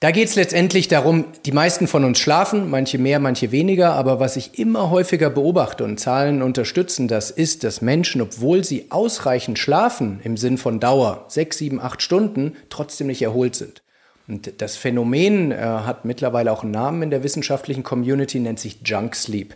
Da 0.00 0.10
geht 0.10 0.28
es 0.28 0.34
letztendlich 0.34 0.88
darum, 0.88 1.26
die 1.46 1.52
meisten 1.52 1.86
von 1.86 2.04
uns 2.04 2.18
schlafen, 2.18 2.68
manche 2.68 2.98
mehr, 2.98 3.20
manche 3.20 3.52
weniger, 3.52 3.94
aber 3.94 4.20
was 4.20 4.36
ich 4.36 4.58
immer 4.58 4.90
häufiger 4.90 5.30
beobachte 5.30 5.84
und 5.84 5.98
Zahlen 5.98 6.42
unterstützen 6.42 7.08
das, 7.08 7.30
ist, 7.30 7.64
dass 7.64 7.80
Menschen, 7.80 8.20
obwohl 8.20 8.64
sie 8.64 8.90
ausreichend 8.90 9.58
schlafen, 9.58 10.20
im 10.22 10.36
Sinn 10.36 10.58
von 10.58 10.78
Dauer, 10.78 11.24
sechs, 11.28 11.56
sieben, 11.56 11.80
acht 11.80 12.02
Stunden, 12.02 12.56
trotzdem 12.68 13.06
nicht 13.06 13.22
erholt 13.22 13.54
sind. 13.54 13.83
Und 14.26 14.60
das 14.62 14.76
Phänomen 14.76 15.52
äh, 15.52 15.56
hat 15.56 16.04
mittlerweile 16.04 16.50
auch 16.52 16.62
einen 16.62 16.72
Namen 16.72 17.02
in 17.02 17.10
der 17.10 17.22
wissenschaftlichen 17.22 17.82
Community, 17.82 18.40
nennt 18.40 18.58
sich 18.58 18.78
Junk 18.84 19.14
Sleep 19.14 19.54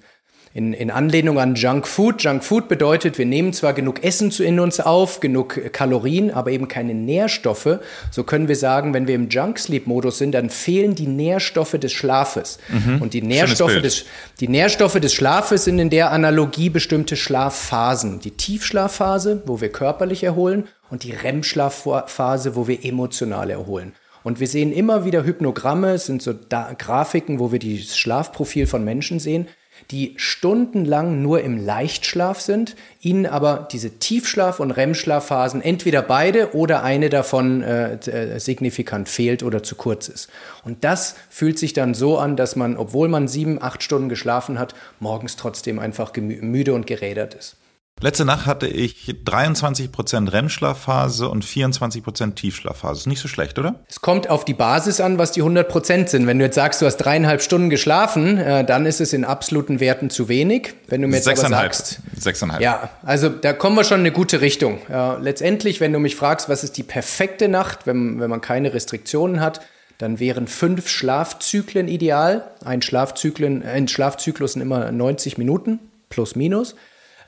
in, 0.54 0.72
in 0.72 0.90
Anlehnung 0.90 1.38
an 1.38 1.54
Junk 1.54 1.86
Food. 1.86 2.22
Junk 2.22 2.42
Food 2.42 2.68
bedeutet, 2.68 3.18
wir 3.18 3.26
nehmen 3.26 3.52
zwar 3.52 3.74
genug 3.74 4.02
Essen 4.02 4.30
in 4.42 4.58
uns 4.60 4.80
auf, 4.80 5.20
genug 5.20 5.72
Kalorien, 5.72 6.32
aber 6.32 6.50
eben 6.50 6.68
keine 6.68 6.94
Nährstoffe. 6.94 7.78
So 8.10 8.24
können 8.24 8.48
wir 8.48 8.56
sagen, 8.56 8.94
wenn 8.94 9.06
wir 9.06 9.14
im 9.14 9.28
Junk 9.28 9.58
Sleep 9.58 9.86
Modus 9.86 10.18
sind, 10.18 10.32
dann 10.32 10.50
fehlen 10.50 10.94
die 10.94 11.06
Nährstoffe 11.06 11.78
des 11.78 11.92
Schlafes. 11.92 12.58
Mhm. 12.68 13.02
Und 13.02 13.14
die 13.14 13.22
Nährstoffe 13.22 13.80
des, 13.80 14.06
die 14.40 14.48
Nährstoffe 14.48 14.98
des 14.98 15.14
Schlafes 15.14 15.64
sind 15.64 15.78
in 15.78 15.90
der 15.90 16.10
Analogie 16.10 16.70
bestimmte 16.70 17.16
Schlafphasen. 17.16 18.20
Die 18.20 18.32
Tiefschlafphase, 18.32 19.42
wo 19.46 19.60
wir 19.60 19.70
körperlich 19.70 20.24
erholen 20.24 20.66
und 20.90 21.04
die 21.04 21.12
REM-Schlafphase, 21.12 22.56
wo 22.56 22.66
wir 22.66 22.84
emotional 22.84 23.50
erholen. 23.50 23.92
Und 24.28 24.40
wir 24.40 24.46
sehen 24.46 24.72
immer 24.72 25.06
wieder 25.06 25.24
Hypnogramme, 25.24 25.96
sind 25.96 26.20
so 26.20 26.34
da 26.34 26.74
Grafiken, 26.76 27.38
wo 27.38 27.50
wir 27.50 27.58
das 27.58 27.96
Schlafprofil 27.96 28.66
von 28.66 28.84
Menschen 28.84 29.20
sehen 29.20 29.48
die 29.90 30.14
stundenlang 30.16 31.22
nur 31.22 31.40
im 31.40 31.64
Leichtschlaf 31.64 32.40
sind, 32.40 32.76
ihnen 33.00 33.26
aber 33.26 33.68
diese 33.70 33.98
Tiefschlaf- 33.98 34.60
und 34.60 34.72
REM-Schlafphasen 34.72 35.62
entweder 35.62 36.02
beide 36.02 36.54
oder 36.54 36.82
eine 36.82 37.08
davon 37.08 37.62
äh, 37.62 37.94
äh, 37.94 38.38
signifikant 38.38 39.08
fehlt 39.08 39.42
oder 39.42 39.62
zu 39.62 39.76
kurz 39.76 40.08
ist. 40.08 40.28
Und 40.64 40.84
das 40.84 41.14
fühlt 41.30 41.58
sich 41.58 41.72
dann 41.72 41.94
so 41.94 42.18
an, 42.18 42.36
dass 42.36 42.56
man, 42.56 42.76
obwohl 42.76 43.08
man 43.08 43.28
sieben, 43.28 43.62
acht 43.62 43.82
Stunden 43.82 44.08
geschlafen 44.08 44.58
hat, 44.58 44.74
morgens 45.00 45.36
trotzdem 45.36 45.78
einfach 45.78 46.12
müde 46.16 46.74
und 46.74 46.86
gerädert 46.86 47.34
ist. 47.34 47.56
Letzte 48.00 48.24
Nacht 48.24 48.46
hatte 48.46 48.68
ich 48.68 49.16
23% 49.24 50.32
REM-Schlafphase 50.32 51.28
und 51.28 51.44
24% 51.44 52.34
Tiefschlafphase. 52.34 53.00
Ist 53.00 53.06
nicht 53.06 53.20
so 53.20 53.26
schlecht, 53.26 53.58
oder? 53.58 53.80
Es 53.88 54.00
kommt 54.00 54.30
auf 54.30 54.44
die 54.44 54.54
Basis 54.54 55.00
an, 55.00 55.18
was 55.18 55.32
die 55.32 55.42
100% 55.42 56.08
sind. 56.08 56.26
Wenn 56.28 56.38
du 56.38 56.44
jetzt 56.44 56.54
sagst, 56.54 56.80
du 56.80 56.86
hast 56.86 56.98
dreieinhalb 56.98 57.42
Stunden 57.42 57.70
geschlafen, 57.70 58.38
äh, 58.38 58.64
dann 58.64 58.86
ist 58.86 59.00
es 59.00 59.12
in 59.12 59.24
absoluten 59.24 59.80
Werten 59.80 60.10
zu 60.10 60.28
wenig. 60.28 60.74
Wenn 60.86 61.02
du 61.02 61.08
mir 61.08 61.16
jetzt 61.16 61.24
Sechseinhalb. 61.24 61.74
sagst... 61.74 62.00
Sechseinhalb. 62.16 62.62
Ja, 62.62 62.90
also 63.02 63.28
da 63.28 63.52
kommen 63.52 63.76
wir 63.76 63.84
schon 63.84 64.00
in 64.00 64.06
eine 64.06 64.12
gute 64.12 64.40
Richtung. 64.40 64.78
Äh, 64.88 65.18
letztendlich, 65.20 65.80
wenn 65.80 65.92
du 65.92 65.98
mich 65.98 66.14
fragst, 66.14 66.48
was 66.48 66.62
ist 66.62 66.76
die 66.76 66.84
perfekte 66.84 67.48
Nacht, 67.48 67.86
wenn, 67.86 68.20
wenn 68.20 68.30
man 68.30 68.40
keine 68.40 68.74
Restriktionen 68.74 69.40
hat, 69.40 69.60
dann 69.98 70.20
wären 70.20 70.46
fünf 70.46 70.88
Schlafzyklen 70.88 71.88
ideal. 71.88 72.52
Ein, 72.64 72.82
Schlafzyklen, 72.82 73.64
ein 73.64 73.88
Schlafzyklus 73.88 74.52
sind 74.52 74.62
immer 74.62 74.92
90 74.92 75.36
Minuten, 75.38 75.80
plus 76.08 76.36
minus. 76.36 76.76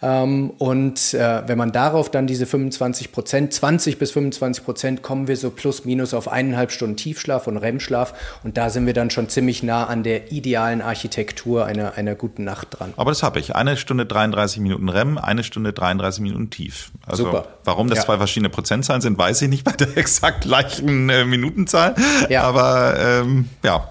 Ähm, 0.03 0.51
und 0.59 1.15
äh, 1.15 1.43
wenn 1.47 1.59
man 1.59 1.73
darauf 1.73 2.11
dann 2.11 2.27
diese 2.27 2.47
25 2.47 3.13
Prozent, 3.13 3.53
20 3.53 3.99
bis 3.99 4.13
25 4.13 4.65
Prozent, 4.65 5.03
kommen 5.03 5.29
wir 5.29 5.37
so 5.37 5.51
plus 5.51 5.85
minus 5.85 6.15
auf 6.15 6.29
eineinhalb 6.29 6.73
Stunden 6.73 6.97
Tiefschlaf 6.97 7.47
und 7.47 7.57
REM-Schlaf. 7.57 8.15
Und 8.43 8.57
da 8.57 8.71
sind 8.71 8.87
wir 8.87 8.95
dann 8.95 9.11
schon 9.11 9.29
ziemlich 9.29 9.63
nah 9.63 9.87
an 9.87 10.03
der 10.03 10.33
idealen 10.33 10.81
Architektur 10.81 11.67
einer, 11.67 11.95
einer 11.97 12.15
guten 12.15 12.45
Nacht 12.45 12.69
dran. 12.79 12.95
Aber 12.97 13.11
das 13.11 13.23
habe 13.23 13.39
ich. 13.41 13.55
Eine 13.57 13.77
Stunde 13.77 14.07
33 14.07 14.61
Minuten 14.61 14.89
REM, 14.89 15.19
eine 15.19 15.45
Stunde 15.45 15.73
33 15.73 16.23
Minuten 16.23 16.51
Tief. 16.51 16.91
Also 17.07 17.25
Super. 17.25 17.47
Warum 17.65 17.89
das 17.89 17.99
ja. 17.99 18.05
zwei 18.05 18.17
verschiedene 18.17 18.49
Prozentzahlen 18.49 19.03
sind, 19.03 19.19
weiß 19.19 19.43
ich 19.43 19.49
nicht 19.49 19.65
bei 19.65 19.73
der 19.73 19.97
exakt 19.97 20.43
gleichen 20.43 21.11
äh, 21.11 21.25
Minutenzahl. 21.25 21.95
Ja. 22.29 22.43
Aber 22.43 22.95
ähm, 22.99 23.49
ja, 23.63 23.89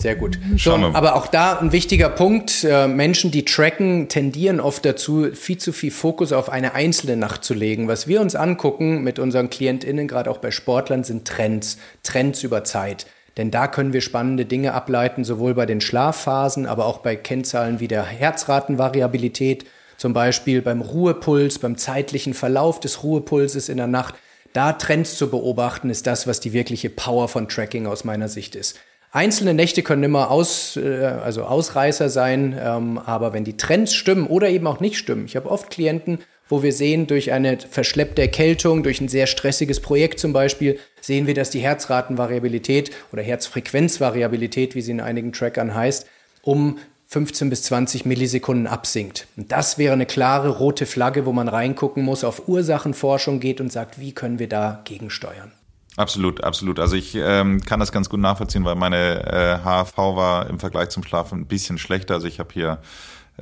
sehr 0.00 0.14
gut. 0.14 0.38
So, 0.56 0.74
aber 0.74 1.16
auch 1.16 1.26
da 1.26 1.58
ein 1.58 1.72
wichtiger 1.72 2.08
Punkt. 2.08 2.64
Äh, 2.64 2.86
Menschen, 2.86 3.30
die 3.30 3.44
tracken, 3.44 4.08
tendieren 4.08 4.60
oft 4.60 4.84
dazu, 4.84 5.28
viel 5.32 5.58
zu 5.58 5.72
viel 5.72 5.90
Fokus 5.90 6.32
auf 6.32 6.50
eine 6.50 6.74
einzelne 6.74 7.16
Nacht 7.16 7.44
zu 7.44 7.54
legen. 7.54 7.88
Was 7.88 8.06
wir 8.06 8.20
uns 8.20 8.34
angucken 8.34 9.02
mit 9.02 9.18
unseren 9.18 9.48
KlientInnen, 9.50 10.06
gerade 10.06 10.30
auch 10.30 10.38
bei 10.38 10.50
Sportlern, 10.50 11.02
sind 11.02 11.26
Trends. 11.26 11.78
Trends 12.02 12.42
über 12.42 12.64
Zeit. 12.64 13.06
Denn 13.36 13.50
da 13.50 13.68
können 13.68 13.92
wir 13.92 14.00
spannende 14.00 14.46
Dinge 14.46 14.72
ableiten, 14.72 15.24
sowohl 15.24 15.54
bei 15.54 15.66
den 15.66 15.80
Schlafphasen, 15.80 16.66
aber 16.66 16.86
auch 16.86 16.98
bei 16.98 17.16
Kennzahlen 17.16 17.80
wie 17.80 17.88
der 17.88 18.04
Herzratenvariabilität, 18.04 19.66
zum 19.98 20.12
Beispiel 20.12 20.62
beim 20.62 20.80
Ruhepuls, 20.80 21.58
beim 21.58 21.76
zeitlichen 21.76 22.34
Verlauf 22.34 22.80
des 22.80 23.02
Ruhepulses 23.02 23.68
in 23.68 23.76
der 23.76 23.86
Nacht. 23.86 24.14
Da 24.52 24.72
Trends 24.72 25.16
zu 25.16 25.30
beobachten, 25.30 25.90
ist 25.90 26.06
das, 26.06 26.26
was 26.26 26.40
die 26.40 26.54
wirkliche 26.54 26.88
Power 26.88 27.28
von 27.28 27.48
Tracking 27.48 27.86
aus 27.86 28.04
meiner 28.04 28.28
Sicht 28.28 28.54
ist. 28.54 28.78
Einzelne 29.16 29.54
Nächte 29.54 29.82
können 29.82 30.02
immer 30.02 30.30
aus, 30.30 30.76
äh, 30.76 31.04
also 31.06 31.44
Ausreißer 31.44 32.10
sein, 32.10 32.54
ähm, 32.62 32.98
aber 32.98 33.32
wenn 33.32 33.44
die 33.44 33.56
Trends 33.56 33.94
stimmen 33.94 34.26
oder 34.26 34.50
eben 34.50 34.66
auch 34.66 34.78
nicht 34.78 34.98
stimmen. 34.98 35.24
Ich 35.24 35.36
habe 35.36 35.50
oft 35.50 35.70
Klienten, 35.70 36.18
wo 36.50 36.62
wir 36.62 36.74
sehen, 36.74 37.06
durch 37.06 37.32
eine 37.32 37.56
verschleppte 37.58 38.20
Erkältung, 38.20 38.82
durch 38.82 39.00
ein 39.00 39.08
sehr 39.08 39.26
stressiges 39.26 39.80
Projekt 39.80 40.20
zum 40.20 40.34
Beispiel, 40.34 40.78
sehen 41.00 41.26
wir, 41.26 41.32
dass 41.32 41.48
die 41.48 41.60
Herzratenvariabilität 41.60 42.90
oder 43.10 43.22
Herzfrequenzvariabilität, 43.22 44.74
wie 44.74 44.82
sie 44.82 44.92
in 44.92 45.00
einigen 45.00 45.32
Trackern 45.32 45.74
heißt, 45.74 46.06
um 46.42 46.78
15 47.06 47.48
bis 47.48 47.62
20 47.62 48.04
Millisekunden 48.04 48.66
absinkt. 48.66 49.28
Und 49.38 49.50
das 49.50 49.78
wäre 49.78 49.94
eine 49.94 50.04
klare 50.04 50.50
rote 50.50 50.84
Flagge, 50.84 51.24
wo 51.24 51.32
man 51.32 51.48
reingucken 51.48 52.02
muss, 52.02 52.22
auf 52.22 52.48
Ursachenforschung 52.48 53.40
geht 53.40 53.62
und 53.62 53.72
sagt, 53.72 53.98
wie 53.98 54.12
können 54.12 54.38
wir 54.38 54.50
da 54.50 54.82
gegensteuern. 54.84 55.52
Absolut, 55.96 56.44
absolut. 56.44 56.78
Also 56.78 56.96
ich 56.96 57.14
ähm, 57.14 57.62
kann 57.62 57.80
das 57.80 57.90
ganz 57.90 58.10
gut 58.10 58.20
nachvollziehen, 58.20 58.64
weil 58.64 58.74
meine 58.74 59.24
äh, 59.26 59.64
HAV 59.64 59.96
war 59.96 60.48
im 60.48 60.58
Vergleich 60.58 60.90
zum 60.90 61.02
Schlafen 61.02 61.40
ein 61.40 61.46
bisschen 61.46 61.78
schlechter. 61.78 62.14
Also 62.14 62.26
ich 62.26 62.38
habe 62.38 62.52
hier 62.52 62.78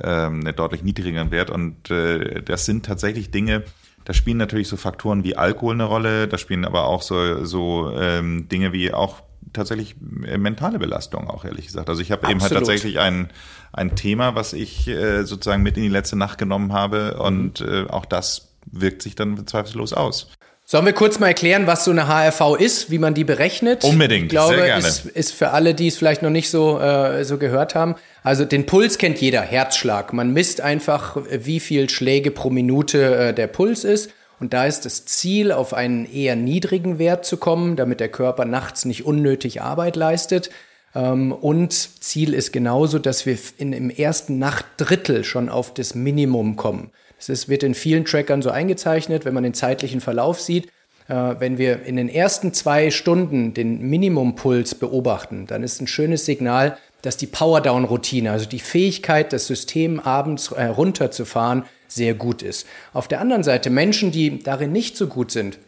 ähm, 0.01 0.41
einen 0.45 0.55
deutlich 0.55 0.83
niedrigeren 0.83 1.31
Wert 1.31 1.49
und 1.49 1.89
äh, 1.91 2.41
das 2.41 2.65
sind 2.65 2.85
tatsächlich 2.85 3.31
Dinge, 3.31 3.63
da 4.05 4.13
spielen 4.13 4.37
natürlich 4.37 4.67
so 4.67 4.77
Faktoren 4.77 5.23
wie 5.23 5.35
Alkohol 5.35 5.73
eine 5.73 5.85
Rolle, 5.85 6.27
da 6.27 6.37
spielen 6.37 6.63
aber 6.63 6.85
auch 6.85 7.01
so, 7.01 7.43
so 7.43 7.91
ähm, 7.97 8.47
Dinge 8.47 8.71
wie 8.71 8.93
auch 8.93 9.21
tatsächlich 9.51 9.95
äh, 10.25 10.37
mentale 10.37 10.79
Belastung 10.79 11.29
auch 11.29 11.43
ehrlich 11.43 11.67
gesagt. 11.67 11.89
Also 11.89 12.01
ich 12.01 12.11
habe 12.11 12.29
eben 12.29 12.41
halt 12.41 12.53
tatsächlich 12.53 12.99
ein, 12.99 13.29
ein 13.73 13.95
Thema, 13.95 14.35
was 14.35 14.53
ich 14.53 14.87
äh, 14.87 15.23
sozusagen 15.23 15.63
mit 15.63 15.75
in 15.77 15.83
die 15.83 15.89
letzte 15.89 16.15
Nacht 16.15 16.37
genommen 16.37 16.71
habe 16.71 17.17
und 17.17 17.61
äh, 17.61 17.85
auch 17.89 18.05
das 18.05 18.53
wirkt 18.67 19.01
sich 19.01 19.15
dann 19.15 19.47
zweifellos 19.47 19.93
aus. 19.93 20.31
Sollen 20.67 20.87
wir 20.87 20.93
kurz 20.93 21.19
mal 21.19 21.27
erklären, 21.27 21.67
was 21.67 21.85
so 21.85 21.91
eine 21.91 22.07
HRV 22.07 22.59
ist, 22.59 22.89
wie 22.89 22.97
man 22.97 23.13
die 23.13 23.23
berechnet? 23.23 23.83
Unbedingt, 23.83 24.23
ich 24.23 24.29
glaube, 24.29 24.55
sehr 24.55 24.65
gerne. 24.65 24.87
Ist, 24.87 25.05
ist 25.05 25.31
für 25.31 25.51
alle, 25.51 25.75
die 25.75 25.87
es 25.87 25.97
vielleicht 25.97 26.23
noch 26.23 26.31
nicht 26.31 26.49
so, 26.49 26.79
äh, 26.79 27.23
so 27.23 27.37
gehört 27.37 27.75
haben. 27.75 27.93
Also 28.23 28.45
den 28.45 28.65
Puls 28.65 28.97
kennt 28.97 29.21
jeder, 29.21 29.41
Herzschlag. 29.41 30.11
Man 30.11 30.33
misst 30.33 30.61
einfach, 30.61 31.17
wie 31.29 31.59
viel 31.59 31.87
Schläge 31.87 32.31
pro 32.31 32.49
Minute 32.49 33.15
äh, 33.15 33.33
der 33.33 33.45
Puls 33.45 33.83
ist. 33.83 34.09
Und 34.39 34.53
da 34.53 34.65
ist 34.65 34.85
das 34.85 35.05
Ziel, 35.05 35.51
auf 35.51 35.75
einen 35.75 36.11
eher 36.11 36.35
niedrigen 36.35 36.97
Wert 36.97 37.25
zu 37.25 37.37
kommen, 37.37 37.75
damit 37.75 37.99
der 37.99 38.09
Körper 38.09 38.45
nachts 38.45 38.85
nicht 38.85 39.05
unnötig 39.05 39.61
Arbeit 39.61 39.95
leistet. 39.95 40.49
Ähm, 40.95 41.31
und 41.31 41.73
Ziel 41.73 42.33
ist 42.33 42.51
genauso, 42.51 42.97
dass 42.97 43.27
wir 43.27 43.37
in, 43.59 43.71
im 43.71 43.91
ersten 43.91 44.39
Nachtdrittel 44.39 45.25
schon 45.25 45.47
auf 45.47 45.75
das 45.75 45.93
Minimum 45.93 46.55
kommen. 46.55 46.89
Es 47.29 47.49
wird 47.49 47.63
in 47.63 47.73
vielen 47.73 48.05
Trackern 48.05 48.41
so 48.41 48.49
eingezeichnet, 48.49 49.25
wenn 49.25 49.33
man 49.33 49.43
den 49.43 49.53
zeitlichen 49.53 50.01
Verlauf 50.01 50.39
sieht. 50.41 50.69
äh, 51.07 51.35
wenn 51.39 51.57
wir 51.57 51.83
in 51.83 51.95
den 51.97 52.09
ersten 52.09 52.53
zwei 52.53 52.91
Stunden 52.91 53.53
den 53.53 53.81
Minimumpuls 53.81 54.75
beobachten, 54.75 55.45
dann 55.47 55.63
ist 55.63 55.81
ein 55.81 55.87
schönes 55.87 56.25
Signal, 56.25 56.77
dass 57.01 57.17
die 57.17 57.27
Powerdown-Routine, 57.27 58.31
also 58.31 58.47
die 58.47 58.59
Fähigkeit, 58.59 59.31
das 59.31 59.45
System 59.47 59.99
abends 59.99 60.51
äh, 60.51 60.65
runterzufahren, 60.65 61.65
sehr 61.87 62.15
gut 62.15 62.41
ist. 62.41 62.65
Auf 62.93 63.07
der 63.07 63.21
anderen 63.21 63.43
Seite 63.43 63.69
Menschen, 63.69 64.11
die 64.11 64.39
darin 64.39 64.71
nicht 64.71 64.97
so 64.97 65.07
gut 65.07 65.29
sind, 65.31 65.59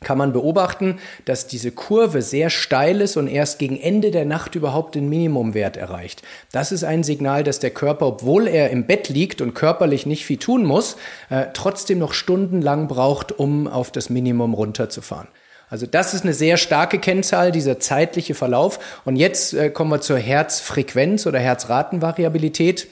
kann 0.00 0.18
man 0.18 0.32
beobachten, 0.32 0.98
dass 1.24 1.48
diese 1.48 1.72
Kurve 1.72 2.22
sehr 2.22 2.50
steil 2.50 3.00
ist 3.00 3.16
und 3.16 3.26
erst 3.26 3.58
gegen 3.58 3.80
Ende 3.80 4.10
der 4.10 4.24
Nacht 4.24 4.54
überhaupt 4.54 4.94
den 4.94 5.08
Minimumwert 5.08 5.76
erreicht. 5.76 6.22
Das 6.52 6.70
ist 6.70 6.84
ein 6.84 7.02
Signal, 7.02 7.42
dass 7.42 7.58
der 7.58 7.70
Körper, 7.70 8.06
obwohl 8.06 8.46
er 8.46 8.70
im 8.70 8.86
Bett 8.86 9.08
liegt 9.08 9.40
und 9.40 9.54
körperlich 9.54 10.06
nicht 10.06 10.24
viel 10.24 10.36
tun 10.36 10.64
muss, 10.64 10.96
äh, 11.30 11.46
trotzdem 11.52 11.98
noch 11.98 12.12
stundenlang 12.12 12.86
braucht, 12.86 13.38
um 13.38 13.66
auf 13.66 13.90
das 13.90 14.08
Minimum 14.08 14.54
runterzufahren. 14.54 15.28
Also 15.70 15.86
das 15.86 16.14
ist 16.14 16.22
eine 16.22 16.32
sehr 16.32 16.56
starke 16.56 16.98
Kennzahl, 16.98 17.52
dieser 17.52 17.78
zeitliche 17.80 18.34
Verlauf. 18.34 19.00
Und 19.04 19.16
jetzt 19.16 19.52
äh, 19.52 19.68
kommen 19.68 19.90
wir 19.90 20.00
zur 20.00 20.18
Herzfrequenz 20.18 21.26
oder 21.26 21.40
Herzratenvariabilität. 21.40 22.86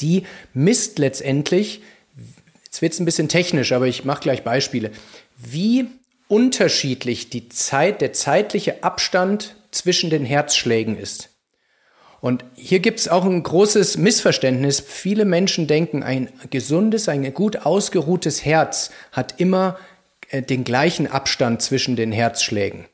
Die 0.00 0.24
misst 0.52 0.98
letztendlich, 0.98 1.82
jetzt 2.64 2.82
wird 2.82 2.92
es 2.92 3.00
ein 3.00 3.04
bisschen 3.04 3.28
technisch, 3.28 3.72
aber 3.72 3.86
ich 3.86 4.04
mache 4.04 4.20
gleich 4.20 4.42
Beispiele, 4.42 4.90
wie 5.36 5.86
unterschiedlich 6.28 7.30
die 7.30 7.48
Zeit, 7.48 8.00
der 8.00 8.12
zeitliche 8.12 8.82
Abstand 8.82 9.56
zwischen 9.70 10.10
den 10.10 10.24
Herzschlägen 10.24 10.98
ist. 10.98 11.30
Und 12.20 12.44
hier 12.54 12.80
gibt 12.80 12.98
es 12.98 13.08
auch 13.08 13.24
ein 13.24 13.42
großes 13.42 13.98
Missverständnis. 13.98 14.80
Viele 14.80 15.24
Menschen 15.24 15.66
denken, 15.66 16.02
ein 16.02 16.30
gesundes, 16.50 17.08
ein 17.08 17.32
gut 17.34 17.66
ausgeruhtes 17.66 18.44
Herz 18.44 18.90
hat 19.12 19.34
immer 19.38 19.78
äh, 20.30 20.42
den 20.42 20.64
gleichen 20.64 21.06
Abstand 21.06 21.62
zwischen 21.62 21.94
den 21.94 22.12
Herzschlägen. 22.12 22.86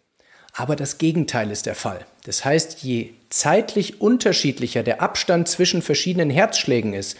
Aber 0.53 0.77
das 0.77 0.99
Gegenteil 0.99 1.51
ist 1.51 1.67
der 1.67 1.75
Fall. 1.75 2.05
Das 2.25 2.45
heißt, 2.45 2.83
je 2.83 3.11
zeitlich 3.31 4.01
unterschiedlicher 4.01 4.83
der 4.83 5.01
Abstand 5.01 5.49
zwischen 5.49 5.81
verschiedenen 5.81 6.29
Herzschlägen 6.29 6.93
ist, 6.93 7.17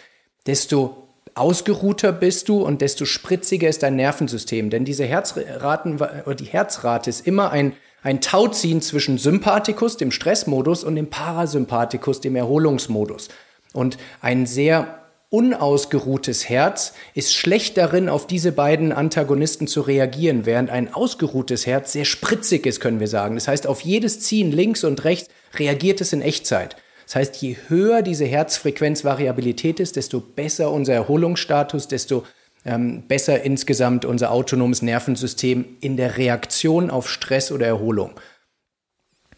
desto 0.47 1.02
ausgeruhter 1.35 2.13
bist 2.13 2.49
du 2.49 2.63
und 2.63 2.81
desto 2.81 3.05
spritziger 3.05 3.69
ist 3.69 3.83
dein 3.83 3.97
Nervensystem. 3.97 4.71
Denn 4.71 4.85
diese 4.85 5.05
Herzraten, 5.05 5.97
oder 5.97 6.35
die 6.35 6.45
Herzrate 6.45 7.11
ist 7.11 7.27
immer 7.27 7.51
ein, 7.51 7.75
ein 8.03 8.21
Tauziehen 8.21 8.83
zwischen 8.83 9.19
Sympathikus, 9.19 9.97
dem 9.97 10.11
Stressmodus, 10.11 10.85
und 10.85 10.97
dem 10.97 11.09
Parasympathikus, 11.09 12.21
dem 12.21 12.37
Erholungsmodus. 12.37 13.29
Und 13.73 13.97
ein 14.21 14.47
sehr 14.47 14.99
unausgeruhtes 15.31 16.51
Herz 16.51 16.93
ist 17.15 17.33
schlecht 17.33 17.79
darin, 17.79 18.11
auf 18.11 18.27
diese 18.27 18.53
beiden 18.53 18.93
Antagonisten 18.93 19.67
zu 19.67 19.81
reagieren, 19.81 20.45
während 20.45 20.69
ein 20.69 20.93
ausgeruhtes 20.93 21.67
Herz 21.67 21.93
sehr 21.93 22.05
spritzig 22.05 22.67
ist, 22.67 22.81
können 22.81 23.01
wir 23.01 23.09
sagen. 23.09 23.37
Das 23.37 23.49
heißt, 23.49 23.67
auf 23.67 23.81
jedes 23.81 24.21
Ziehen 24.21 24.53
links 24.53 24.85
und 24.85 25.05
rechts 25.05 25.31
reagiert 25.55 26.03
es 26.03 26.13
in 26.13 26.21
Echtzeit. 26.21 26.77
Das 27.07 27.17
heißt, 27.17 27.37
je 27.37 27.57
höher 27.69 28.03
diese 28.03 28.25
Herzfrequenzvariabilität 28.25 29.81
ist, 29.81 29.97
desto 29.97 30.21
besser 30.21 30.71
unser 30.71 30.95
Erholungsstatus, 30.95 31.89
desto 31.89 32.25
ähm, 32.65 33.03
besser 33.09 33.43
insgesamt 33.43 34.05
unser 34.05 34.31
autonomes 34.31 34.83
Nervensystem 34.83 35.65
in 35.81 35.97
der 35.97 36.17
Reaktion 36.17 36.91
auf 36.91 37.11
Stress 37.11 37.51
oder 37.51 37.67
Erholung. 37.67 38.13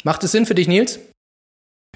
Macht 0.02 0.22
es 0.24 0.32
Sinn 0.32 0.46
für 0.46 0.54
dich, 0.54 0.68
Nils? 0.68 0.98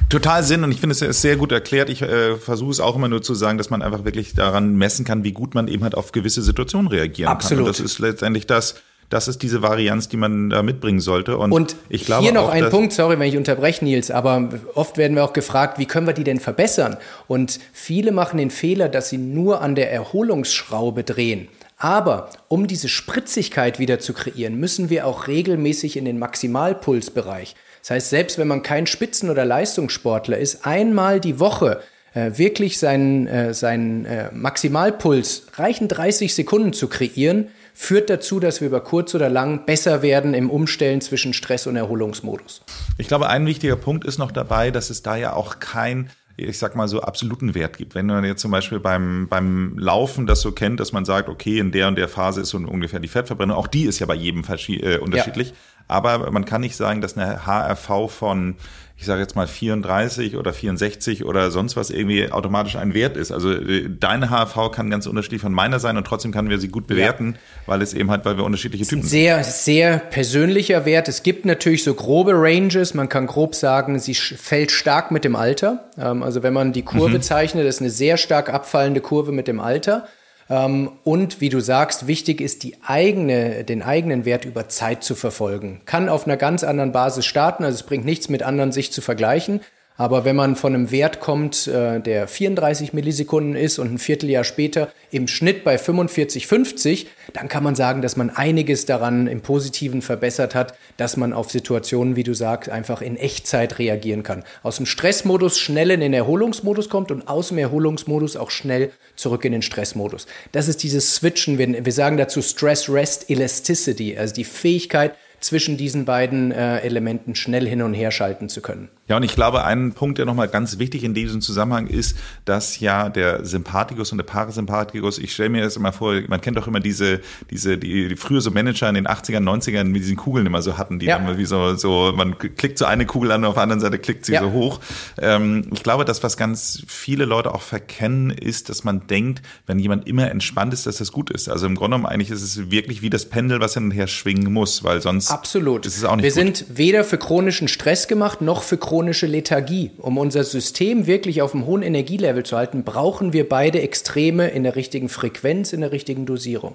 Total 0.09 0.43
Sinn 0.43 0.65
und 0.65 0.73
ich 0.73 0.81
finde 0.81 0.95
es 0.95 1.03
ist 1.03 1.21
sehr 1.21 1.37
gut 1.37 1.53
erklärt. 1.53 1.91
Ich 1.91 2.01
äh, 2.01 2.37
versuche 2.37 2.71
es 2.71 2.81
auch 2.81 2.97
immer 2.97 3.09
nur 3.09 3.21
zu 3.21 3.35
sagen, 3.35 3.59
dass 3.59 3.69
man 3.69 3.83
einfach 3.83 4.05
wirklich 4.05 4.33
daran 4.35 4.75
messen 4.77 5.05
kann, 5.05 5.23
wie 5.23 5.33
gut 5.33 5.55
man 5.55 5.69
eben 5.69 5.83
halt 5.83 5.95
auf 5.95 6.13
gewisse 6.13 6.41
Situationen 6.41 6.89
reagieren 6.89 7.31
Absolut. 7.31 7.65
kann. 7.65 7.69
Und 7.69 7.79
das 7.79 7.81
ist 7.85 7.99
letztendlich 7.99 8.47
das, 8.47 8.77
das 9.11 9.29
ist 9.29 9.43
diese 9.43 9.63
Varianz, 9.63 10.09
die 10.09 10.17
man 10.17 10.51
da 10.51 10.63
mitbringen 10.63 11.01
sollte. 11.01 11.39
Und, 11.39 11.53
und 11.53 11.77
ich 11.89 12.05
glaube 12.05 12.25
hier 12.25 12.33
noch 12.33 12.49
auch, 12.49 12.53
ein 12.53 12.69
Punkt, 12.71 12.93
sorry, 12.93 13.19
wenn 13.19 13.29
ich 13.29 13.37
unterbreche, 13.37 13.85
Nils, 13.85 14.11
aber 14.11 14.49
oft 14.75 14.99
werden 14.99 15.17
wir 15.17 15.25
auch 15.25 15.33
gefragt, 15.33 15.79
wie 15.79 15.87
können 15.87 16.07
wir 16.07 16.13
die 16.13 16.25
denn 16.25 16.41
verbessern? 16.41 16.97
Und 17.27 17.59
viele 17.73 18.13
machen 18.13 18.37
den 18.37 18.51
Fehler, 18.51 18.89
dass 18.89 19.09
sie 19.09 19.19
nur 19.19 19.63
an 19.63 19.75
der 19.75 19.91
Erholungsschraube 19.93 21.05
drehen. 21.05 21.49
Aber 21.79 22.31
um 22.49 22.67
diese 22.67 22.89
Spritzigkeit 22.89 23.79
wieder 23.79 24.01
zu 24.01 24.13
kreieren, 24.13 24.57
müssen 24.57 24.91
wir 24.91 25.07
auch 25.07 25.29
regelmäßig 25.29 25.97
in 25.97 26.05
den 26.05 26.19
Maximalpulsbereich. 26.19 27.55
Das 27.81 27.91
heißt, 27.91 28.11
selbst 28.11 28.37
wenn 28.39 28.49
man 28.49 28.63
kein 28.63 28.87
Spitzen- 28.87 29.31
oder 29.31 29.45
Leistungssportler 29.45 30.39
ist, 30.39 30.67
einmal 30.67 31.21
die 31.21 31.39
Woche 31.39 31.81
äh, 32.15 32.33
wirklich 32.37 32.79
seinen, 32.79 33.27
äh, 33.29 33.55
seinen 33.55 34.05
äh, 34.07 34.31
Maximalpuls 34.33 35.47
reichen 35.55 35.89
30 35.89 36.35
Sekunden 36.35 36.73
zu 36.73 36.89
kreieren, 36.89 37.49
führt 37.81 38.11
dazu, 38.11 38.41
dass 38.41 38.61
wir 38.61 38.67
über 38.67 38.81
kurz 38.81 39.15
oder 39.15 39.29
lang 39.29 39.65
besser 39.65 40.03
werden 40.03 40.35
im 40.35 40.51
Umstellen 40.51 41.01
zwischen 41.01 41.33
Stress- 41.33 41.69
und 41.69 41.77
Erholungsmodus. 41.77 42.63
Ich 42.99 43.07
glaube, 43.07 43.29
ein 43.29 43.47
wichtiger 43.47 43.77
Punkt 43.77 44.05
ist 44.05 44.19
noch 44.19 44.33
dabei, 44.33 44.73
dass 44.73 44.91
es 44.91 45.03
da 45.03 45.15
ja 45.15 45.33
auch 45.33 45.61
kein 45.61 46.11
ich 46.37 46.59
sag 46.59 46.77
mal 46.77 46.87
so 46.87 47.01
absoluten 47.01 47.57
Wert 47.57 47.79
gibt. 47.79 47.97
Wenn 47.97 48.07
man 48.07 48.25
jetzt 48.25 48.41
zum 48.41 48.53
Beispiel 48.53 48.79
beim, 48.79 49.27
beim 49.29 49.77
Laufen 49.77 50.29
das 50.29 50.41
so 50.41 50.53
kennt, 50.53 50.79
dass 50.79 50.93
man 50.93 51.05
sagt, 51.05 51.29
okay, 51.29 51.59
in 51.59 51.73
der 51.73 51.89
und 51.89 51.99
der 51.99 52.07
Phase 52.07 52.43
ist 52.43 52.51
so 52.51 52.59
ungefähr 52.59 53.01
die 53.01 53.09
Fettverbrennung, 53.09 53.57
auch 53.57 53.67
die 53.67 53.83
ist 53.85 53.99
ja 53.99 54.07
bei 54.07 54.15
jedem 54.15 54.45
äh, 54.45 54.99
unterschiedlich. 54.99 55.49
Ja. 55.49 55.55
Aber 55.89 56.31
man 56.31 56.45
kann 56.45 56.61
nicht 56.61 56.77
sagen, 56.77 57.01
dass 57.01 57.17
eine 57.17 57.45
HRV 57.45 58.09
von 58.09 58.55
ich 59.01 59.07
sage 59.07 59.21
jetzt 59.21 59.37
mal 59.37 59.47
34 59.47 60.37
oder 60.37 60.53
64 60.53 61.25
oder 61.25 61.53
sonst 61.53 61.77
was 61.77 61.91
irgendwie 61.91 62.33
automatisch 62.33 62.75
ein 62.75 62.95
Wert 62.95 63.17
ist. 63.17 63.31
Also 63.31 63.53
äh, 63.53 63.89
deine 63.89 64.29
HV 64.29 64.73
kann 64.73 64.91
ganz 64.91 65.07
unterschiedlich 65.07 65.41
von 65.41 65.53
meiner 65.53 65.79
sein 65.79 65.97
und 65.97 66.05
trotzdem 66.05 66.33
können 66.33 66.51
wir 66.51 66.59
sie 66.59 66.67
gut 66.67 66.89
bewerten, 66.89 67.35
ja. 67.35 67.63
weil 67.67 67.81
es 67.81 67.95
eben 67.95 68.11
halt, 68.11 68.25
weil 68.25 68.37
wir 68.37 68.45
unterschiedliche 68.45 68.85
Typen 68.85 69.03
sind. 69.03 69.09
Sehr, 69.09 69.45
sehr 69.45 69.99
persönlicher 69.99 70.85
Wert. 70.85 71.07
Es 71.07 71.23
gibt 71.23 71.45
natürlich 71.45 71.85
so 71.85 71.95
grobe 71.95 72.33
Ranges. 72.35 72.93
Man 72.95 73.09
kann 73.09 73.29
grob 73.29 73.55
sagen, 73.55 74.01
sie 74.01 74.15
fällt 74.15 74.73
stark 74.73 75.13
mit 75.13 75.23
dem 75.23 75.37
Alter. 75.37 75.89
Ähm, 75.97 76.25
also 76.25 76.43
wenn 76.43 76.53
man 76.53 76.73
die 76.73 76.83
Kurve 76.83 77.19
mhm. 77.19 77.23
zeichnet, 77.23 77.67
ist 77.67 77.81
eine 77.81 77.91
sehr 77.91 78.17
stark 78.17 78.53
abfallende 78.53 79.01
Kurve 79.01 79.31
mit 79.31 79.47
dem 79.47 79.61
Alter. 79.61 80.09
Ähm, 80.51 80.93
und 81.05 81.41
wie 81.41 81.49
du 81.49 81.61
sagst, 81.61 82.07
wichtig 82.07 82.41
ist, 82.41 82.63
die 82.63 82.77
eigene, 82.87 83.65
den 83.65 83.83
eigenen 83.83 84.25
Wert 84.25 84.45
über 84.45 84.69
Zeit 84.69 85.05
zu 85.05 85.15
verfolgen. 85.15 85.81
Kann 85.85 86.09
auf 86.09 86.27
einer 86.27 86.37
ganz 86.37 86.65
anderen 86.65 86.93
Basis 86.93 87.27
starten, 87.27 87.65
also 87.65 87.77
es 87.77 87.83
bringt 87.83 88.05
nichts 88.05 88.29
mit 88.29 88.43
anderen 88.43 88.73
sich 88.73 88.93
zu 88.93 89.01
vergleichen. 89.01 89.61
Aber 90.01 90.25
wenn 90.25 90.37
man 90.37 90.55
von 90.55 90.75
einem 90.75 90.93
Wert 90.93 91.19
kommt, 91.19 91.67
äh, 91.67 92.01
der 92.01 92.29
34 92.29 92.93
Millisekunden 92.93 93.57
ist 93.57 93.81
und 93.81 93.93
ein 93.93 93.99
Vierteljahr 93.99 94.45
später 94.45 94.93
im 95.11 95.27
Schnitt 95.27 95.65
bei 95.65 95.77
45, 95.77 96.47
50, 96.47 97.09
dann 97.33 97.49
kann 97.49 97.65
man 97.65 97.75
sagen, 97.75 98.01
dass 98.01 98.17
man 98.17 98.31
einiges 98.31 98.87
daran 98.87 99.27
im 99.27 99.41
Positiven 99.41 100.01
verbessert 100.01 100.55
hat, 100.55 100.75
dass 100.99 101.17
man 101.17 101.33
auf 101.33 101.51
Situationen, 101.51 102.15
wie 102.15 102.23
du 102.23 102.33
sagst, 102.33 102.71
einfach 102.71 103.03
in 103.03 103.17
Echtzeit 103.17 103.81
reagieren 103.81 104.23
kann. 104.23 104.45
Aus 104.63 104.77
dem 104.77 104.87
Stressmodus 104.87 105.59
schnell 105.59 105.91
in 105.91 105.99
den 105.99 106.15
Erholungsmodus 106.15 106.89
kommt 106.89 107.11
und 107.11 107.27
aus 107.27 107.49
dem 107.49 107.59
Erholungsmodus 107.59 108.37
auch 108.37 108.53
schnell 108.53 108.93
zurück 109.17 109.45
in 109.45 109.51
den 109.51 109.63
Stressmodus. 109.63 110.29
Das 110.53 110.69
ist 110.69 110.85
dieses 110.85 111.17
Switchen. 111.17 111.59
Wir, 111.59 111.85
wir 111.85 111.93
sagen 111.93 112.17
dazu 112.19 112.41
Stress-Rest-Elasticity, 112.41 114.17
also 114.17 114.33
die 114.33 114.45
Fähigkeit, 114.45 115.17
zwischen 115.41 115.77
diesen 115.77 116.05
beiden 116.05 116.53
äh, 116.53 116.79
Elementen 116.79 117.35
schnell 117.35 117.67
hin 117.67 117.83
und 117.83 117.95
her 117.95 118.11
schalten 118.11 118.49
zu 118.49 118.61
können. 118.61 118.89
Ja, 119.09 119.17
und 119.17 119.23
ich 119.23 119.35
glaube, 119.35 119.65
ein 119.65 119.93
Punkt, 119.93 120.19
der 120.19 120.27
nochmal 120.27 120.49
ganz 120.49 120.79
wichtig 120.79 121.03
in 121.03 121.15
diesem 121.15 121.41
Zusammenhang 121.41 121.87
ist, 121.87 122.19
dass 122.45 122.79
ja 122.79 123.09
der 123.09 123.43
Sympathikus 123.45 124.13
und 124.13 124.19
der 124.19 124.25
Parasympathikus, 124.25 125.19
ich 125.19 125.33
stelle 125.33 125.49
mir 125.49 125.63
das 125.63 125.77
immer 125.77 125.93
vor, 125.93 126.15
man 126.29 126.43
kennt 126.43 126.59
doch 126.59 126.67
immer 126.67 126.81
diese, 126.81 127.21
diese, 127.51 127.79
die, 127.79 128.09
die 128.09 128.17
früher 128.17 128.43
so 128.43 128.51
Manager 128.51 128.87
in 128.87 128.97
den 128.97 129.09
80ern, 129.09 129.43
90ern 129.43 129.85
mit 129.85 130.03
diesen 130.03 130.17
Kugeln 130.17 130.45
immer 130.45 130.61
so 130.61 130.77
hatten, 130.77 130.99
die 130.99 131.07
ja. 131.07 131.19
dann 131.19 131.39
wie 131.39 131.47
so, 131.47 131.75
so, 131.77 132.13
man 132.15 132.37
klickt 132.37 132.77
so 132.77 132.85
eine 132.85 133.07
Kugel 133.07 133.33
an, 133.33 133.47
auf 133.47 133.55
der 133.55 133.63
anderen 133.63 133.81
Seite 133.81 133.99
klickt 133.99 134.27
sie 134.27 134.35
ja. 134.35 134.43
so 134.43 134.53
hoch. 134.53 134.81
Ähm, 135.19 135.71
ich 135.73 135.83
glaube, 135.83 136.05
das, 136.05 136.23
was 136.23 136.37
ganz 136.37 136.83
viele 136.87 137.25
Leute 137.25 137.55
auch 137.55 137.63
verkennen, 137.63 138.31
ist, 138.31 138.69
dass 138.69 138.85
man 138.85 139.07
denkt, 139.07 139.41
wenn 139.67 139.79
jemand 139.79 140.07
immer 140.07 140.31
entspannt 140.31 140.75
ist, 140.75 140.87
dass 140.87 140.99
das 140.99 141.13
gut 141.13 141.31
ist. 141.31 141.49
Also 141.49 141.67
im 141.67 141.77
Grunde 141.77 141.97
genommen 141.97 142.13
eigentlich 142.13 142.31
ist 142.31 142.43
es 142.43 142.71
wirklich 142.71 143.01
wie 143.01 143.09
das 143.09 143.25
Pendel, 143.27 143.61
was 143.61 143.73
hin 143.73 143.85
und 143.85 143.91
her 143.93 144.07
schwingen 144.07 144.53
muss, 144.53 144.85
weil 144.85 145.01
sonst 145.01 145.28
Absolut. 145.31 145.87
ist 145.87 145.97
es 145.97 146.05
auch 146.05 146.17
nicht 146.17 146.25
Wir 146.25 146.45
gut. 146.45 146.57
sind 146.57 146.77
weder 146.77 147.05
für 147.05 147.19
chronischen 147.19 147.69
Stress 147.69 148.09
gemacht, 148.09 148.41
noch 148.41 148.63
für 148.63 148.79
chronische 148.79 149.27
Lethargie. 149.27 149.91
Um 149.99 150.19
unser 150.19 150.45
System 150.45 151.07
wirklich 151.07 151.43
auf 151.43 151.55
einem 151.55 151.67
hohen 151.67 151.83
Energielevel 151.83 152.45
zu 152.45 152.57
halten, 152.57 152.85
brauchen 152.85 153.33
wir 153.33 153.49
beide 153.49 153.81
Extreme 153.81 154.49
in 154.49 154.63
der 154.63 154.77
richtigen 154.77 155.09
Frequenz, 155.09 155.73
in 155.73 155.81
der 155.81 155.93
richtigen 155.93 156.27
Dosierung. 156.27 156.75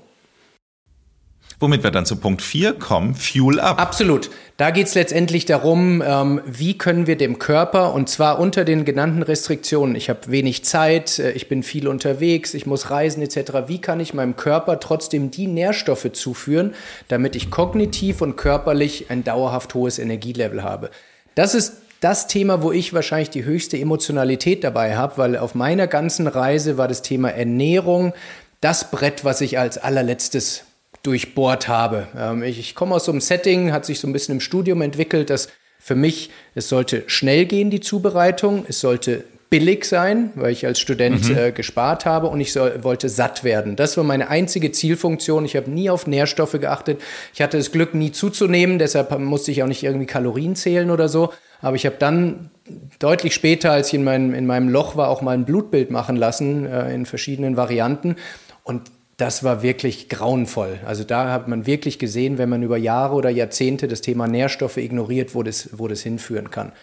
Womit 1.59 1.83
wir 1.83 1.91
dann 1.91 2.05
zu 2.05 2.15
Punkt 2.17 2.41
4 2.41 2.73
kommen, 2.73 3.15
Fuel 3.15 3.59
Up. 3.59 3.79
Absolut. 3.79 4.29
Da 4.57 4.71
geht 4.71 4.87
es 4.87 4.95
letztendlich 4.95 5.45
darum, 5.45 6.03
ähm, 6.05 6.41
wie 6.45 6.77
können 6.77 7.07
wir 7.07 7.17
dem 7.17 7.39
Körper, 7.39 7.93
und 7.93 8.07
zwar 8.07 8.39
unter 8.39 8.65
den 8.65 8.85
genannten 8.85 9.23
Restriktionen, 9.23 9.95
ich 9.95 10.09
habe 10.09 10.19
wenig 10.27 10.63
Zeit, 10.63 11.17
äh, 11.19 11.31
ich 11.31 11.49
bin 11.49 11.63
viel 11.63 11.87
unterwegs, 11.87 12.53
ich 12.53 12.65
muss 12.65 12.91
reisen 12.91 13.23
etc., 13.23 13.67
wie 13.67 13.81
kann 13.81 13.99
ich 13.99 14.13
meinem 14.13 14.35
Körper 14.35 14.79
trotzdem 14.79 15.31
die 15.31 15.47
Nährstoffe 15.47 16.11
zuführen, 16.13 16.75
damit 17.07 17.35
ich 17.35 17.49
kognitiv 17.49 18.21
und 18.21 18.35
körperlich 18.35 19.09
ein 19.09 19.23
dauerhaft 19.23 19.73
hohes 19.73 19.97
Energielevel 19.97 20.63
habe. 20.63 20.91
Das 21.35 21.55
ist 21.55 21.77
das 21.99 22.27
Thema, 22.27 22.61
wo 22.61 22.71
ich 22.71 22.93
wahrscheinlich 22.93 23.29
die 23.29 23.45
höchste 23.45 23.77
Emotionalität 23.77 24.63
dabei 24.63 24.97
habe, 24.97 25.17
weil 25.17 25.37
auf 25.37 25.55
meiner 25.55 25.87
ganzen 25.87 26.27
Reise 26.27 26.77
war 26.77 26.87
das 26.87 27.01
Thema 27.01 27.29
Ernährung 27.29 28.13
das 28.59 28.91
Brett, 28.91 29.25
was 29.25 29.41
ich 29.41 29.57
als 29.57 29.77
allerletztes 29.77 30.65
durchbohrt 31.03 31.67
habe. 31.67 32.07
Ähm, 32.17 32.43
ich, 32.43 32.59
ich 32.59 32.75
komme 32.75 32.95
aus 32.95 33.05
so 33.05 33.11
einem 33.11 33.21
Setting, 33.21 33.71
hat 33.71 33.85
sich 33.85 33.99
so 33.99 34.07
ein 34.07 34.13
bisschen 34.13 34.35
im 34.35 34.41
Studium 34.41 34.81
entwickelt, 34.81 35.29
dass 35.29 35.49
für 35.79 35.95
mich, 35.95 36.29
es 36.55 36.69
sollte 36.69 37.03
schnell 37.07 37.45
gehen, 37.45 37.69
die 37.69 37.81
Zubereitung, 37.81 38.65
es 38.67 38.79
sollte 38.79 39.25
billig 39.49 39.85
sein, 39.85 40.31
weil 40.33 40.51
ich 40.51 40.65
als 40.65 40.79
Student 40.79 41.29
mhm. 41.29 41.37
äh, 41.37 41.51
gespart 41.51 42.07
habe 42.07 42.25
und 42.27 42.41
ich 42.41 42.53
soll, 42.53 42.83
wollte 42.83 43.07
satt 43.07 43.43
werden. 43.43 43.75
Das 43.75 43.97
war 43.97 44.03
meine 44.03 44.29
einzige 44.29 44.71
Zielfunktion. 44.71 45.45
Ich 45.45 45.55
habe 45.55 45.69
nie 45.69 45.91
auf 45.91 46.07
Nährstoffe 46.07 46.53
geachtet. 46.53 46.99
Ich 47.35 47.41
hatte 47.41 47.57
das 47.57 47.71
Glück, 47.71 47.93
nie 47.93 48.11
zuzunehmen, 48.11 48.79
deshalb 48.79 49.15
musste 49.19 49.51
ich 49.51 49.61
auch 49.61 49.67
nicht 49.67 49.83
irgendwie 49.83 50.07
Kalorien 50.07 50.55
zählen 50.55 50.89
oder 50.89 51.07
so. 51.07 51.33
Aber 51.61 51.75
ich 51.75 51.85
habe 51.85 51.97
dann 51.99 52.49
deutlich 52.97 53.35
später, 53.35 53.71
als 53.73 53.89
ich 53.89 53.93
in 53.93 54.03
meinem, 54.03 54.33
in 54.33 54.47
meinem 54.47 54.69
Loch 54.69 54.95
war, 54.95 55.09
auch 55.09 55.21
mal 55.21 55.31
ein 55.33 55.45
Blutbild 55.45 55.91
machen 55.91 56.15
lassen 56.15 56.65
äh, 56.65 56.91
in 56.91 57.05
verschiedenen 57.05 57.55
Varianten. 57.55 58.15
Und 58.63 58.89
das 59.23 59.41
war 59.41 59.63
wirklich 59.63 60.09
grauenvoll. 60.09 60.79
Also 60.85 61.05
da 61.05 61.31
hat 61.31 61.47
man 61.47 61.65
wirklich 61.65 61.97
gesehen, 61.97 62.37
wenn 62.37 62.49
man 62.49 62.61
über 62.61 62.75
Jahre 62.75 63.15
oder 63.15 63.29
Jahrzehnte 63.29 63.87
das 63.87 64.01
Thema 64.01 64.27
Nährstoffe 64.27 64.75
ignoriert, 64.75 65.33
wo 65.33 65.43
das, 65.43 65.69
wo 65.71 65.87
das 65.87 66.01
hinführen 66.01 66.51
kann. 66.51 66.73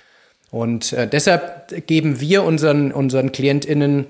Und 0.51 0.95
äh, 0.95 1.07
deshalb 1.07 1.87
geben 1.87 2.19
wir 2.19 2.43
unseren, 2.45 2.93
unseren 2.93 3.33
KlientInnen 3.33 4.07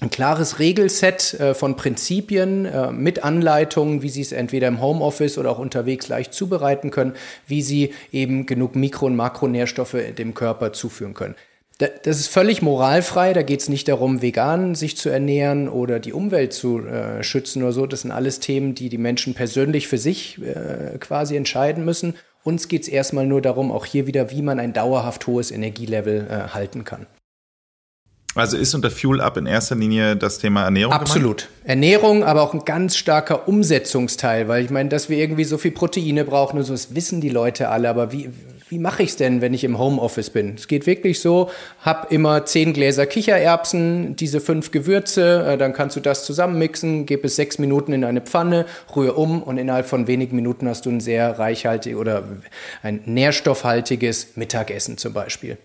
ein 0.00 0.10
klares 0.10 0.58
Regelset 0.58 1.34
äh, 1.34 1.54
von 1.54 1.76
Prinzipien 1.76 2.64
äh, 2.64 2.90
mit 2.90 3.22
Anleitungen, 3.22 4.02
wie 4.02 4.08
sie 4.08 4.22
es 4.22 4.32
entweder 4.32 4.66
im 4.66 4.82
Homeoffice 4.82 5.38
oder 5.38 5.52
auch 5.52 5.60
unterwegs 5.60 6.08
leicht 6.08 6.34
zubereiten 6.34 6.90
können, 6.90 7.12
wie 7.46 7.62
sie 7.62 7.94
eben 8.10 8.46
genug 8.46 8.74
Mikro- 8.74 9.06
und 9.06 9.14
Makronährstoffe 9.14 9.96
dem 10.18 10.34
Körper 10.34 10.72
zuführen 10.72 11.14
können. 11.14 11.36
Das 11.78 12.18
ist 12.18 12.26
völlig 12.26 12.60
moralfrei, 12.60 13.32
da 13.32 13.42
geht 13.42 13.60
es 13.60 13.68
nicht 13.68 13.86
darum, 13.86 14.20
vegan 14.20 14.74
sich 14.74 14.96
zu 14.96 15.10
ernähren 15.10 15.68
oder 15.68 16.00
die 16.00 16.12
Umwelt 16.12 16.52
zu 16.52 16.84
äh, 16.84 17.22
schützen 17.22 17.62
oder 17.62 17.70
so. 17.70 17.86
Das 17.86 18.00
sind 18.00 18.10
alles 18.10 18.40
Themen, 18.40 18.74
die 18.74 18.88
die 18.88 18.98
Menschen 18.98 19.34
persönlich 19.34 19.86
für 19.86 19.98
sich 19.98 20.40
äh, 20.42 20.98
quasi 20.98 21.36
entscheiden 21.36 21.84
müssen. 21.84 22.14
Uns 22.42 22.66
geht 22.66 22.82
es 22.82 22.88
erstmal 22.88 23.26
nur 23.26 23.42
darum, 23.42 23.70
auch 23.70 23.84
hier 23.84 24.08
wieder, 24.08 24.32
wie 24.32 24.42
man 24.42 24.58
ein 24.58 24.72
dauerhaft 24.72 25.28
hohes 25.28 25.52
Energielevel 25.52 26.26
äh, 26.28 26.48
halten 26.52 26.82
kann. 26.82 27.06
Also 28.34 28.56
ist 28.56 28.74
unter 28.74 28.90
Fuel 28.90 29.20
Up 29.20 29.36
in 29.36 29.46
erster 29.46 29.74
Linie 29.74 30.16
das 30.16 30.38
Thema 30.38 30.64
Ernährung? 30.64 30.92
Absolut. 30.92 31.42
Gemeint? 31.42 31.68
Ernährung, 31.68 32.24
aber 32.24 32.42
auch 32.42 32.54
ein 32.54 32.64
ganz 32.64 32.96
starker 32.96 33.48
Umsetzungsteil, 33.48 34.48
weil 34.48 34.64
ich 34.64 34.70
meine, 34.70 34.88
dass 34.88 35.08
wir 35.08 35.18
irgendwie 35.18 35.44
so 35.44 35.58
viel 35.58 35.72
Proteine 35.72 36.24
brauchen 36.24 36.58
und 36.58 36.64
so, 36.64 36.72
das 36.72 36.94
wissen 36.94 37.20
die 37.20 37.30
Leute 37.30 37.68
alle, 37.68 37.88
aber 37.88 38.12
wie, 38.12 38.30
wie 38.68 38.78
mache 38.78 39.02
ich 39.02 39.10
es 39.10 39.16
denn, 39.16 39.40
wenn 39.40 39.54
ich 39.54 39.64
im 39.64 39.78
Homeoffice 39.78 40.30
bin? 40.30 40.54
Es 40.56 40.68
geht 40.68 40.86
wirklich 40.86 41.20
so, 41.20 41.50
hab 41.82 42.12
immer 42.12 42.44
zehn 42.44 42.72
Gläser 42.72 43.06
Kichererbsen, 43.06 44.16
diese 44.16 44.40
fünf 44.40 44.70
Gewürze, 44.70 45.46
äh, 45.46 45.58
dann 45.58 45.72
kannst 45.72 45.96
du 45.96 46.00
das 46.00 46.24
zusammenmixen, 46.24 47.06
gib 47.06 47.24
es 47.24 47.36
sechs 47.36 47.58
Minuten 47.58 47.92
in 47.92 48.04
eine 48.04 48.20
Pfanne, 48.20 48.66
rühre 48.94 49.14
um 49.14 49.42
und 49.42 49.58
innerhalb 49.58 49.86
von 49.86 50.06
wenigen 50.06 50.36
Minuten 50.36 50.68
hast 50.68 50.86
du 50.86 50.90
ein 50.90 51.00
sehr 51.00 51.38
reichhaltig 51.38 51.96
oder 51.96 52.24
ein 52.82 53.00
nährstoffhaltiges 53.06 54.36
Mittagessen 54.36 54.98
zum 54.98 55.12
Beispiel. 55.12 55.58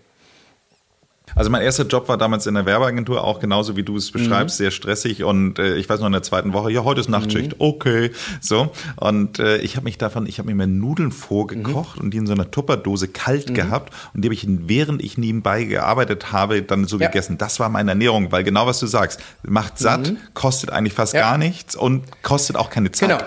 Also 1.34 1.50
mein 1.50 1.62
erster 1.62 1.84
Job 1.84 2.08
war 2.08 2.16
damals 2.16 2.46
in 2.46 2.54
der 2.54 2.66
Werbeagentur, 2.66 3.24
auch 3.24 3.40
genauso 3.40 3.76
wie 3.76 3.82
du 3.82 3.96
es 3.96 4.10
beschreibst, 4.10 4.58
mhm. 4.58 4.64
sehr 4.64 4.70
stressig 4.70 5.24
und 5.24 5.58
äh, 5.58 5.76
ich 5.76 5.88
weiß 5.88 6.00
noch 6.00 6.06
in 6.06 6.12
der 6.12 6.22
zweiten 6.22 6.52
Woche, 6.52 6.70
ja, 6.70 6.84
heute 6.84 7.00
ist 7.00 7.08
Nachtschicht, 7.08 7.52
mhm. 7.52 7.56
okay, 7.58 8.10
so. 8.40 8.70
Und 8.96 9.38
äh, 9.38 9.58
ich 9.58 9.76
habe 9.76 9.84
mich 9.84 9.98
davon, 9.98 10.26
ich 10.26 10.38
habe 10.38 10.52
mir 10.54 10.66
Nudeln 10.66 11.12
vorgekocht 11.12 11.98
mhm. 11.98 12.04
und 12.04 12.10
die 12.12 12.18
in 12.18 12.26
so 12.26 12.32
einer 12.32 12.50
Tupperdose 12.50 13.08
kalt 13.08 13.50
mhm. 13.50 13.54
gehabt 13.54 13.92
und 14.14 14.22
die 14.22 14.28
habe 14.28 14.34
ich, 14.34 14.46
während 14.48 15.02
ich 15.02 15.18
nebenbei 15.18 15.64
gearbeitet 15.64 16.32
habe, 16.32 16.62
dann 16.62 16.86
so 16.86 16.98
ja. 16.98 17.08
gegessen. 17.08 17.38
Das 17.38 17.60
war 17.60 17.68
meine 17.68 17.90
Ernährung, 17.90 18.32
weil 18.32 18.44
genau 18.44 18.66
was 18.66 18.80
du 18.80 18.86
sagst, 18.86 19.20
macht 19.42 19.78
satt, 19.78 20.10
mhm. 20.10 20.18
kostet 20.34 20.70
eigentlich 20.70 20.94
fast 20.94 21.14
ja. 21.14 21.20
gar 21.20 21.38
nichts 21.38 21.74
und 21.76 22.04
kostet 22.22 22.56
auch 22.56 22.70
keine 22.70 22.92
Zeit. 22.92 23.08
Genau. 23.08 23.22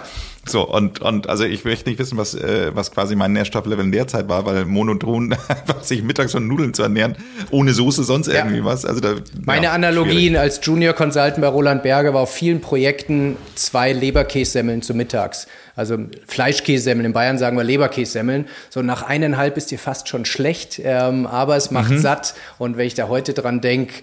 So, 0.49 0.67
und, 0.67 1.01
und 1.01 1.27
also 1.29 1.43
ich 1.43 1.63
möchte 1.65 1.89
nicht 1.89 1.99
wissen, 1.99 2.17
was, 2.17 2.33
äh, 2.33 2.71
was 2.73 2.91
quasi 2.91 3.15
mein 3.15 3.33
Nährstofflevel 3.33 3.85
in 3.85 3.91
der 3.91 4.07
Zeit 4.07 4.29
war, 4.29 4.45
weil 4.45 4.65
monoton 4.65 5.33
einfach 5.47 5.83
sich 5.83 6.03
mittags 6.03 6.31
von 6.31 6.47
Nudeln 6.47 6.73
zu 6.73 6.83
ernähren, 6.83 7.15
ohne 7.51 7.73
Soße, 7.73 8.03
sonst 8.03 8.27
ja. 8.27 8.35
irgendwie 8.35 8.63
was. 8.63 8.85
Also 8.85 9.01
da, 9.01 9.15
Meine 9.43 9.65
ja, 9.65 9.73
Analogien 9.73 10.17
schwierig. 10.17 10.39
als 10.39 10.59
Junior 10.63 10.93
Consultant 10.93 11.41
bei 11.41 11.47
Roland 11.47 11.83
Berger 11.83 12.13
war 12.13 12.21
auf 12.21 12.33
vielen 12.33 12.61
Projekten 12.61 13.37
zwei 13.55 13.93
Leberkässemmeln 13.93 14.81
zu 14.81 14.93
mittags. 14.93 15.47
Also 15.75 15.97
Fleischkässemmeln, 16.27 17.05
in 17.05 17.13
Bayern 17.13 17.37
sagen 17.37 17.55
wir 17.55 17.63
Leberkässemmeln. 17.63 18.47
So 18.69 18.81
nach 18.81 19.03
eineinhalb 19.03 19.57
ist 19.57 19.69
dir 19.69 19.77
fast 19.77 20.09
schon 20.09 20.25
schlecht, 20.25 20.81
ähm, 20.83 21.27
aber 21.27 21.55
es 21.55 21.69
macht 21.69 21.91
mhm. 21.91 21.99
satt. 21.99 22.33
Und 22.57 22.77
wenn 22.77 22.87
ich 22.87 22.95
da 22.95 23.07
heute 23.07 23.33
dran 23.33 23.61
denke, 23.61 23.93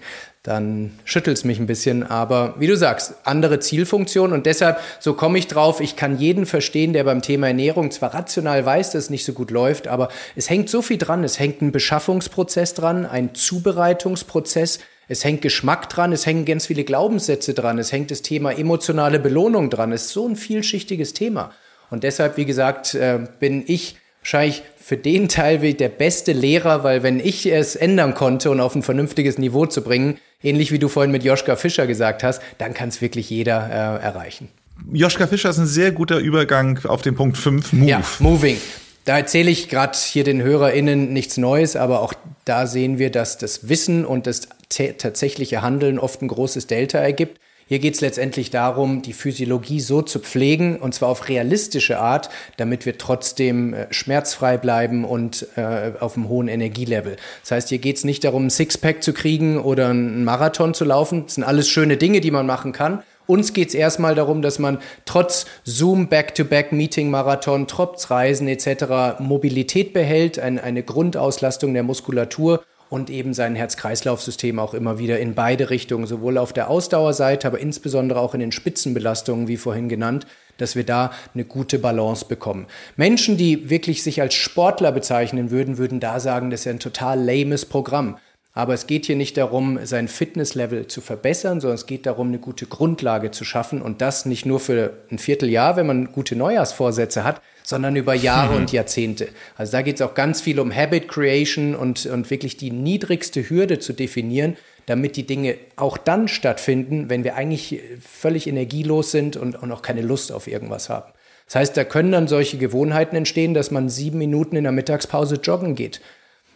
dann 0.45 0.91
schüttelt 1.05 1.37
es 1.37 1.43
mich 1.43 1.59
ein 1.59 1.65
bisschen. 1.65 2.03
Aber 2.03 2.55
wie 2.59 2.67
du 2.67 2.77
sagst, 2.77 3.15
andere 3.23 3.59
Zielfunktion 3.59 4.31
und 4.31 4.45
deshalb, 4.45 4.79
so 4.99 5.13
komme 5.13 5.39
ich 5.39 5.47
drauf, 5.47 5.81
ich 5.81 5.95
kann 5.95 6.19
jeden 6.19 6.45
verstehen, 6.45 6.93
der 6.93 7.03
beim 7.03 7.23
Thema 7.23 7.47
Ernährung 7.47 7.89
zwar 7.89 8.13
rational 8.13 8.63
weiß, 8.63 8.91
dass 8.91 9.05
es 9.05 9.09
nicht 9.09 9.25
so 9.25 9.33
gut 9.33 9.49
läuft, 9.49 9.87
aber 9.87 10.09
es 10.35 10.49
hängt 10.49 10.69
so 10.69 10.83
viel 10.83 10.99
dran. 10.99 11.23
Es 11.23 11.39
hängt 11.39 11.61
ein 11.61 11.71
Beschaffungsprozess 11.71 12.75
dran, 12.75 13.05
ein 13.07 13.33
Zubereitungsprozess. 13.33 14.79
Es 15.07 15.23
hängt 15.23 15.41
Geschmack 15.41 15.89
dran, 15.89 16.13
es 16.13 16.25
hängen 16.25 16.45
ganz 16.45 16.67
viele 16.67 16.83
Glaubenssätze 16.83 17.53
dran, 17.53 17.77
es 17.77 17.91
hängt 17.91 18.09
das 18.09 18.21
Thema 18.21 18.51
emotionale 18.51 19.19
Belohnung 19.19 19.69
dran. 19.69 19.91
Es 19.91 20.05
ist 20.05 20.11
so 20.11 20.27
ein 20.27 20.35
vielschichtiges 20.35 21.13
Thema. 21.13 21.51
Und 21.89 22.03
deshalb, 22.03 22.37
wie 22.37 22.45
gesagt, 22.45 22.93
äh, 22.95 23.19
bin 23.39 23.63
ich 23.65 23.97
wahrscheinlich 24.25 24.63
für 24.77 24.97
den 24.97 25.29
Teil 25.29 25.59
der 25.73 25.89
beste 25.89 26.33
Lehrer, 26.33 26.83
weil 26.83 27.03
wenn 27.03 27.19
ich 27.19 27.45
es 27.45 27.75
ändern 27.75 28.15
konnte 28.15 28.49
und 28.49 28.59
auf 28.59 28.75
ein 28.75 28.81
vernünftiges 28.81 29.37
Niveau 29.37 29.67
zu 29.67 29.83
bringen, 29.83 30.17
ähnlich 30.41 30.71
wie 30.71 30.79
du 30.79 30.87
vorhin 30.87 31.11
mit 31.11 31.23
Joschka 31.23 31.55
Fischer 31.55 31.85
gesagt 31.85 32.23
hast, 32.23 32.41
dann 32.57 32.73
kann 32.73 32.89
es 32.89 33.01
wirklich 33.01 33.29
jeder 33.29 33.67
äh, 33.69 34.03
erreichen. 34.03 34.49
Joschka 34.91 35.27
Fischer 35.27 35.51
ist 35.51 35.59
ein 35.59 35.67
sehr 35.67 35.91
guter 35.91 36.17
Übergang 36.17 36.79
auf 36.85 37.03
den 37.03 37.15
Punkt 37.15 37.37
5, 37.37 37.73
Move. 37.73 37.89
Ja, 37.89 38.01
Moving. 38.19 38.57
Da 39.05 39.19
erzähle 39.19 39.51
ich 39.51 39.69
gerade 39.69 39.95
hier 39.95 40.23
den 40.23 40.41
HörerInnen 40.41 41.13
nichts 41.13 41.37
Neues, 41.37 41.75
aber 41.75 42.01
auch 42.01 42.13
da 42.45 42.65
sehen 42.65 42.97
wir, 42.97 43.11
dass 43.11 43.37
das 43.37 43.69
Wissen 43.69 44.05
und 44.05 44.25
das 44.25 44.47
tatsächliche 44.69 45.61
Handeln 45.61 45.99
oft 45.99 46.23
ein 46.23 46.27
großes 46.27 46.65
Delta 46.65 46.97
ergibt. 46.97 47.39
Hier 47.67 47.79
geht 47.79 47.95
es 47.95 48.01
letztendlich 48.01 48.51
darum, 48.51 49.01
die 49.01 49.13
Physiologie 49.13 49.79
so 49.79 50.03
zu 50.03 50.19
pflegen, 50.19 50.77
und 50.77 50.93
zwar 50.93 51.09
auf 51.09 51.29
realistische 51.29 51.97
Art, 51.97 52.29
damit 52.57 52.85
wir 52.85 52.99
trotzdem 52.99 53.73
äh, 53.73 53.87
schmerzfrei 53.91 54.57
bleiben 54.57 55.03
und 55.03 55.47
äh, 55.55 55.93
auf 55.99 56.15
einem 56.15 56.29
hohen 56.29 56.47
Energielevel. 56.47 57.15
Das 57.41 57.49
heißt, 57.49 57.69
hier 57.69 57.79
geht 57.79 57.97
es 57.97 58.03
nicht 58.03 58.23
darum, 58.23 58.45
ein 58.45 58.49
Sixpack 58.51 59.01
zu 59.01 59.13
kriegen 59.13 59.57
oder 59.57 59.89
einen 59.89 60.23
Marathon 60.23 60.75
zu 60.75 60.85
laufen. 60.85 61.23
Das 61.23 61.35
sind 61.35 61.43
alles 61.43 61.67
schöne 61.67 61.97
Dinge, 61.97 62.21
die 62.21 62.29
man 62.29 62.45
machen 62.45 62.71
kann. 62.71 63.01
Uns 63.25 63.53
geht 63.53 63.69
es 63.69 63.73
erstmal 63.73 64.13
darum, 64.13 64.43
dass 64.43 64.59
man 64.59 64.77
trotz 65.05 65.47
Zoom, 65.63 66.07
Back-to-Back, 66.07 66.71
Meeting-Marathon, 66.71 67.65
trotz 67.65 68.11
Reisen 68.11 68.47
etc. 68.47 69.19
Mobilität 69.19 69.93
behält, 69.93 70.37
ein, 70.37 70.59
eine 70.59 70.83
Grundauslastung 70.83 71.73
der 71.73 71.81
Muskulatur 71.81 72.63
und 72.89 73.09
eben 73.09 73.33
sein 73.33 73.55
Herz-Kreislauf-System 73.55 74.59
auch 74.59 74.73
immer 74.73 74.99
wieder 74.99 75.19
in 75.19 75.35
beide 75.35 75.69
Richtungen, 75.69 76.05
sowohl 76.05 76.37
auf 76.37 76.53
der 76.53 76.69
Ausdauerseite, 76.69 77.47
aber 77.47 77.59
insbesondere 77.59 78.19
auch 78.19 78.33
in 78.33 78.39
den 78.39 78.51
Spitzenbelastungen, 78.51 79.47
wie 79.47 79.57
vorhin 79.57 79.89
genannt, 79.89 80.27
dass 80.57 80.75
wir 80.75 80.85
da 80.85 81.11
eine 81.33 81.45
gute 81.45 81.79
Balance 81.79 82.25
bekommen. 82.25 82.67
Menschen, 82.95 83.37
die 83.37 83.69
wirklich 83.69 84.03
sich 84.03 84.21
als 84.21 84.33
Sportler 84.33 84.91
bezeichnen 84.91 85.51
würden, 85.51 85.77
würden 85.77 85.99
da 85.99 86.19
sagen, 86.19 86.49
das 86.49 86.61
ist 86.61 86.65
ja 86.65 86.71
ein 86.71 86.79
total 86.79 87.21
lames 87.21 87.65
Programm. 87.65 88.17
Aber 88.53 88.73
es 88.73 88.87
geht 88.87 89.05
hier 89.05 89.17
nicht 89.17 89.35
darum, 89.35 89.79
sein 89.83 90.07
Fitnesslevel 90.07 90.87
zu 90.87 91.01
verbessern, 91.01 91.59
sondern 91.59 91.75
es 91.75 91.87
geht 91.87 92.05
darum, 92.05 92.29
eine 92.29 92.39
gute 92.39 92.67
Grundlage 92.67 93.31
zu 93.31 93.43
schaffen 93.43 93.81
und 93.81 94.01
das 94.01 94.25
nicht 94.25 94.45
nur 94.45 94.61
für 94.61 94.93
ein 95.11 95.19
Vierteljahr, 95.19 95.75
wenn 95.75 95.87
man 95.87 96.13
gute 96.13 96.37
Neujahrsvorsätze 96.37 97.25
hat, 97.25 97.41
sondern 97.65 97.95
über 97.95 98.13
Jahre 98.13 98.53
mhm. 98.53 98.61
und 98.61 98.71
Jahrzehnte. 98.71 99.29
Also 99.57 99.73
da 99.73 99.81
geht 99.81 99.95
es 99.95 100.01
auch 100.01 100.13
ganz 100.13 100.41
viel 100.41 100.59
um 100.59 100.73
Habit 100.73 101.07
Creation 101.07 101.75
und, 101.75 102.05
und 102.05 102.29
wirklich 102.29 102.57
die 102.57 102.71
niedrigste 102.71 103.49
Hürde 103.49 103.79
zu 103.79 103.93
definieren, 103.93 104.55
damit 104.85 105.17
die 105.17 105.25
Dinge 105.25 105.57
auch 105.75 105.97
dann 105.97 106.27
stattfinden, 106.27 107.09
wenn 107.09 107.23
wir 107.23 107.35
eigentlich 107.35 107.81
völlig 107.99 108.47
energielos 108.47 109.11
sind 109.11 109.35
und, 109.35 109.61
und 109.61 109.71
auch 109.71 109.81
keine 109.81 110.01
Lust 110.01 110.31
auf 110.31 110.47
irgendwas 110.47 110.89
haben. 110.89 111.11
Das 111.47 111.55
heißt, 111.55 111.77
da 111.77 111.83
können 111.83 112.11
dann 112.11 112.27
solche 112.27 112.57
Gewohnheiten 112.57 113.15
entstehen, 113.15 113.53
dass 113.53 113.71
man 113.71 113.89
sieben 113.89 114.19
Minuten 114.19 114.55
in 114.55 114.63
der 114.63 114.71
Mittagspause 114.71 115.35
joggen 115.35 115.75
geht 115.75 116.01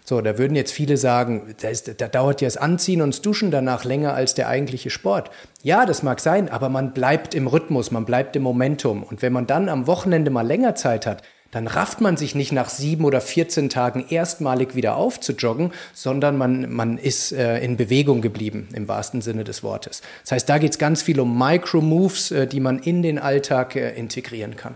so, 0.10 0.22
da 0.22 0.39
würden 0.39 0.56
jetzt 0.56 0.72
viele 0.72 0.98
sagen, 0.98 1.54
da, 1.62 1.69
ist, 1.69 2.02
da 2.02 2.08
dauert 2.08 2.41
ja 2.41 2.48
das 2.48 2.58
Anziehen 2.58 3.04
und 3.04 3.13
das 3.13 3.22
Duschen 3.22 3.52
danach 3.52 3.86
länger 3.86 4.15
als 4.15 4.34
der 4.34 4.48
eigentliche 4.48 4.89
Sport. 4.89 5.30
Ja, 5.62 5.86
das 5.86 6.02
mag 6.02 6.19
sein, 6.19 6.50
aber 6.50 6.67
man 6.67 6.93
bleibt 6.93 7.36
im 7.36 7.45
Rhythmus, 7.45 7.91
man 7.91 8.06
bleibt 8.06 8.36
im 8.36 8.41
Momentum. 8.41 9.04
Und 9.04 9.22
wenn 9.22 9.32
man 9.32 9.45
dann 9.45 9.69
am 9.69 9.86
Wochenende 9.86 10.32
mal 10.32 10.48
länger 10.48 10.74
Zeit 10.74 11.06
hat, 11.06 11.22
dann 11.52 11.67
rafft 11.67 12.02
man 12.02 12.17
sich 12.17 12.34
nicht 12.34 12.52
nach 12.52 12.69
sieben 12.69 13.06
oder 13.06 13.22
14 13.22 13.69
Tagen 13.69 14.04
erstmalig 14.10 14.74
wieder 14.74 14.95
auf 14.95 15.19
zu 15.19 15.34
joggen, 15.34 15.74
sondern 15.93 16.38
man, 16.38 16.74
man 16.74 16.98
ist 16.98 17.32
äh, 17.32 17.60
in 17.60 17.78
Bewegung 17.78 18.22
geblieben, 18.22 18.67
im 18.74 18.88
wahrsten 18.88 19.22
Sinne 19.22 19.43
des 19.43 19.62
Wortes. 19.62 20.02
Das 20.24 20.32
heißt, 20.32 20.50
da 20.50 20.58
geht 20.58 20.72
es 20.72 20.80
ganz 20.80 21.04
viel 21.04 21.19
um 21.19 21.38
Micro-Moves, 21.38 22.32
äh, 22.32 22.48
die 22.48 22.62
man 22.62 22.80
in 22.80 23.04
den 23.04 23.19
Alltag 23.19 23.76
äh, 23.76 23.91
integrieren 23.91 24.56
kann. 24.56 24.74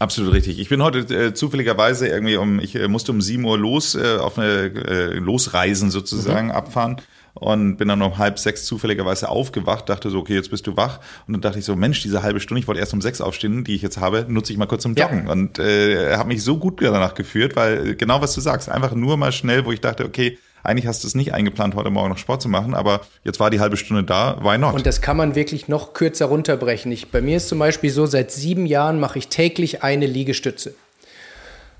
Absolut 0.00 0.32
richtig. 0.32 0.58
Ich 0.58 0.68
bin 0.68 0.82
heute 0.82 0.98
äh, 1.14 1.34
zufälligerweise 1.34 2.08
irgendwie 2.08 2.36
um, 2.36 2.58
ich 2.58 2.74
äh, 2.74 2.88
musste 2.88 3.12
um 3.12 3.20
7 3.20 3.44
Uhr 3.44 3.56
los, 3.56 3.94
äh, 3.94 4.16
auf 4.18 4.38
eine 4.38 4.64
äh, 4.64 5.14
Losreisen 5.14 5.90
sozusagen 5.90 6.48
mhm. 6.48 6.52
abfahren 6.52 6.96
und 7.34 7.76
bin 7.76 7.88
dann 7.88 8.02
um 8.02 8.18
halb 8.18 8.38
sechs 8.38 8.64
zufälligerweise 8.64 9.28
aufgewacht, 9.28 9.88
dachte 9.88 10.10
so, 10.10 10.18
okay, 10.18 10.34
jetzt 10.34 10.50
bist 10.50 10.66
du 10.66 10.76
wach. 10.76 10.98
Und 11.26 11.34
dann 11.34 11.40
dachte 11.40 11.58
ich 11.58 11.64
so, 11.64 11.76
Mensch, 11.76 12.02
diese 12.02 12.22
halbe 12.22 12.40
Stunde, 12.40 12.60
ich 12.60 12.66
wollte 12.68 12.80
erst 12.80 12.94
um 12.94 13.00
sechs 13.00 13.20
aufstehen, 13.20 13.62
die 13.62 13.74
ich 13.74 13.82
jetzt 13.82 13.98
habe, 13.98 14.26
nutze 14.28 14.52
ich 14.52 14.58
mal 14.58 14.66
kurz 14.66 14.82
zum 14.82 14.94
Joggen. 14.94 15.26
Ja. 15.26 15.32
Und 15.32 15.58
äh, 15.58 16.16
habe 16.16 16.28
mich 16.28 16.42
so 16.42 16.58
gut 16.58 16.80
danach 16.80 17.14
geführt, 17.14 17.54
weil 17.54 17.94
genau 17.94 18.20
was 18.20 18.34
du 18.34 18.40
sagst, 18.40 18.68
einfach 18.68 18.94
nur 18.94 19.16
mal 19.16 19.32
schnell, 19.32 19.64
wo 19.64 19.72
ich 19.72 19.80
dachte, 19.80 20.04
okay, 20.04 20.38
eigentlich 20.64 20.86
hast 20.86 21.04
du 21.04 21.08
es 21.08 21.14
nicht 21.14 21.32
eingeplant, 21.34 21.74
heute 21.74 21.90
Morgen 21.90 22.08
noch 22.08 22.18
Sport 22.18 22.42
zu 22.42 22.48
machen, 22.48 22.74
aber 22.74 23.02
jetzt 23.22 23.38
war 23.38 23.50
die 23.50 23.60
halbe 23.60 23.76
Stunde 23.76 24.02
da, 24.02 24.38
why 24.42 24.58
not? 24.58 24.74
Und 24.74 24.86
das 24.86 25.00
kann 25.00 25.16
man 25.16 25.34
wirklich 25.34 25.68
noch 25.68 25.92
kürzer 25.92 26.26
runterbrechen. 26.26 26.90
Ich, 26.90 27.10
bei 27.10 27.20
mir 27.20 27.36
ist 27.36 27.48
zum 27.48 27.58
Beispiel 27.58 27.90
so, 27.90 28.06
seit 28.06 28.32
sieben 28.32 28.66
Jahren 28.66 28.98
mache 28.98 29.18
ich 29.18 29.28
täglich 29.28 29.82
eine 29.82 30.06
Liegestütze. 30.06 30.74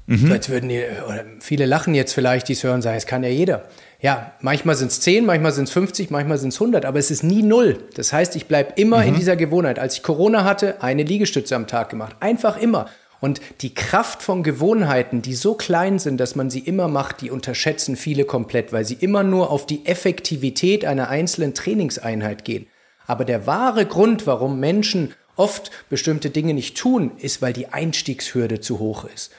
Mhm. 0.06 0.32
Jetzt 0.32 0.50
würden 0.50 0.68
die, 0.68 0.82
oder 1.06 1.24
viele 1.40 1.64
lachen 1.64 1.94
jetzt 1.94 2.12
vielleicht, 2.12 2.48
die 2.48 2.52
es 2.52 2.62
hören, 2.62 2.82
sagen, 2.82 2.96
es 2.96 3.06
kann 3.06 3.22
ja 3.22 3.30
jeder. 3.30 3.64
Ja, 4.02 4.32
manchmal 4.40 4.76
sind 4.76 4.90
es 4.90 5.00
10, 5.00 5.24
manchmal 5.24 5.52
sind 5.52 5.64
es 5.64 5.70
50, 5.70 6.10
manchmal 6.10 6.36
sind 6.36 6.50
es 6.50 6.60
100, 6.60 6.84
aber 6.84 6.98
es 6.98 7.10
ist 7.10 7.22
nie 7.24 7.42
null. 7.42 7.78
Das 7.94 8.12
heißt, 8.12 8.36
ich 8.36 8.46
bleibe 8.46 8.74
immer 8.76 8.98
mhm. 8.98 9.08
in 9.08 9.14
dieser 9.14 9.34
Gewohnheit. 9.34 9.78
Als 9.78 9.96
ich 9.96 10.02
Corona 10.02 10.44
hatte, 10.44 10.82
eine 10.82 11.04
Liegestütze 11.04 11.56
am 11.56 11.66
Tag 11.66 11.88
gemacht. 11.88 12.16
Einfach 12.20 12.58
immer. 12.58 12.86
Und 13.24 13.40
die 13.62 13.72
Kraft 13.72 14.22
von 14.22 14.42
Gewohnheiten, 14.42 15.22
die 15.22 15.32
so 15.32 15.54
klein 15.54 15.98
sind, 15.98 16.18
dass 16.18 16.36
man 16.36 16.50
sie 16.50 16.58
immer 16.58 16.88
macht, 16.88 17.22
die 17.22 17.30
unterschätzen 17.30 17.96
viele 17.96 18.26
komplett, 18.26 18.70
weil 18.70 18.84
sie 18.84 18.98
immer 19.00 19.22
nur 19.22 19.50
auf 19.50 19.64
die 19.64 19.86
Effektivität 19.86 20.84
einer 20.84 21.08
einzelnen 21.08 21.54
Trainingseinheit 21.54 22.44
gehen. 22.44 22.66
Aber 23.06 23.24
der 23.24 23.46
wahre 23.46 23.86
Grund, 23.86 24.26
warum 24.26 24.60
Menschen 24.60 25.14
oft 25.36 25.70
bestimmte 25.88 26.28
Dinge 26.28 26.52
nicht 26.52 26.76
tun, 26.76 27.12
ist, 27.16 27.40
weil 27.40 27.54
die 27.54 27.68
Einstiegshürde 27.68 28.60
zu 28.60 28.78
hoch 28.78 29.06
ist. 29.06 29.32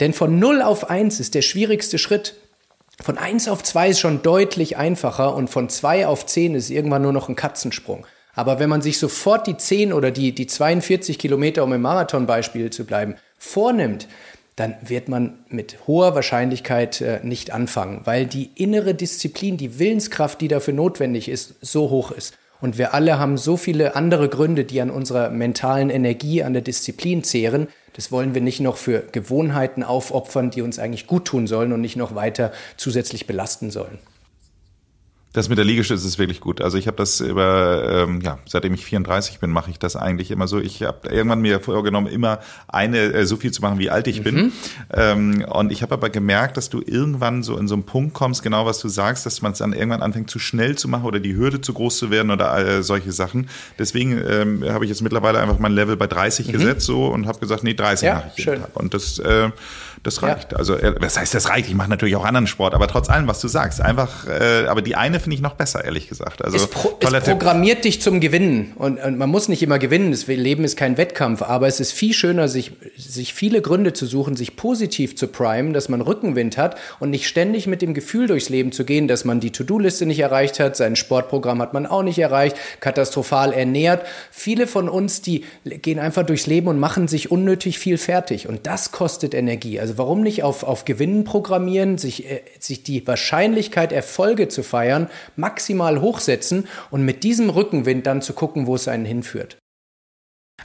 Denn 0.00 0.14
von 0.14 0.38
0 0.38 0.62
auf 0.62 0.88
1 0.88 1.20
ist 1.20 1.34
der 1.34 1.42
schwierigste 1.42 1.98
Schritt. 1.98 2.34
Von 2.98 3.18
1 3.18 3.48
auf 3.48 3.62
2 3.62 3.90
ist 3.90 4.00
schon 4.00 4.22
deutlich 4.22 4.78
einfacher 4.78 5.34
und 5.34 5.50
von 5.50 5.68
2 5.68 6.06
auf 6.06 6.24
10 6.24 6.54
ist 6.54 6.70
irgendwann 6.70 7.02
nur 7.02 7.12
noch 7.12 7.28
ein 7.28 7.36
Katzensprung. 7.36 8.06
Aber 8.38 8.60
wenn 8.60 8.70
man 8.70 8.82
sich 8.82 9.00
sofort 9.00 9.48
die 9.48 9.56
10 9.56 9.92
oder 9.92 10.12
die, 10.12 10.32
die 10.32 10.46
42 10.46 11.18
Kilometer, 11.18 11.64
um 11.64 11.72
im 11.72 11.82
Marathonbeispiel 11.82 12.70
zu 12.70 12.84
bleiben, 12.84 13.16
vornimmt, 13.36 14.06
dann 14.54 14.76
wird 14.80 15.08
man 15.08 15.40
mit 15.48 15.76
hoher 15.88 16.14
Wahrscheinlichkeit 16.14 17.00
äh, 17.00 17.18
nicht 17.24 17.50
anfangen, 17.50 18.02
weil 18.04 18.26
die 18.26 18.50
innere 18.54 18.94
Disziplin, 18.94 19.56
die 19.56 19.80
Willenskraft, 19.80 20.40
die 20.40 20.46
dafür 20.46 20.72
notwendig 20.72 21.28
ist, 21.28 21.56
so 21.62 21.90
hoch 21.90 22.12
ist. 22.12 22.38
Und 22.60 22.78
wir 22.78 22.94
alle 22.94 23.18
haben 23.18 23.38
so 23.38 23.56
viele 23.56 23.96
andere 23.96 24.28
Gründe, 24.28 24.64
die 24.64 24.80
an 24.80 24.90
unserer 24.90 25.30
mentalen 25.30 25.90
Energie, 25.90 26.44
an 26.44 26.52
der 26.52 26.62
Disziplin 26.62 27.24
zehren. 27.24 27.66
Das 27.94 28.12
wollen 28.12 28.34
wir 28.34 28.40
nicht 28.40 28.60
noch 28.60 28.76
für 28.76 29.02
Gewohnheiten 29.10 29.82
aufopfern, 29.82 30.52
die 30.52 30.62
uns 30.62 30.78
eigentlich 30.78 31.08
gut 31.08 31.24
tun 31.24 31.48
sollen 31.48 31.72
und 31.72 31.80
nicht 31.80 31.96
noch 31.96 32.14
weiter 32.14 32.52
zusätzlich 32.76 33.26
belasten 33.26 33.72
sollen. 33.72 33.98
Das 35.38 35.48
mit 35.48 35.56
der 35.56 35.64
Liegestütze 35.64 36.04
ist 36.04 36.18
wirklich 36.18 36.40
gut. 36.40 36.60
Also 36.60 36.78
ich 36.78 36.88
habe 36.88 36.96
das 36.96 37.20
über, 37.20 38.06
ähm, 38.08 38.20
ja, 38.22 38.40
seitdem 38.44 38.74
ich 38.74 38.84
34 38.84 39.38
bin, 39.38 39.52
mache 39.52 39.70
ich 39.70 39.78
das 39.78 39.94
eigentlich 39.94 40.32
immer 40.32 40.48
so. 40.48 40.58
Ich 40.58 40.82
habe 40.82 41.08
irgendwann 41.10 41.40
mir 41.40 41.60
vorgenommen, 41.60 42.08
immer 42.08 42.40
eine 42.66 42.98
äh, 42.98 43.24
so 43.24 43.36
viel 43.36 43.52
zu 43.52 43.62
machen, 43.62 43.78
wie 43.78 43.88
alt 43.88 44.08
ich 44.08 44.18
mhm. 44.18 44.24
bin. 44.24 44.52
Ähm, 44.92 45.44
und 45.48 45.70
ich 45.70 45.82
habe 45.82 45.94
aber 45.94 46.10
gemerkt, 46.10 46.56
dass 46.56 46.70
du 46.70 46.82
irgendwann 46.84 47.44
so 47.44 47.56
in 47.56 47.68
so 47.68 47.76
einen 47.76 47.84
Punkt 47.84 48.14
kommst, 48.14 48.42
genau 48.42 48.66
was 48.66 48.80
du 48.80 48.88
sagst, 48.88 49.26
dass 49.26 49.40
man 49.40 49.52
es 49.52 49.58
dann 49.58 49.72
irgendwann 49.72 50.02
anfängt 50.02 50.28
zu 50.28 50.40
schnell 50.40 50.74
zu 50.74 50.88
machen 50.88 51.04
oder 51.04 51.20
die 51.20 51.36
Hürde 51.36 51.60
zu 51.60 51.72
groß 51.72 51.98
zu 51.98 52.10
werden 52.10 52.32
oder 52.32 52.58
äh, 52.58 52.82
solche 52.82 53.12
Sachen. 53.12 53.48
Deswegen 53.78 54.20
ähm, 54.28 54.64
habe 54.68 54.86
ich 54.86 54.88
jetzt 54.88 55.02
mittlerweile 55.02 55.38
einfach 55.38 55.60
mein 55.60 55.70
Level 55.70 55.96
bei 55.96 56.08
30 56.08 56.48
mhm. 56.48 56.52
gesetzt 56.52 56.84
so 56.84 57.06
und 57.06 57.28
habe 57.28 57.38
gesagt, 57.38 57.62
nee, 57.62 57.74
30 57.74 58.06
ja, 58.06 58.14
mache 58.14 58.30
ich 58.32 58.38
jeden 58.38 58.54
schön. 58.54 58.60
Tag. 58.62 58.74
Und 58.74 58.92
das 58.92 59.20
äh, 59.20 59.50
das 60.08 60.22
reicht. 60.22 60.52
Ja. 60.52 60.58
Also, 60.58 60.74
äh, 60.74 60.94
was 60.98 61.18
heißt, 61.18 61.34
das 61.34 61.48
reicht? 61.48 61.68
Ich 61.68 61.74
mache 61.74 61.90
natürlich 61.90 62.16
auch 62.16 62.24
anderen 62.24 62.46
Sport, 62.46 62.74
aber 62.74 62.88
trotz 62.88 63.08
allem, 63.08 63.28
was 63.28 63.40
du 63.40 63.48
sagst, 63.48 63.80
einfach, 63.80 64.26
äh, 64.26 64.66
aber 64.66 64.82
die 64.82 64.96
eine 64.96 65.20
finde 65.20 65.36
ich 65.36 65.42
noch 65.42 65.54
besser, 65.54 65.84
ehrlich 65.84 66.08
gesagt. 66.08 66.44
Also, 66.44 66.56
es, 66.56 66.66
pro, 66.66 66.98
es 67.00 67.24
programmiert 67.24 67.84
dich 67.84 68.00
zum 68.00 68.20
Gewinnen. 68.20 68.72
Und, 68.76 69.00
und, 69.02 69.18
man 69.18 69.28
muss 69.28 69.48
nicht 69.48 69.62
immer 69.62 69.78
gewinnen. 69.78 70.10
Das 70.10 70.26
Leben 70.26 70.64
ist 70.64 70.76
kein 70.76 70.96
Wettkampf, 70.96 71.42
aber 71.42 71.66
es 71.66 71.80
ist 71.80 71.92
viel 71.92 72.12
schöner, 72.12 72.48
sich, 72.48 72.72
sich 72.96 73.34
viele 73.34 73.62
Gründe 73.62 73.92
zu 73.92 74.06
suchen, 74.06 74.36
sich 74.36 74.56
positiv 74.56 75.16
zu 75.16 75.28
primen, 75.28 75.72
dass 75.72 75.88
man 75.88 76.00
Rückenwind 76.00 76.56
hat 76.56 76.76
und 77.00 77.10
nicht 77.10 77.28
ständig 77.28 77.66
mit 77.66 77.82
dem 77.82 77.94
Gefühl 77.94 78.26
durchs 78.26 78.48
Leben 78.48 78.72
zu 78.72 78.84
gehen, 78.84 79.08
dass 79.08 79.24
man 79.24 79.40
die 79.40 79.50
To-Do-Liste 79.50 80.06
nicht 80.06 80.20
erreicht 80.20 80.60
hat, 80.60 80.76
sein 80.76 80.96
Sportprogramm 80.96 81.60
hat 81.60 81.74
man 81.74 81.86
auch 81.86 82.02
nicht 82.02 82.18
erreicht, 82.18 82.56
katastrophal 82.80 83.52
ernährt. 83.52 84.06
Viele 84.30 84.66
von 84.66 84.88
uns, 84.88 85.22
die 85.22 85.44
gehen 85.64 85.98
einfach 85.98 86.24
durchs 86.24 86.46
Leben 86.46 86.68
und 86.68 86.78
machen 86.78 87.08
sich 87.08 87.30
unnötig 87.30 87.78
viel 87.78 87.98
fertig. 87.98 88.48
Und 88.48 88.66
das 88.66 88.92
kostet 88.92 89.34
Energie. 89.34 89.80
Also 89.80 89.97
warum 89.98 90.22
nicht 90.22 90.42
auf, 90.42 90.62
auf 90.62 90.84
Gewinnen 90.84 91.24
programmieren, 91.24 91.98
sich, 91.98 92.30
äh, 92.30 92.42
sich 92.58 92.82
die 92.82 93.06
Wahrscheinlichkeit, 93.06 93.92
Erfolge 93.92 94.48
zu 94.48 94.62
feiern, 94.62 95.10
maximal 95.36 96.00
hochsetzen 96.00 96.66
und 96.90 97.04
mit 97.04 97.24
diesem 97.24 97.50
Rückenwind 97.50 98.06
dann 98.06 98.22
zu 98.22 98.32
gucken, 98.32 98.66
wo 98.66 98.74
es 98.74 98.88
einen 98.88 99.04
hinführt. 99.04 99.58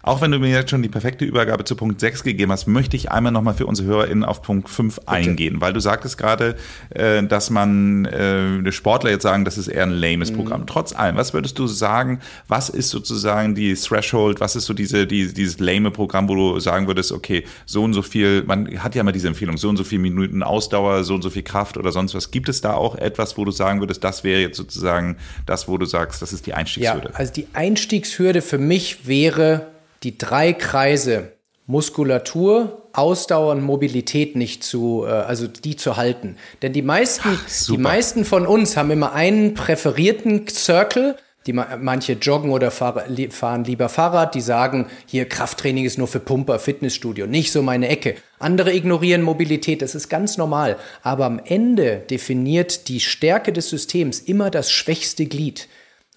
Auch 0.05 0.19
wenn 0.19 0.31
du 0.31 0.39
mir 0.39 0.49
jetzt 0.49 0.69
schon 0.69 0.81
die 0.81 0.89
perfekte 0.89 1.23
Übergabe 1.23 1.63
zu 1.63 1.77
Punkt 1.77 2.01
6 2.01 2.23
gegeben 2.23 2.51
hast, 2.51 2.67
möchte 2.67 2.97
ich 2.97 3.09
einmal 3.09 3.31
nochmal 3.31 3.53
für 3.53 3.65
unsere 3.65 3.87
HörerInnen 3.87 4.25
auf 4.25 4.41
Punkt 4.41 4.67
5 4.67 4.95
Bitte. 4.95 5.07
eingehen, 5.07 5.61
weil 5.61 5.71
du 5.71 5.79
sagtest 5.79 6.17
gerade, 6.17 6.57
äh, 6.89 7.23
dass 7.23 7.49
man 7.49 8.03
äh, 8.03 8.69
Sportler 8.73 9.11
jetzt 9.11 9.23
sagen, 9.23 9.45
das 9.45 9.57
ist 9.57 9.69
eher 9.69 9.83
ein 9.83 9.91
lames 9.91 10.31
mhm. 10.31 10.35
Programm. 10.35 10.67
Trotz 10.67 10.93
allem, 10.93 11.15
was 11.15 11.33
würdest 11.33 11.57
du 11.57 11.67
sagen, 11.67 12.19
was 12.49 12.67
ist 12.67 12.89
sozusagen 12.89 13.55
die 13.55 13.73
Threshold, 13.75 14.41
was 14.41 14.57
ist 14.57 14.65
so 14.65 14.73
diese, 14.73 15.07
die, 15.07 15.33
dieses 15.33 15.59
lame 15.59 15.89
Programm, 15.89 16.27
wo 16.27 16.35
du 16.35 16.59
sagen 16.59 16.87
würdest, 16.87 17.13
okay, 17.13 17.45
so 17.65 17.81
und 17.83 17.93
so 17.93 18.01
viel, 18.01 18.43
man 18.43 18.83
hat 18.83 18.95
ja 18.95 19.01
immer 19.01 19.13
diese 19.13 19.29
Empfehlung, 19.29 19.55
so 19.55 19.69
und 19.69 19.77
so 19.77 19.85
viele 19.85 20.01
Minuten 20.01 20.43
Ausdauer, 20.43 21.05
so 21.05 21.15
und 21.15 21.21
so 21.21 21.29
viel 21.29 21.43
Kraft 21.43 21.77
oder 21.77 21.93
sonst 21.93 22.13
was. 22.13 22.29
Gibt 22.29 22.49
es 22.49 22.59
da 22.59 22.73
auch 22.73 22.95
etwas, 22.95 23.37
wo 23.37 23.45
du 23.45 23.51
sagen 23.51 23.79
würdest, 23.79 24.03
das 24.03 24.25
wäre 24.25 24.41
jetzt 24.41 24.57
sozusagen 24.57 25.15
das, 25.45 25.69
wo 25.69 25.77
du 25.77 25.85
sagst, 25.85 26.21
das 26.21 26.33
ist 26.33 26.45
die 26.45 26.53
Einstiegshürde? 26.53 27.07
Ja, 27.07 27.15
also 27.15 27.31
die 27.31 27.47
Einstiegshürde 27.53 28.41
für 28.41 28.57
mich 28.57 29.07
wäre 29.07 29.67
die 30.03 30.17
drei 30.17 30.53
Kreise 30.53 31.33
Muskulatur, 31.65 32.89
Ausdauer 32.91 33.53
und 33.53 33.63
Mobilität 33.63 34.35
nicht 34.35 34.63
zu, 34.63 35.05
äh, 35.05 35.09
also 35.09 35.47
die 35.47 35.75
zu 35.75 35.95
halten. 35.95 36.35
Denn 36.61 36.73
die 36.73 36.81
meisten, 36.81 37.29
Ach, 37.33 37.65
die 37.67 37.77
meisten 37.77 38.25
von 38.25 38.45
uns 38.45 38.75
haben 38.75 38.91
immer 38.91 39.13
einen 39.13 39.53
präferierten 39.53 40.47
Circle. 40.47 41.15
Die 41.45 41.51
manche 41.51 42.13
joggen 42.13 42.51
oder 42.51 42.71
fahren 42.71 43.65
lieber 43.65 43.89
Fahrrad, 43.89 44.33
die 44.33 44.39
sagen, 44.39 44.87
hier 45.05 45.27
Krafttraining 45.27 45.83
ist 45.83 45.97
nur 45.97 46.07
für 46.07 46.21
Pumper, 46.21 46.57
Fitnessstudio, 46.57 47.27
nicht 47.27 47.51
so 47.51 47.61
meine 47.61 47.89
Ecke. 47.89 48.15
Andere 48.39 48.73
ignorieren 48.73 49.21
Mobilität, 49.23 49.81
das 49.81 49.93
ist 49.93 50.07
ganz 50.07 50.37
normal. 50.37 50.77
Aber 51.01 51.25
am 51.25 51.41
Ende 51.43 51.97
definiert 52.09 52.87
die 52.87 53.01
Stärke 53.01 53.51
des 53.51 53.69
Systems 53.69 54.21
immer 54.21 54.51
das 54.51 54.71
schwächste 54.71 55.25
Glied. 55.25 55.67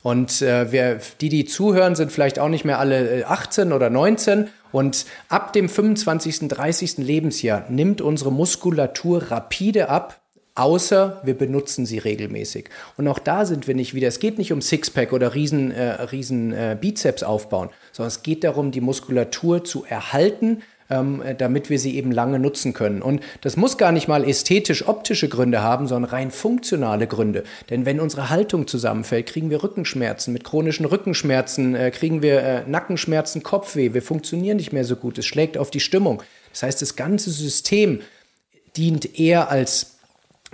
Und 0.07 0.41
äh, 0.41 0.71
wir, 0.71 1.01
die, 1.21 1.31
die 1.31 1.47
zuhören, 1.47 1.97
sind 1.97 2.13
vielleicht 2.13 2.39
auch 2.39 2.49
nicht 2.49 2.65
mehr 2.65 2.79
alle 2.79 3.27
18 3.27 3.73
äh, 3.73 3.75
oder 3.75 3.91
19. 3.91 4.47
Und 4.71 5.05
ab 5.29 5.53
dem 5.53 5.69
25., 5.69 6.47
30. 6.47 6.99
Lebensjahr 6.99 7.65
nimmt 7.69 8.01
unsere 8.01 8.31
Muskulatur 8.31 9.33
rapide 9.33 9.89
ab, 9.89 10.21
außer 10.55 11.23
wir 11.25 11.37
benutzen 11.37 11.87
sie 11.87 11.99
regelmäßig. 11.99 12.71
Und 12.97 13.09
auch 13.09 13.19
da 13.19 13.45
sind 13.45 13.67
wir 13.67 13.75
nicht 13.75 13.95
wieder. 13.95 14.07
Es 14.07 14.21
geht 14.21 14.39
nicht 14.39 14.53
um 14.53 14.63
Sixpack 14.63 15.13
oder 15.13 15.35
riesen, 15.35 15.73
äh, 15.73 16.05
riesen 16.05 16.53
äh, 16.53 16.77
Bizeps 16.81 17.25
aufbauen, 17.25 17.71
sondern 17.91 18.07
es 18.07 18.23
geht 18.23 18.45
darum, 18.45 18.71
die 18.71 18.81
Muskulatur 18.81 19.65
zu 19.65 19.85
erhalten, 19.87 20.63
ähm, 20.91 21.23
damit 21.39 21.71
wir 21.71 21.79
sie 21.79 21.97
eben 21.97 22.13
lange 22.13 22.39
nutzen 22.39 22.73
können. 22.73 23.03
Und 23.03 23.21
das 23.41 23.57
muss 23.57 23.79
gar 23.79 23.93
nicht 23.93 24.09
mal 24.09 24.25
ästhetisch-optische 24.25 25.29
Gründe 25.29 25.63
haben, 25.63 25.87
sondern 25.87 26.11
rein 26.11 26.31
funktionale 26.31 27.07
Gründe. 27.07 27.45
Denn 27.71 27.87
wenn 27.87 28.01
unsere 28.01 28.31
Haltung 28.31 28.67
zusammenfällt, 28.67 29.27
kriegen 29.27 29.51
wir 29.51 29.63
Rückenschmerzen. 29.63 30.33
Mit 30.33 30.45
chronischen 30.45 30.87
Rückenschmerzen 30.87 31.75
äh, 31.75 31.91
kriegen 31.91 32.23
wir 32.23 32.43
äh, 32.43 32.63
Nackenschmerzen, 32.67 33.43
Kopfweh. 33.43 33.95
Wir 33.95 34.03
funktionieren 34.03 34.57
nicht 34.57 34.73
mehr 34.73 34.85
so 34.85 34.97
gut. 34.97 35.19
Es 35.19 35.27
schlägt 35.27 35.59
auf 35.59 35.71
die 35.71 35.81
Stimmung. 35.81 36.23
Das 36.53 36.63
heißt, 36.63 36.83
das 36.83 36.97
ganze 36.97 37.31
System 37.31 38.01
dient 38.77 39.19
eher 39.19 39.51
als 39.51 39.97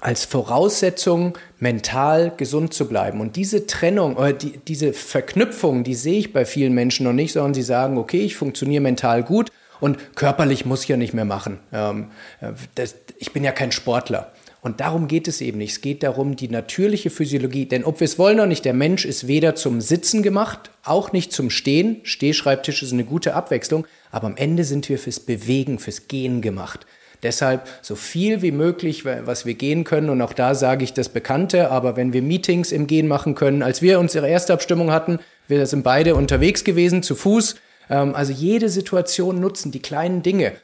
als 0.01 0.25
Voraussetzung, 0.25 1.39
mental 1.61 2.33
gesund 2.37 2.75
zu 2.75 2.89
bleiben. 2.89 3.21
Und 3.21 3.37
diese 3.37 3.69
Trennung 3.69 4.17
oder 4.17 4.33
die, 4.33 4.59
diese 4.67 4.93
Verknüpfung, 4.93 5.85
die 5.85 5.95
sehe 5.95 6.19
ich 6.19 6.33
bei 6.33 6.45
vielen 6.45 6.73
Menschen 6.73 7.05
noch 7.05 7.13
nicht, 7.13 7.33
sondern 7.33 7.55
sie 7.55 7.63
sagen, 7.63 7.97
okay, 7.99 8.21
ich 8.21 8.35
funktioniere 8.35 8.83
mental 8.83 9.23
gut, 9.23 9.53
und 9.83 10.15
körperlich 10.15 10.65
muss 10.65 10.85
ich 10.85 10.89
ja 10.91 10.97
nicht 10.97 11.13
mehr 11.13 11.25
machen. 11.25 11.59
Ähm, 11.73 12.13
äh, 12.41 12.53
das, 12.77 12.95
ich 13.19 13.33
bin 13.33 13.43
ja 13.43 13.51
kein 13.51 13.73
Sportler. 13.73 14.33
Und 14.61 14.79
darum 14.79 15.09
geht 15.09 15.27
es 15.27 15.41
eben 15.41 15.59
nicht. 15.59 15.73
Es 15.73 15.81
geht 15.81 16.05
darum, 16.05 16.37
die 16.37 16.47
natürliche 16.47 17.11
Physiologie. 17.11 17.67
Denn 17.67 17.83
ob 17.83 17.99
wir 17.99 18.05
es 18.05 18.17
wollen 18.17 18.39
oder 18.39 18.47
nicht, 18.47 18.65
der 18.65 18.75
Mensch 18.75 19.05
ist 19.05 19.27
weder 19.27 19.57
zum 19.57 19.81
Sitzen 19.81 20.23
gemacht, 20.23 20.71
auch 20.85 21.11
nicht 21.11 21.33
zum 21.33 21.51
Stehen. 21.51 21.97
Stehschreibtisch 22.05 22.85
ist 22.85 22.93
eine 22.93 23.03
gute 23.03 23.35
Abwechslung. 23.35 23.85
Aber 24.13 24.29
am 24.29 24.37
Ende 24.37 24.63
sind 24.63 24.89
wir 24.89 25.01
fürs 25.01 25.19
Bewegen, 25.19 25.81
fürs 25.81 26.07
Gehen 26.07 26.43
gemacht. 26.43 26.87
Deshalb 27.25 27.69
so 27.83 27.97
viel 27.97 28.41
wie 28.41 28.53
möglich, 28.53 29.05
was 29.05 29.47
wir 29.47 29.55
gehen 29.55 29.83
können. 29.83 30.11
Und 30.11 30.23
auch 30.23 30.33
da 30.33 30.55
sage 30.55 30.85
ich 30.85 30.93
das 30.93 31.09
Bekannte. 31.09 31.73
Aber 31.73 31.97
wenn 31.97 32.13
wir 32.13 32.23
Meetings 32.23 32.71
im 32.71 32.87
Gehen 32.87 33.09
machen 33.09 33.35
können, 33.35 33.65
als 33.65 33.83
wir 33.83 33.99
unsere 33.99 34.29
erste 34.29 34.53
Abstimmung 34.53 34.93
hatten, 34.93 35.19
wir 35.49 35.67
sind 35.67 35.83
beide 35.83 36.15
unterwegs 36.15 36.63
gewesen, 36.63 37.03
zu 37.03 37.17
Fuß. 37.17 37.57
Ähm, 37.93 38.17
also 38.17 38.33
jede 38.33 38.69
Situation 38.69 39.39
nutzen, 39.39 39.71
die 39.71 39.83
kleinen 39.83 40.23
Dinge. 40.23 40.55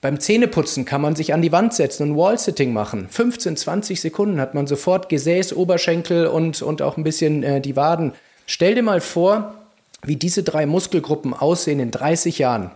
Beim 0.00 0.18
Zähneputzen 0.18 0.84
kann 0.84 1.00
man 1.00 1.16
sich 1.16 1.34
an 1.34 1.42
die 1.42 1.52
Wand 1.52 1.74
setzen 1.74 2.10
und 2.10 2.16
Wall-Sitting 2.16 2.72
machen. 2.72 3.08
15, 3.10 3.56
20 3.56 4.00
Sekunden 4.00 4.40
hat 4.40 4.54
man 4.54 4.66
sofort 4.66 5.08
Gesäß, 5.08 5.52
Oberschenkel 5.54 6.26
und, 6.26 6.62
und 6.62 6.82
auch 6.82 6.96
ein 6.96 7.04
bisschen 7.04 7.42
äh, 7.42 7.60
die 7.60 7.76
Waden. 7.76 8.12
Stell 8.46 8.74
dir 8.74 8.82
mal 8.82 9.00
vor, 9.00 9.54
wie 10.02 10.16
diese 10.16 10.42
drei 10.42 10.66
Muskelgruppen 10.66 11.34
aussehen 11.34 11.80
in 11.80 11.90
30 11.90 12.38
Jahren. 12.38 12.70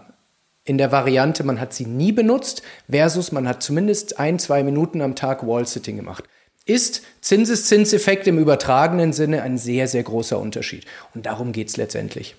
In 0.64 0.78
der 0.78 0.92
Variante, 0.92 1.44
man 1.44 1.60
hat 1.60 1.72
sie 1.72 1.86
nie 1.86 2.12
benutzt, 2.12 2.62
versus 2.90 3.32
man 3.32 3.48
hat 3.48 3.62
zumindest 3.62 4.18
ein, 4.18 4.38
zwei 4.38 4.62
Minuten 4.62 5.00
am 5.00 5.14
Tag 5.14 5.46
Wall-Sitting 5.46 5.96
gemacht. 5.96 6.24
Ist 6.66 7.02
Zinseszinseffekt 7.20 8.26
im 8.26 8.38
übertragenen 8.38 9.12
Sinne 9.12 9.42
ein 9.42 9.58
sehr, 9.58 9.88
sehr 9.88 10.02
großer 10.02 10.38
Unterschied. 10.38 10.86
Und 11.14 11.26
darum 11.26 11.52
geht 11.52 11.68
es 11.68 11.76
letztendlich. 11.76 12.36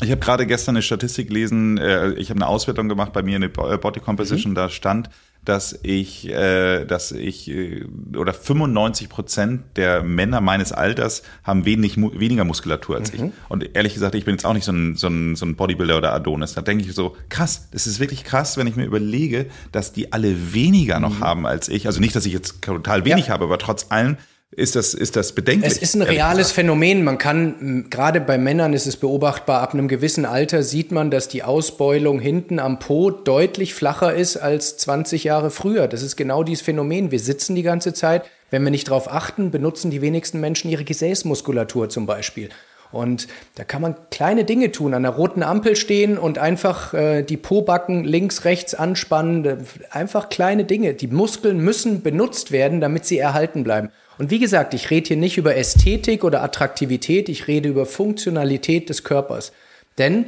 Ich 0.00 0.10
habe 0.10 0.20
gerade 0.20 0.46
gestern 0.46 0.76
eine 0.76 0.82
Statistik 0.82 1.28
gelesen, 1.28 1.78
äh, 1.78 2.12
ich 2.12 2.30
habe 2.30 2.38
eine 2.38 2.46
Auswertung 2.46 2.88
gemacht 2.88 3.12
bei 3.12 3.22
mir 3.22 3.36
in 3.36 3.42
der 3.42 3.48
Body 3.48 4.00
Composition, 4.00 4.52
mhm. 4.52 4.56
da 4.56 4.68
stand, 4.68 5.10
dass 5.44 5.78
ich, 5.82 6.28
äh, 6.28 6.84
dass 6.84 7.10
ich 7.10 7.48
äh, 7.50 7.84
oder 8.16 8.32
95 8.32 9.08
Prozent 9.08 9.62
der 9.76 10.02
Männer 10.02 10.40
meines 10.40 10.72
Alters 10.72 11.22
haben 11.42 11.64
wenig, 11.64 11.96
weniger 11.96 12.44
Muskulatur 12.44 12.96
als 12.96 13.12
mhm. 13.12 13.26
ich. 13.26 13.32
Und 13.48 13.74
ehrlich 13.74 13.94
gesagt, 13.94 14.14
ich 14.14 14.24
bin 14.24 14.34
jetzt 14.34 14.44
auch 14.44 14.52
nicht 14.52 14.64
so 14.64 14.72
ein, 14.72 14.94
so 14.94 15.08
ein, 15.08 15.36
so 15.36 15.46
ein 15.46 15.56
Bodybuilder 15.56 15.96
oder 15.96 16.12
Adonis. 16.12 16.54
Da 16.54 16.60
denke 16.60 16.84
ich 16.84 16.94
so, 16.94 17.16
krass, 17.28 17.68
das 17.72 17.86
ist 17.86 17.98
wirklich 17.98 18.24
krass, 18.24 18.56
wenn 18.56 18.66
ich 18.66 18.76
mir 18.76 18.84
überlege, 18.84 19.46
dass 19.72 19.92
die 19.92 20.12
alle 20.12 20.52
weniger 20.52 21.00
noch 21.00 21.18
mhm. 21.18 21.24
haben 21.24 21.46
als 21.46 21.68
ich. 21.68 21.86
Also 21.86 22.00
nicht, 22.00 22.14
dass 22.14 22.26
ich 22.26 22.32
jetzt 22.32 22.60
total 22.60 23.04
wenig 23.04 23.28
ja. 23.28 23.32
habe, 23.32 23.44
aber 23.44 23.58
trotz 23.58 23.90
allem 23.90 24.16
ist 24.50 24.76
das, 24.76 24.94
ist 24.94 25.14
das 25.16 25.32
bedenklich. 25.32 25.70
Es 25.70 25.78
ist 25.78 25.94
ein 25.94 26.02
reales. 26.02 26.52
Phänomen. 26.52 27.04
Man 27.04 27.18
kann, 27.18 27.86
gerade 27.90 28.20
bei 28.20 28.38
Männern 28.38 28.72
ist 28.72 28.86
es 28.86 28.96
beobachtbar, 28.96 29.60
ab 29.60 29.74
einem 29.74 29.88
gewissen 29.88 30.24
Alter 30.24 30.62
sieht 30.62 30.90
man, 30.90 31.10
dass 31.10 31.28
die 31.28 31.42
Ausbeulung 31.42 32.18
hinten 32.18 32.58
am 32.58 32.78
Po 32.78 33.10
deutlich 33.10 33.74
flacher 33.74 34.14
ist 34.14 34.38
als 34.38 34.78
20 34.78 35.24
Jahre 35.24 35.50
früher. 35.50 35.86
Das 35.86 36.02
ist 36.02 36.16
genau 36.16 36.42
dieses 36.42 36.64
Phänomen. 36.64 37.10
Wir 37.10 37.20
sitzen 37.20 37.54
die 37.54 37.62
ganze 37.62 37.92
Zeit. 37.92 38.24
Wenn 38.50 38.64
wir 38.64 38.70
nicht 38.70 38.88
darauf 38.88 39.12
achten, 39.12 39.50
benutzen 39.50 39.90
die 39.90 40.00
wenigsten 40.00 40.40
Menschen 40.40 40.70
ihre 40.70 40.84
Gesäßmuskulatur 40.84 41.90
zum 41.90 42.06
Beispiel. 42.06 42.48
Und 42.90 43.28
da 43.56 43.64
kann 43.64 43.82
man 43.82 43.96
kleine 44.10 44.44
Dinge 44.44 44.72
tun, 44.72 44.94
an 44.94 45.02
der 45.02 45.12
roten 45.12 45.42
Ampel 45.42 45.76
stehen 45.76 46.16
und 46.16 46.38
einfach 46.38 46.94
äh, 46.94 47.22
die 47.22 47.36
Pobacken 47.36 48.04
links, 48.04 48.46
rechts 48.46 48.74
anspannen. 48.74 49.66
Einfach 49.90 50.30
kleine 50.30 50.64
Dinge. 50.64 50.94
Die 50.94 51.08
Muskeln 51.08 51.58
müssen 51.58 52.02
benutzt 52.02 52.50
werden, 52.50 52.80
damit 52.80 53.04
sie 53.04 53.18
erhalten 53.18 53.62
bleiben. 53.62 53.90
Und 54.18 54.30
wie 54.30 54.40
gesagt, 54.40 54.74
ich 54.74 54.90
rede 54.90 55.08
hier 55.08 55.16
nicht 55.16 55.38
über 55.38 55.56
Ästhetik 55.56 56.24
oder 56.24 56.42
Attraktivität, 56.42 57.28
ich 57.28 57.46
rede 57.46 57.68
über 57.68 57.86
Funktionalität 57.86 58.88
des 58.88 59.04
Körpers. 59.04 59.52
Denn 59.96 60.26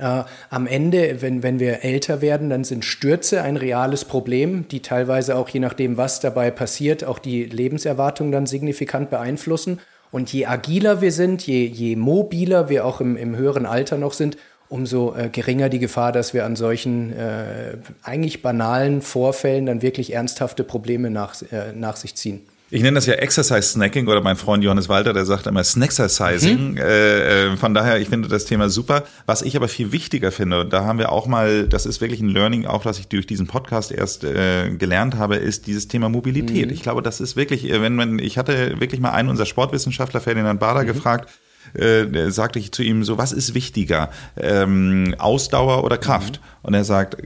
äh, 0.00 0.24
am 0.50 0.66
Ende, 0.66 1.22
wenn, 1.22 1.42
wenn 1.42 1.60
wir 1.60 1.84
älter 1.84 2.20
werden, 2.20 2.50
dann 2.50 2.64
sind 2.64 2.84
Stürze 2.84 3.42
ein 3.42 3.56
reales 3.56 4.04
Problem, 4.04 4.66
die 4.68 4.80
teilweise 4.80 5.36
auch 5.36 5.48
je 5.48 5.60
nachdem, 5.60 5.96
was 5.96 6.20
dabei 6.20 6.50
passiert, 6.50 7.04
auch 7.04 7.18
die 7.18 7.44
Lebenserwartung 7.44 8.32
dann 8.32 8.46
signifikant 8.46 9.10
beeinflussen. 9.10 9.80
Und 10.10 10.32
je 10.32 10.46
agiler 10.46 11.00
wir 11.00 11.12
sind, 11.12 11.46
je, 11.46 11.64
je 11.64 11.96
mobiler 11.96 12.68
wir 12.68 12.84
auch 12.84 13.00
im, 13.00 13.16
im 13.16 13.36
höheren 13.36 13.66
Alter 13.66 13.98
noch 13.98 14.12
sind, 14.12 14.36
umso 14.68 15.14
äh, 15.14 15.28
geringer 15.28 15.68
die 15.68 15.78
Gefahr, 15.78 16.12
dass 16.12 16.32
wir 16.32 16.44
an 16.46 16.56
solchen 16.56 17.12
äh, 17.12 17.76
eigentlich 18.02 18.42
banalen 18.42 19.02
Vorfällen 19.02 19.66
dann 19.66 19.82
wirklich 19.82 20.14
ernsthafte 20.14 20.64
Probleme 20.64 21.10
nach, 21.10 21.40
äh, 21.52 21.72
nach 21.74 21.96
sich 21.96 22.14
ziehen. 22.14 22.40
Ich 22.74 22.80
nenne 22.80 22.94
das 22.94 23.04
ja 23.04 23.12
Exercise 23.14 23.68
Snacking 23.68 24.08
oder 24.08 24.22
mein 24.22 24.36
Freund 24.36 24.64
Johannes 24.64 24.88
Walter, 24.88 25.12
der 25.12 25.26
sagt 25.26 25.46
immer 25.46 25.62
Snacksizing. 25.62 26.70
Mhm. 26.70 26.76
Äh, 26.78 27.52
äh, 27.52 27.56
von 27.58 27.74
daher, 27.74 28.00
ich 28.00 28.08
finde 28.08 28.28
das 28.28 28.46
Thema 28.46 28.70
super. 28.70 29.04
Was 29.26 29.42
ich 29.42 29.56
aber 29.56 29.68
viel 29.68 29.92
wichtiger 29.92 30.32
finde, 30.32 30.64
da 30.64 30.86
haben 30.86 30.98
wir 30.98 31.12
auch 31.12 31.26
mal, 31.26 31.68
das 31.68 31.84
ist 31.84 32.00
wirklich 32.00 32.22
ein 32.22 32.30
Learning, 32.30 32.64
auch 32.64 32.86
was 32.86 32.98
ich 32.98 33.08
durch 33.08 33.26
diesen 33.26 33.46
Podcast 33.46 33.92
erst 33.92 34.24
äh, 34.24 34.70
gelernt 34.70 35.16
habe, 35.16 35.36
ist 35.36 35.66
dieses 35.66 35.86
Thema 35.86 36.08
Mobilität. 36.08 36.68
Mhm. 36.68 36.72
Ich 36.72 36.82
glaube, 36.82 37.02
das 37.02 37.20
ist 37.20 37.36
wirklich, 37.36 37.68
äh, 37.68 37.82
wenn 37.82 37.94
man, 37.94 38.18
ich 38.18 38.38
hatte 38.38 38.80
wirklich 38.80 39.02
mal 39.02 39.10
einen 39.10 39.28
unserer 39.28 39.46
Sportwissenschaftler, 39.46 40.22
Ferdinand 40.22 40.58
Bader, 40.58 40.84
mhm. 40.84 40.86
gefragt, 40.86 41.28
äh, 41.74 42.30
sagte 42.30 42.58
ich 42.58 42.72
zu 42.72 42.82
ihm 42.82 43.04
so, 43.04 43.18
was 43.18 43.32
ist 43.32 43.52
wichtiger, 43.52 44.08
ähm, 44.38 45.14
Ausdauer 45.18 45.84
oder 45.84 45.98
Kraft? 45.98 46.40
Mhm. 46.40 46.58
Und 46.62 46.72
er 46.74 46.84
sagt, 46.84 47.18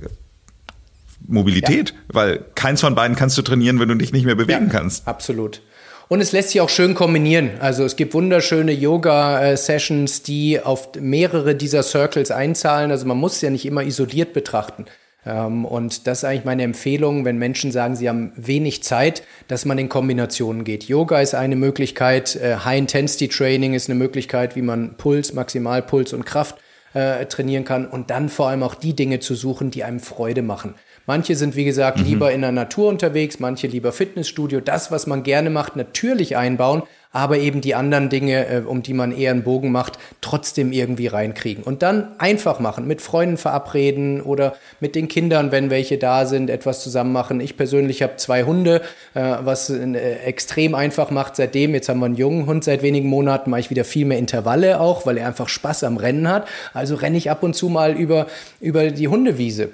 Mobilität, 1.28 1.90
ja. 1.90 1.96
weil 2.08 2.44
keins 2.54 2.80
von 2.80 2.94
beiden 2.94 3.16
kannst 3.16 3.36
du 3.38 3.42
trainieren, 3.42 3.80
wenn 3.80 3.88
du 3.88 3.94
dich 3.94 4.12
nicht 4.12 4.24
mehr 4.24 4.34
bewegen 4.34 4.66
ja, 4.66 4.72
kannst. 4.72 5.06
Absolut. 5.06 5.60
Und 6.08 6.20
es 6.20 6.32
lässt 6.32 6.50
sich 6.50 6.60
auch 6.60 6.68
schön 6.68 6.94
kombinieren. 6.94 7.50
Also 7.60 7.84
es 7.84 7.96
gibt 7.96 8.14
wunderschöne 8.14 8.72
Yoga-Sessions, 8.72 10.22
die 10.22 10.60
auf 10.60 10.90
mehrere 11.00 11.56
dieser 11.56 11.82
Circles 11.82 12.30
einzahlen. 12.30 12.92
Also 12.92 13.06
man 13.06 13.18
muss 13.18 13.36
es 13.36 13.40
ja 13.42 13.50
nicht 13.50 13.66
immer 13.66 13.82
isoliert 13.82 14.32
betrachten. 14.32 14.86
Ähm, 15.26 15.64
und 15.64 16.06
das 16.06 16.18
ist 16.18 16.24
eigentlich 16.24 16.44
meine 16.44 16.62
Empfehlung, 16.62 17.24
wenn 17.24 17.38
Menschen 17.38 17.72
sagen, 17.72 17.96
sie 17.96 18.08
haben 18.08 18.32
wenig 18.36 18.84
Zeit, 18.84 19.24
dass 19.48 19.64
man 19.64 19.78
in 19.78 19.88
Kombinationen 19.88 20.62
geht. 20.62 20.84
Yoga 20.84 21.20
ist 21.20 21.34
eine 21.34 21.56
Möglichkeit, 21.56 22.36
äh, 22.36 22.58
High-Intensity-Training 22.64 23.74
ist 23.74 23.90
eine 23.90 23.98
Möglichkeit, 23.98 24.54
wie 24.54 24.62
man 24.62 24.96
Puls, 24.96 25.32
Maximalpuls 25.32 26.12
und 26.12 26.24
Kraft 26.24 26.56
äh, 26.94 27.26
trainieren 27.26 27.64
kann 27.64 27.86
und 27.86 28.10
dann 28.10 28.28
vor 28.28 28.48
allem 28.48 28.62
auch 28.62 28.76
die 28.76 28.94
Dinge 28.94 29.18
zu 29.18 29.34
suchen, 29.34 29.72
die 29.72 29.82
einem 29.82 30.00
Freude 30.00 30.42
machen. 30.42 30.76
Manche 31.06 31.36
sind, 31.36 31.54
wie 31.54 31.64
gesagt, 31.64 31.98
mhm. 31.98 32.04
lieber 32.04 32.32
in 32.32 32.40
der 32.40 32.52
Natur 32.52 32.88
unterwegs, 32.88 33.38
manche 33.38 33.68
lieber 33.68 33.92
Fitnessstudio. 33.92 34.60
Das, 34.60 34.90
was 34.90 35.06
man 35.06 35.22
gerne 35.22 35.50
macht, 35.50 35.76
natürlich 35.76 36.36
einbauen, 36.36 36.82
aber 37.12 37.38
eben 37.38 37.60
die 37.60 37.74
anderen 37.74 38.10
Dinge, 38.10 38.46
äh, 38.46 38.60
um 38.60 38.82
die 38.82 38.92
man 38.92 39.10
eher 39.10 39.30
einen 39.30 39.42
Bogen 39.42 39.72
macht, 39.72 39.98
trotzdem 40.20 40.72
irgendwie 40.72 41.06
reinkriegen. 41.06 41.64
Und 41.64 41.82
dann 41.82 42.08
einfach 42.18 42.60
machen, 42.60 42.86
mit 42.86 43.00
Freunden 43.00 43.36
verabreden 43.36 44.20
oder 44.20 44.56
mit 44.80 44.94
den 44.94 45.08
Kindern, 45.08 45.52
wenn 45.52 45.70
welche 45.70 45.96
da 45.96 46.26
sind, 46.26 46.50
etwas 46.50 46.82
zusammen 46.82 47.12
machen. 47.12 47.40
Ich 47.40 47.56
persönlich 47.56 48.02
habe 48.02 48.16
zwei 48.16 48.42
Hunde, 48.42 48.82
äh, 49.14 49.36
was 49.40 49.70
äh, 49.70 50.16
extrem 50.24 50.74
einfach 50.74 51.10
macht 51.10 51.36
seitdem. 51.36 51.72
Jetzt 51.72 51.88
haben 51.88 52.00
wir 52.00 52.06
einen 52.06 52.16
jungen 52.16 52.46
Hund 52.46 52.64
seit 52.64 52.82
wenigen 52.82 53.08
Monaten, 53.08 53.48
mache 53.48 53.60
ich 53.60 53.70
wieder 53.70 53.84
viel 53.84 54.04
mehr 54.04 54.18
Intervalle 54.18 54.80
auch, 54.80 55.06
weil 55.06 55.16
er 55.16 55.28
einfach 55.28 55.48
Spaß 55.48 55.84
am 55.84 55.96
Rennen 55.96 56.28
hat. 56.28 56.48
Also 56.74 56.96
renne 56.96 57.16
ich 57.16 57.30
ab 57.30 57.42
und 57.42 57.54
zu 57.54 57.68
mal 57.68 57.94
über, 57.94 58.26
über 58.60 58.90
die 58.90 59.08
Hundewiese. 59.08 59.70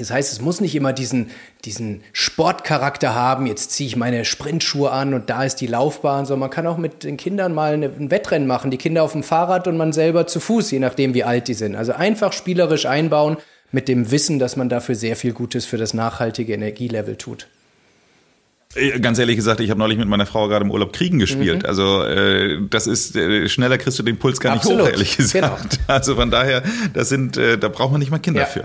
Das 0.00 0.10
heißt, 0.10 0.32
es 0.32 0.40
muss 0.40 0.60
nicht 0.60 0.74
immer 0.74 0.92
diesen, 0.92 1.30
diesen 1.64 2.02
Sportcharakter 2.12 3.14
haben, 3.14 3.46
jetzt 3.46 3.70
ziehe 3.72 3.86
ich 3.86 3.96
meine 3.96 4.24
Sprintschuhe 4.24 4.90
an 4.90 5.14
und 5.14 5.30
da 5.30 5.44
ist 5.44 5.56
die 5.56 5.66
Laufbahn, 5.66 6.26
sondern 6.26 6.40
man 6.40 6.50
kann 6.50 6.66
auch 6.66 6.78
mit 6.78 7.04
den 7.04 7.16
Kindern 7.16 7.54
mal 7.54 7.74
ein 7.74 8.10
Wettrennen 8.10 8.48
machen, 8.48 8.70
die 8.70 8.78
Kinder 8.78 9.02
auf 9.02 9.12
dem 9.12 9.22
Fahrrad 9.22 9.68
und 9.68 9.76
man 9.76 9.92
selber 9.92 10.26
zu 10.26 10.40
Fuß, 10.40 10.70
je 10.70 10.78
nachdem 10.78 11.14
wie 11.14 11.24
alt 11.24 11.48
die 11.48 11.54
sind. 11.54 11.76
Also 11.76 11.92
einfach 11.92 12.32
spielerisch 12.32 12.86
einbauen 12.86 13.36
mit 13.72 13.88
dem 13.88 14.10
Wissen, 14.10 14.38
dass 14.38 14.56
man 14.56 14.68
dafür 14.68 14.94
sehr 14.94 15.16
viel 15.16 15.32
Gutes 15.32 15.66
für 15.66 15.76
das 15.76 15.94
nachhaltige 15.94 16.54
Energielevel 16.54 17.16
tut. 17.16 17.46
Äh, 18.76 19.00
ganz 19.00 19.18
ehrlich 19.18 19.34
gesagt, 19.34 19.58
ich 19.58 19.68
habe 19.70 19.80
neulich 19.80 19.98
mit 19.98 20.06
meiner 20.06 20.26
Frau 20.26 20.46
gerade 20.46 20.64
im 20.64 20.70
Urlaub 20.70 20.92
Kriegen 20.92 21.18
gespielt. 21.18 21.64
Mhm. 21.64 21.68
Also 21.68 22.04
äh, 22.04 22.58
das 22.70 22.86
ist 22.86 23.16
äh, 23.16 23.48
schneller 23.48 23.78
kriegst 23.78 23.98
du 23.98 24.04
den 24.04 24.16
Puls 24.16 24.38
gar 24.38 24.54
nicht 24.54 24.62
Absolut. 24.62 24.86
hoch, 24.86 24.90
ehrlich 24.90 25.16
gesagt. 25.16 25.32
Genau. 25.32 25.56
Also 25.88 26.14
von 26.14 26.30
daher, 26.30 26.62
das 26.94 27.08
sind, 27.08 27.36
äh, 27.36 27.58
da 27.58 27.68
braucht 27.68 27.90
man 27.90 27.98
nicht 27.98 28.12
mal 28.12 28.20
Kinder 28.20 28.42
ja. 28.42 28.46
für. 28.46 28.62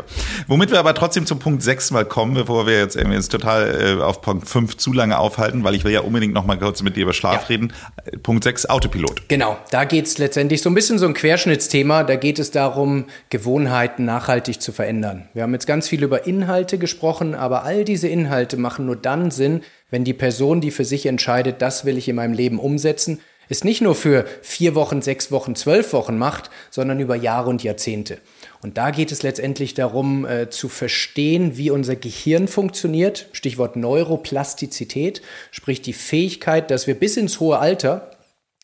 Womit 0.48 0.70
wir 0.70 0.78
aber 0.78 0.94
trotzdem 0.94 1.26
zum 1.26 1.40
Punkt 1.40 1.64
6 1.64 1.90
mal 1.90 2.06
kommen, 2.06 2.36
bevor 2.36 2.68
wir 2.68 2.78
jetzt, 2.78 2.96
irgendwie 2.96 3.16
jetzt 3.16 3.32
total 3.32 3.98
äh, 4.00 4.02
auf 4.02 4.22
Punkt 4.22 4.48
5 4.48 4.78
zu 4.78 4.94
lange 4.94 5.18
aufhalten, 5.18 5.64
weil 5.64 5.74
ich 5.74 5.84
will 5.84 5.92
ja 5.92 6.02
unbedingt 6.02 6.36
noch 6.36 6.46
mal 6.46 6.60
kurz 6.60 6.84
mit 6.84 6.96
dir 6.96 7.02
über 7.02 7.14
Schlaf 7.14 7.42
ja. 7.42 7.48
reden. 7.48 7.74
Punkt 8.22 8.44
6, 8.44 8.68
Autopilot. 8.68 9.28
Genau, 9.28 9.58
da 9.72 9.86
geht's 9.86 10.20
letztendlich 10.20 10.62
so 10.62 10.70
ein 10.70 10.76
bisschen 10.76 11.00
so 11.00 11.08
ein 11.08 11.16
Querschnittsthema. 11.16 12.04
Da 12.04 12.16
geht 12.16 12.38
es 12.38 12.52
darum, 12.52 13.06
Gewohnheiten 13.32 14.06
nachhaltig 14.06 14.62
zu 14.62 14.72
verändern. 14.72 15.30
Wir 15.34 15.42
haben 15.42 15.54
jetzt 15.54 15.66
ganz 15.66 15.90
viel 15.90 16.04
über 16.04 16.28
Inhalte 16.28 16.78
gesprochen, 16.78 17.34
aber 17.34 17.64
all 17.64 17.84
diese 17.86 18.08
Inhalte 18.08 18.58
machen 18.58 18.86
nur 18.86 18.98
dann 18.98 19.32
Sinn, 19.32 19.62
wenn 19.90 20.04
die 20.04 20.14
Person, 20.14 20.62
die 20.62 20.72
für 20.72 20.86
sich 20.86 21.06
entscheidet, 21.06 21.62
das 21.62 21.86
will 21.86 21.98
ich 21.98 22.08
in 22.08 22.16
meinem 22.16 22.34
Leben 22.34 22.60
umsetzen, 22.60 23.20
es 23.48 23.64
nicht 23.64 23.82
nur 23.82 23.96
für 23.96 24.26
vier 24.42 24.76
Wochen, 24.76 25.02
sechs 25.02 25.32
Wochen, 25.32 25.56
zwölf 25.56 25.94
Wochen 25.94 26.18
macht, 26.18 26.50
sondern 26.72 27.00
über 27.00 27.16
Jahre 27.16 27.50
und 27.50 27.64
Jahrzehnte. 27.64 28.18
Und 28.62 28.78
da 28.78 28.90
geht 28.90 29.12
es 29.12 29.22
letztendlich 29.22 29.76
darum, 29.76 30.26
äh, 30.26 30.50
zu 30.50 30.68
verstehen, 30.68 31.58
wie 31.58 31.70
unser 31.70 31.96
Gehirn 31.96 32.48
funktioniert. 32.48 33.28
Stichwort 33.34 33.76
Neuroplastizität, 33.76 35.22
sprich 35.52 35.82
die 35.82 35.94
Fähigkeit, 35.94 36.72
dass 36.72 36.88
wir 36.88 36.96
bis 36.96 37.18
ins 37.18 37.40
hohe 37.40 37.60
Alter, 37.60 38.12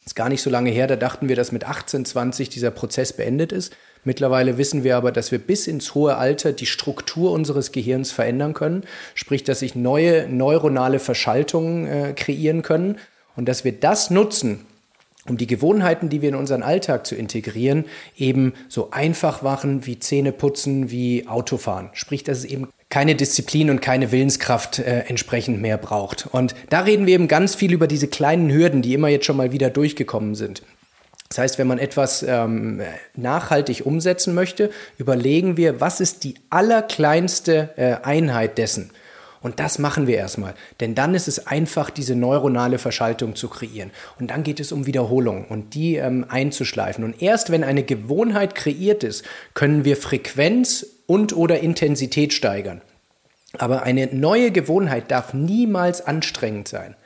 ist 0.04 0.16
gar 0.16 0.30
nicht 0.30 0.42
so 0.42 0.50
lange 0.50 0.72
her, 0.72 0.88
da 0.88 0.96
dachten 0.96 1.30
wir, 1.30 1.36
dass 1.36 1.52
mit 1.52 1.64
18, 1.64 2.06
20 2.06 2.50
dieser 2.50 2.72
Prozess 2.72 3.14
beendet 3.14 3.52
ist. 3.52 3.76
Mittlerweile 4.04 4.58
wissen 4.58 4.84
wir 4.84 4.98
aber, 4.98 5.12
dass 5.12 5.32
wir 5.32 5.40
bis 5.40 5.68
ins 5.68 5.94
hohe 5.94 6.18
Alter 6.18 6.54
die 6.54 6.66
Struktur 6.66 7.32
unseres 7.32 7.72
Gehirns 7.72 8.12
verändern 8.12 8.54
können, 8.54 8.84
sprich, 9.14 9.44
dass 9.44 9.60
sich 9.60 9.76
neue 9.76 10.28
neuronale 10.28 11.00
Verschaltungen 11.00 11.88
äh, 11.88 12.14
kreieren 12.14 12.64
können 12.64 12.98
und 13.36 13.48
dass 13.48 13.64
wir 13.64 13.74
das 13.74 14.10
nutzen, 14.10 14.66
um 15.28 15.38
die 15.38 15.46
Gewohnheiten, 15.46 16.10
die 16.10 16.24
wir 16.24 16.30
in 16.30 16.36
unseren 16.36 16.64
Alltag 16.64 17.06
zu 17.06 17.16
integrieren, 17.16 17.86
eben 18.18 18.54
so 18.68 18.90
einfach 18.90 19.44
machen 19.44 19.86
wie 19.86 20.00
Zähne 20.00 20.32
putzen, 20.32 20.90
wie 20.90 21.28
Autofahren. 21.28 21.90
Sprich, 21.94 22.24
dass 22.24 22.40
es 22.40 22.46
eben 22.46 22.70
keine 22.90 23.16
Disziplin 23.16 23.70
und 23.70 23.82
keine 23.82 24.12
Willenskraft 24.12 24.80
äh, 24.80 25.02
entsprechend 25.02 25.62
mehr 25.62 25.78
braucht. 25.78 26.28
Und 26.32 26.56
da 26.70 26.82
reden 26.82 27.06
wir 27.06 27.14
eben 27.14 27.28
ganz 27.28 27.54
viel 27.54 27.72
über 27.72 27.86
diese 27.86 28.08
kleinen 28.08 28.52
Hürden, 28.52 28.82
die 28.82 28.96
immer 28.96 29.10
jetzt 29.10 29.26
schon 29.26 29.38
mal 29.38 29.52
wieder 29.52 29.70
durchgekommen 29.70 30.34
sind. 30.34 30.64
Das 31.32 31.38
heißt, 31.38 31.60
wenn 31.60 31.68
man 31.68 31.80
etwas 31.80 32.24
ähm, 32.24 32.82
nachhaltig 33.16 33.86
umsetzen 33.86 34.34
möchte, 34.34 34.70
überlegen 34.98 35.56
wir, 35.56 35.80
was 35.80 36.02
ist 36.02 36.26
die 36.26 36.36
allerkleinste 36.50 37.70
äh, 37.78 38.06
Einheit 38.06 38.58
dessen. 38.58 38.92
Und 39.40 39.62
das 39.62 39.80
machen 39.80 40.08
wir 40.08 40.18
erstmal. 40.18 40.56
Denn 40.82 40.94
dann 40.94 41.16
ist 41.16 41.30
es 41.30 41.48
einfach, 41.48 41.90
diese 41.90 42.18
neuronale 42.18 42.80
Verschaltung 42.80 43.38
zu 43.38 43.48
kreieren. 43.48 43.92
Und 44.20 44.30
dann 44.30 44.44
geht 44.44 44.60
es 44.60 44.74
um 44.74 44.88
Wiederholung 44.88 45.46
und 45.46 45.74
die 45.74 45.96
ähm, 45.96 46.26
einzuschleifen. 46.28 47.06
Und 47.06 47.22
erst 47.22 47.50
wenn 47.50 47.64
eine 47.64 47.84
Gewohnheit 47.84 48.54
kreiert 48.54 49.06
ist, 49.06 49.24
können 49.54 49.86
wir 49.86 49.96
Frequenz 49.96 50.86
und 51.08 51.34
oder 51.34 51.62
Intensität 51.62 52.34
steigern. 52.34 52.82
Aber 53.58 53.84
eine 53.84 54.08
neue 54.08 54.52
Gewohnheit 54.52 55.12
darf 55.12 55.34
niemals 55.34 56.06
anstrengend 56.06 56.68
sein. 56.68 56.98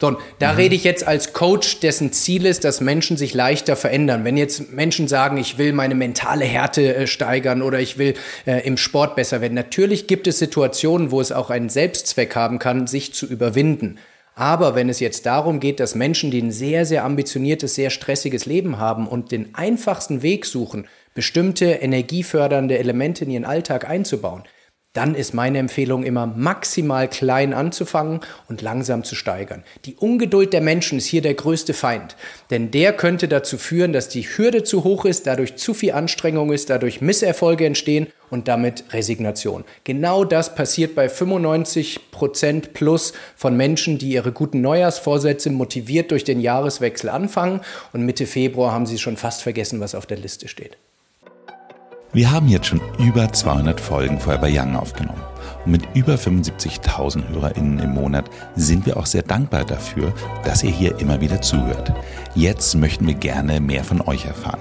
So, 0.00 0.16
da 0.38 0.52
mhm. 0.52 0.58
rede 0.58 0.74
ich 0.74 0.84
jetzt 0.84 1.06
als 1.06 1.34
Coach, 1.34 1.80
dessen 1.80 2.10
Ziel 2.12 2.46
ist, 2.46 2.64
dass 2.64 2.80
Menschen 2.80 3.18
sich 3.18 3.34
leichter 3.34 3.76
verändern. 3.76 4.24
Wenn 4.24 4.38
jetzt 4.38 4.72
Menschen 4.72 5.08
sagen, 5.08 5.36
ich 5.36 5.58
will 5.58 5.74
meine 5.74 5.94
mentale 5.94 6.46
Härte 6.46 6.94
äh, 6.94 7.06
steigern 7.06 7.60
oder 7.60 7.80
ich 7.80 7.98
will 7.98 8.14
äh, 8.46 8.66
im 8.66 8.78
Sport 8.78 9.14
besser 9.14 9.42
werden. 9.42 9.54
Natürlich 9.54 10.06
gibt 10.06 10.26
es 10.26 10.38
Situationen, 10.38 11.10
wo 11.10 11.20
es 11.20 11.32
auch 11.32 11.50
einen 11.50 11.68
Selbstzweck 11.68 12.34
haben 12.34 12.58
kann, 12.58 12.86
sich 12.86 13.12
zu 13.12 13.26
überwinden. 13.26 13.98
Aber 14.34 14.74
wenn 14.74 14.88
es 14.88 15.00
jetzt 15.00 15.26
darum 15.26 15.60
geht, 15.60 15.80
dass 15.80 15.94
Menschen, 15.94 16.30
die 16.30 16.40
ein 16.40 16.52
sehr, 16.52 16.86
sehr 16.86 17.04
ambitioniertes, 17.04 17.74
sehr 17.74 17.90
stressiges 17.90 18.46
Leben 18.46 18.78
haben 18.78 19.06
und 19.06 19.32
den 19.32 19.54
einfachsten 19.54 20.22
Weg 20.22 20.46
suchen, 20.46 20.86
bestimmte 21.12 21.66
energiefördernde 21.66 22.78
Elemente 22.78 23.24
in 23.24 23.30
ihren 23.32 23.44
Alltag 23.44 23.86
einzubauen, 23.86 24.44
dann 24.92 25.14
ist 25.14 25.34
meine 25.34 25.58
Empfehlung 25.58 26.02
immer 26.02 26.26
maximal 26.26 27.08
klein 27.08 27.54
anzufangen 27.54 28.20
und 28.48 28.60
langsam 28.60 29.04
zu 29.04 29.14
steigern. 29.14 29.62
Die 29.84 29.94
Ungeduld 29.94 30.52
der 30.52 30.60
Menschen 30.60 30.98
ist 30.98 31.06
hier 31.06 31.22
der 31.22 31.34
größte 31.34 31.74
Feind, 31.74 32.16
denn 32.50 32.72
der 32.72 32.92
könnte 32.92 33.28
dazu 33.28 33.56
führen, 33.56 33.92
dass 33.92 34.08
die 34.08 34.24
Hürde 34.24 34.64
zu 34.64 34.82
hoch 34.82 35.04
ist, 35.04 35.28
dadurch 35.28 35.54
zu 35.54 35.74
viel 35.74 35.92
Anstrengung 35.92 36.52
ist, 36.52 36.70
dadurch 36.70 37.00
Misserfolge 37.00 37.66
entstehen 37.66 38.08
und 38.30 38.48
damit 38.48 38.82
Resignation. 38.92 39.64
Genau 39.84 40.24
das 40.24 40.56
passiert 40.56 40.96
bei 40.96 41.08
95 41.08 42.10
Prozent 42.10 42.72
plus 42.72 43.12
von 43.36 43.56
Menschen, 43.56 43.96
die 43.98 44.10
ihre 44.10 44.32
guten 44.32 44.60
Neujahrsvorsätze 44.60 45.50
motiviert 45.50 46.10
durch 46.10 46.24
den 46.24 46.40
Jahreswechsel 46.40 47.10
anfangen 47.10 47.60
und 47.92 48.04
Mitte 48.04 48.26
Februar 48.26 48.72
haben 48.72 48.86
sie 48.86 48.98
schon 48.98 49.16
fast 49.16 49.42
vergessen, 49.42 49.78
was 49.78 49.94
auf 49.94 50.06
der 50.06 50.18
Liste 50.18 50.48
steht. 50.48 50.76
Wir 52.12 52.32
haben 52.32 52.48
jetzt 52.48 52.66
schon 52.66 52.80
über 52.98 53.32
200 53.32 53.80
Folgen 53.80 54.18
Forever 54.18 54.48
Young 54.50 54.74
aufgenommen. 54.74 55.22
Und 55.64 55.70
mit 55.70 55.82
über 55.94 56.14
75.000 56.14 57.28
HörerInnen 57.28 57.78
im 57.78 57.94
Monat 57.94 58.28
sind 58.56 58.84
wir 58.84 58.96
auch 58.96 59.06
sehr 59.06 59.22
dankbar 59.22 59.64
dafür, 59.64 60.12
dass 60.44 60.64
ihr 60.64 60.72
hier 60.72 60.98
immer 60.98 61.20
wieder 61.20 61.40
zuhört. 61.40 61.92
Jetzt 62.34 62.74
möchten 62.74 63.06
wir 63.06 63.14
gerne 63.14 63.60
mehr 63.60 63.84
von 63.84 64.00
euch 64.00 64.24
erfahren. 64.24 64.58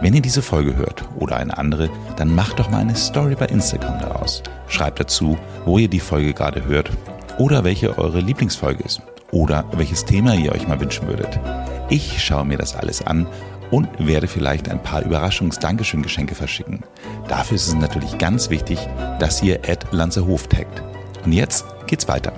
Wenn 0.00 0.14
ihr 0.14 0.22
diese 0.22 0.42
Folge 0.42 0.76
hört 0.76 1.04
oder 1.18 1.38
eine 1.38 1.58
andere, 1.58 1.90
dann 2.16 2.32
macht 2.32 2.60
doch 2.60 2.70
mal 2.70 2.78
eine 2.78 2.94
Story 2.94 3.34
bei 3.34 3.46
Instagram 3.46 3.98
daraus. 3.98 4.40
Schreibt 4.68 5.00
dazu, 5.00 5.36
wo 5.64 5.78
ihr 5.78 5.88
die 5.88 5.98
Folge 5.98 6.32
gerade 6.32 6.64
hört 6.66 6.90
oder 7.36 7.64
welche 7.64 7.98
eure 7.98 8.20
Lieblingsfolge 8.20 8.84
ist 8.84 9.02
oder 9.32 9.64
welches 9.72 10.04
Thema 10.04 10.34
ihr 10.34 10.52
euch 10.52 10.68
mal 10.68 10.80
wünschen 10.80 11.08
würdet. 11.08 11.40
Ich 11.88 12.22
schaue 12.22 12.44
mir 12.44 12.58
das 12.58 12.76
alles 12.76 13.04
an 13.04 13.26
und 13.72 13.88
werde 13.98 14.28
vielleicht 14.28 14.68
ein 14.68 14.82
paar 14.82 15.02
Überraschungs-Dankeschön-Geschenke 15.02 16.36
verschicken. 16.36 16.84
Dafür 17.26 17.56
ist 17.56 17.66
es 17.66 17.74
natürlich 17.74 18.18
ganz 18.18 18.50
wichtig, 18.50 18.78
dass 19.18 19.42
ihr 19.42 19.68
Ed 19.68 19.86
Lanzerhof 19.90 20.46
taggt. 20.46 20.82
Und 21.24 21.32
jetzt 21.32 21.64
geht's 21.86 22.06
weiter. 22.06 22.34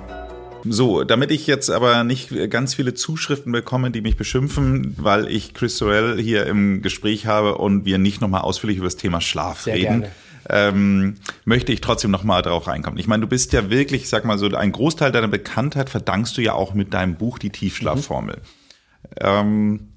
So, 0.67 1.03
damit 1.03 1.29
ich 1.29 1.45
jetzt 1.45 1.69
aber 1.69 2.03
nicht 2.03 2.49
ganz 2.49 2.73
viele 2.73 2.95
Zuschriften 2.95 3.51
bekomme, 3.51 3.91
die 3.91 4.01
mich 4.01 4.17
beschimpfen, 4.17 4.95
weil 4.97 5.29
ich 5.29 5.53
Chris 5.53 5.77
Sorrell 5.77 6.19
hier 6.19 6.47
im 6.47 6.81
Gespräch 6.81 7.27
habe 7.27 7.57
und 7.57 7.85
wir 7.85 7.99
nicht 7.99 8.21
nochmal 8.21 8.41
ausführlich 8.41 8.77
über 8.77 8.87
das 8.87 8.95
Thema 8.95 9.21
Schlaf 9.21 9.61
Sehr 9.61 9.75
reden. 9.75 10.05
Ähm, 10.47 11.15
möchte 11.43 11.71
ich 11.73 11.81
trotzdem 11.81 12.11
nochmal 12.11 12.43
drauf 12.43 12.67
reinkommen. 12.67 12.99
Ich 12.99 13.07
meine, 13.07 13.21
du 13.21 13.27
bist 13.27 13.51
ja 13.51 13.69
wirklich, 13.69 14.03
ich 14.03 14.09
sag 14.09 14.25
mal 14.25 14.37
so, 14.37 14.47
ein 14.47 14.71
Großteil 14.71 15.11
deiner 15.11 15.27
Bekanntheit 15.27 15.89
verdankst 15.89 16.37
du 16.37 16.41
ja 16.41 16.53
auch 16.53 16.73
mit 16.73 16.93
deinem 16.93 17.15
Buch 17.15 17.39
Die 17.39 17.49
Tiefschlafformel. 17.49 18.37
Mhm. 18.37 19.15
Ähm, 19.19 19.87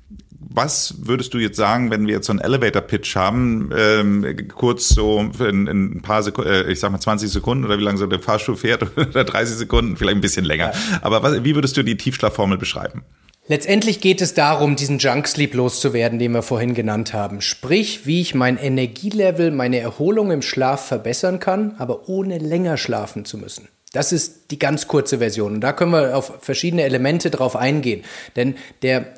was 0.50 0.94
würdest 0.98 1.34
du 1.34 1.38
jetzt 1.38 1.56
sagen, 1.56 1.90
wenn 1.90 2.06
wir 2.06 2.14
jetzt 2.14 2.26
so 2.26 2.32
einen 2.32 2.40
Elevator-Pitch 2.40 3.16
haben, 3.16 3.70
ähm, 3.76 4.48
kurz 4.54 4.88
so 4.88 5.30
in, 5.38 5.66
in 5.66 5.96
ein 5.96 6.02
paar 6.02 6.22
Sekunden, 6.22 6.50
äh, 6.50 6.70
ich 6.70 6.80
sag 6.80 6.90
mal 6.90 7.00
20 7.00 7.30
Sekunden 7.30 7.64
oder 7.64 7.78
wie 7.78 7.82
lange 7.82 7.98
so 7.98 8.06
der 8.06 8.20
Fahrstuhl 8.20 8.56
fährt 8.56 8.82
oder 8.96 9.24
30 9.24 9.56
Sekunden, 9.56 9.96
vielleicht 9.96 10.16
ein 10.16 10.20
bisschen 10.22 10.44
länger. 10.44 10.72
Ja. 10.72 10.98
Aber 11.02 11.22
was, 11.22 11.44
wie 11.44 11.54
würdest 11.54 11.76
du 11.76 11.82
die 11.82 11.96
Tiefschlafformel 11.96 12.58
beschreiben? 12.58 13.02
Letztendlich 13.46 14.00
geht 14.00 14.20
es 14.20 14.34
darum, 14.34 14.76
diesen 14.76 14.98
Junk 14.98 15.26
Sleep 15.26 15.54
loszuwerden, 15.54 16.18
den 16.18 16.32
wir 16.32 16.42
vorhin 16.42 16.74
genannt 16.74 17.14
haben. 17.14 17.40
Sprich, 17.40 18.04
wie 18.04 18.20
ich 18.20 18.34
mein 18.34 18.58
Energielevel, 18.58 19.50
meine 19.50 19.78
Erholung 19.78 20.30
im 20.30 20.42
Schlaf 20.42 20.86
verbessern 20.86 21.40
kann, 21.40 21.74
aber 21.78 22.10
ohne 22.10 22.36
länger 22.38 22.76
schlafen 22.76 23.24
zu 23.24 23.38
müssen. 23.38 23.68
Das 23.94 24.12
ist 24.12 24.50
die 24.50 24.58
ganz 24.58 24.86
kurze 24.86 25.18
Version. 25.18 25.54
Und 25.54 25.60
da 25.62 25.72
können 25.72 25.92
wir 25.92 26.14
auf 26.14 26.40
verschiedene 26.42 26.82
Elemente 26.82 27.30
drauf 27.30 27.56
eingehen. 27.56 28.04
Denn 28.36 28.54
der 28.82 29.14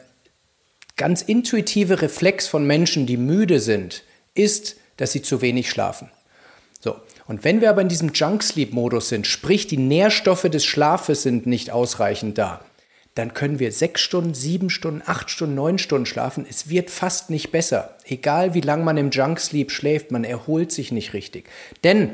ganz 1.01 1.23
intuitive 1.23 2.03
Reflex 2.03 2.47
von 2.47 2.67
Menschen, 2.67 3.07
die 3.07 3.17
müde 3.17 3.59
sind, 3.59 4.05
ist, 4.35 4.77
dass 4.99 5.13
sie 5.13 5.23
zu 5.23 5.41
wenig 5.41 5.71
schlafen. 5.71 6.11
So. 6.79 6.95
Und 7.27 7.43
wenn 7.43 7.63
wir 7.63 7.71
aber 7.71 7.81
in 7.81 7.89
diesem 7.89 8.13
Junk 8.13 8.43
Sleep 8.43 8.75
Modus 8.75 9.09
sind, 9.09 9.27
sprich 9.27 9.67
die 9.67 9.79
Nährstoffe 9.79 10.43
des 10.43 10.67
Schlafes 10.67 11.23
sind 11.23 11.47
nicht 11.47 11.71
ausreichend 11.71 12.37
da, 12.37 12.61
dann 13.15 13.33
können 13.33 13.59
wir 13.59 13.73
sechs 13.73 14.03
Stunden, 14.03 14.35
sieben 14.35 14.69
Stunden, 14.69 15.03
acht 15.07 15.31
Stunden, 15.31 15.55
neun 15.55 15.79
Stunden 15.79 16.05
schlafen. 16.05 16.45
Es 16.47 16.69
wird 16.69 16.91
fast 16.91 17.31
nicht 17.31 17.51
besser. 17.51 17.97
Egal 18.05 18.53
wie 18.53 18.61
lange 18.61 18.85
man 18.85 18.99
im 18.99 19.09
Junk 19.09 19.41
Sleep 19.41 19.71
schläft, 19.71 20.11
man 20.11 20.25
erholt 20.25 20.71
sich 20.71 20.93
nicht 20.93 21.15
richtig. 21.15 21.49
Denn 21.83 22.11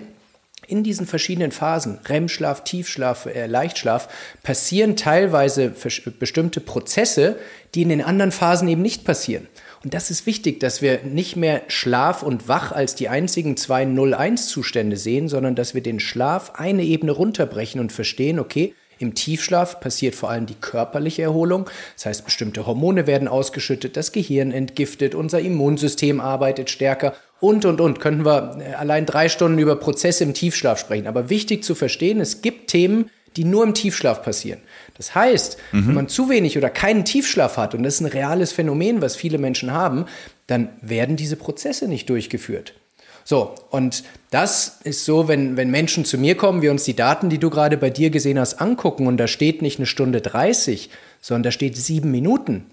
in 0.68 0.82
diesen 0.82 1.06
verschiedenen 1.06 1.52
Phasen, 1.52 1.98
REM-Schlaf, 2.06 2.64
Tiefschlaf, 2.64 3.26
äh, 3.26 3.46
Leichtschlaf, 3.46 4.08
passieren 4.42 4.96
teilweise 4.96 5.72
bestimmte 6.18 6.60
Prozesse, 6.60 7.36
die 7.74 7.82
in 7.82 7.88
den 7.88 8.02
anderen 8.02 8.32
Phasen 8.32 8.68
eben 8.68 8.82
nicht 8.82 9.04
passieren. 9.04 9.48
Und 9.84 9.94
das 9.94 10.10
ist 10.10 10.26
wichtig, 10.26 10.58
dass 10.60 10.82
wir 10.82 11.02
nicht 11.04 11.36
mehr 11.36 11.62
Schlaf 11.68 12.22
und 12.22 12.48
Wach 12.48 12.72
als 12.72 12.94
die 12.94 13.08
einzigen 13.08 13.56
zwei 13.56 13.84
0-1-Zustände 13.84 14.96
sehen, 14.96 15.28
sondern 15.28 15.54
dass 15.54 15.74
wir 15.74 15.82
den 15.82 16.00
Schlaf 16.00 16.52
eine 16.54 16.82
Ebene 16.82 17.12
runterbrechen 17.12 17.80
und 17.80 17.92
verstehen, 17.92 18.40
okay, 18.40 18.74
im 18.98 19.14
Tiefschlaf 19.14 19.80
passiert 19.80 20.14
vor 20.14 20.30
allem 20.30 20.46
die 20.46 20.54
körperliche 20.54 21.22
Erholung. 21.22 21.68
Das 21.94 22.06
heißt, 22.06 22.24
bestimmte 22.24 22.66
Hormone 22.66 23.06
werden 23.06 23.28
ausgeschüttet, 23.28 23.96
das 23.96 24.10
Gehirn 24.10 24.52
entgiftet, 24.52 25.14
unser 25.14 25.40
Immunsystem 25.40 26.20
arbeitet 26.20 26.70
stärker 26.70 27.14
und, 27.40 27.64
und, 27.64 27.80
und. 27.80 28.00
Könnten 28.00 28.24
wir 28.24 28.58
äh, 28.60 28.74
allein 28.74 29.06
drei 29.06 29.28
Stunden 29.28 29.58
über 29.58 29.76
Prozesse 29.76 30.24
im 30.24 30.34
Tiefschlaf 30.34 30.78
sprechen. 30.78 31.06
Aber 31.06 31.30
wichtig 31.30 31.64
zu 31.64 31.74
verstehen, 31.74 32.20
es 32.20 32.42
gibt 32.42 32.68
Themen, 32.68 33.10
die 33.36 33.44
nur 33.44 33.64
im 33.64 33.74
Tiefschlaf 33.74 34.22
passieren. 34.22 34.60
Das 34.96 35.14
heißt, 35.14 35.58
mhm. 35.72 35.88
wenn 35.88 35.94
man 35.94 36.08
zu 36.08 36.30
wenig 36.30 36.56
oder 36.56 36.70
keinen 36.70 37.04
Tiefschlaf 37.04 37.56
hat, 37.56 37.74
und 37.74 37.82
das 37.82 37.94
ist 37.94 38.00
ein 38.00 38.06
reales 38.06 38.52
Phänomen, 38.52 39.02
was 39.02 39.16
viele 39.16 39.38
Menschen 39.38 39.72
haben, 39.72 40.06
dann 40.46 40.70
werden 40.80 41.16
diese 41.16 41.36
Prozesse 41.36 41.88
nicht 41.88 42.08
durchgeführt. 42.08 42.74
So, 43.24 43.56
und 43.70 44.04
das 44.30 44.78
ist 44.84 45.04
so, 45.04 45.26
wenn, 45.26 45.56
wenn 45.56 45.68
Menschen 45.70 46.04
zu 46.04 46.16
mir 46.16 46.36
kommen, 46.36 46.62
wir 46.62 46.70
uns 46.70 46.84
die 46.84 46.94
Daten, 46.94 47.28
die 47.28 47.38
du 47.38 47.50
gerade 47.50 47.76
bei 47.76 47.90
dir 47.90 48.10
gesehen 48.10 48.38
hast, 48.38 48.60
angucken 48.60 49.08
und 49.08 49.16
da 49.16 49.26
steht 49.26 49.62
nicht 49.62 49.80
eine 49.80 49.86
Stunde 49.86 50.20
30, 50.20 50.90
sondern 51.20 51.42
da 51.42 51.50
steht 51.50 51.76
sieben 51.76 52.12
Minuten, 52.12 52.66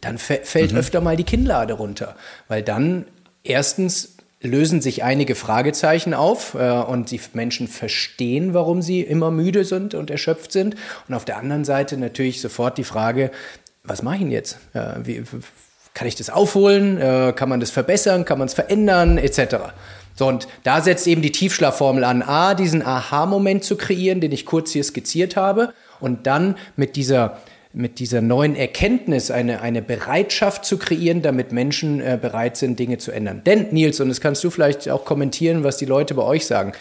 dann 0.00 0.16
fällt 0.16 0.72
mhm. 0.72 0.78
öfter 0.78 1.02
mal 1.02 1.16
die 1.16 1.24
Kinnlade 1.24 1.74
runter, 1.74 2.16
weil 2.48 2.62
dann 2.62 3.04
erstens 3.44 4.16
lösen 4.40 4.82
sich 4.82 5.02
einige 5.02 5.34
Fragezeichen 5.34 6.12
auf 6.12 6.54
äh, 6.54 6.70
und 6.70 7.10
die 7.10 7.20
Menschen 7.32 7.68
verstehen, 7.68 8.52
warum 8.52 8.82
sie 8.82 9.00
immer 9.00 9.30
müde 9.30 9.64
sind 9.64 9.94
und 9.94 10.10
erschöpft 10.10 10.52
sind. 10.52 10.76
Und 11.08 11.14
auf 11.14 11.24
der 11.24 11.38
anderen 11.38 11.64
Seite 11.64 11.96
natürlich 11.96 12.40
sofort 12.40 12.76
die 12.76 12.84
Frage, 12.84 13.30
was 13.84 14.02
mache 14.02 14.16
ich 14.16 14.20
denn 14.22 14.30
jetzt? 14.30 14.58
Äh, 14.74 14.94
wie, 15.04 15.22
kann 15.94 16.08
ich 16.08 16.16
das 16.16 16.28
aufholen? 16.28 17.00
Äh, 17.00 17.32
kann 17.34 17.48
man 17.48 17.60
das 17.60 17.70
verbessern? 17.70 18.24
Kann 18.24 18.38
man 18.38 18.48
es 18.48 18.54
verändern? 18.54 19.16
Etc. 19.16 19.56
So, 20.14 20.26
und 20.26 20.46
da 20.62 20.80
setzt 20.80 21.06
eben 21.06 21.22
die 21.22 21.32
Tiefschlafformel 21.32 22.04
an, 22.04 22.22
A, 22.22 22.54
diesen 22.54 22.84
Aha-Moment 22.84 23.64
zu 23.64 23.76
kreieren, 23.76 24.20
den 24.20 24.32
ich 24.32 24.44
kurz 24.46 24.72
hier 24.72 24.84
skizziert 24.84 25.36
habe, 25.36 25.72
und 26.00 26.26
dann 26.26 26.56
mit 26.76 26.96
dieser 26.96 27.38
mit 27.74 27.98
dieser 27.98 28.20
neuen 28.20 28.54
Erkenntnis 28.54 29.32
eine, 29.32 29.60
eine 29.60 29.82
Bereitschaft 29.82 30.64
zu 30.64 30.78
kreieren, 30.78 31.22
damit 31.22 31.50
Menschen 31.50 32.00
äh, 32.00 32.16
bereit 32.20 32.56
sind, 32.56 32.78
Dinge 32.78 32.98
zu 32.98 33.10
ändern. 33.10 33.42
Denn, 33.44 33.72
Nils, 33.72 34.00
und 34.00 34.08
das 34.08 34.20
kannst 34.20 34.44
du 34.44 34.50
vielleicht 34.50 34.88
auch 34.88 35.04
kommentieren, 35.04 35.64
was 35.64 35.76
die 35.76 35.84
Leute 35.84 36.14
bei 36.14 36.22
euch 36.22 36.46
sagen. 36.46 36.72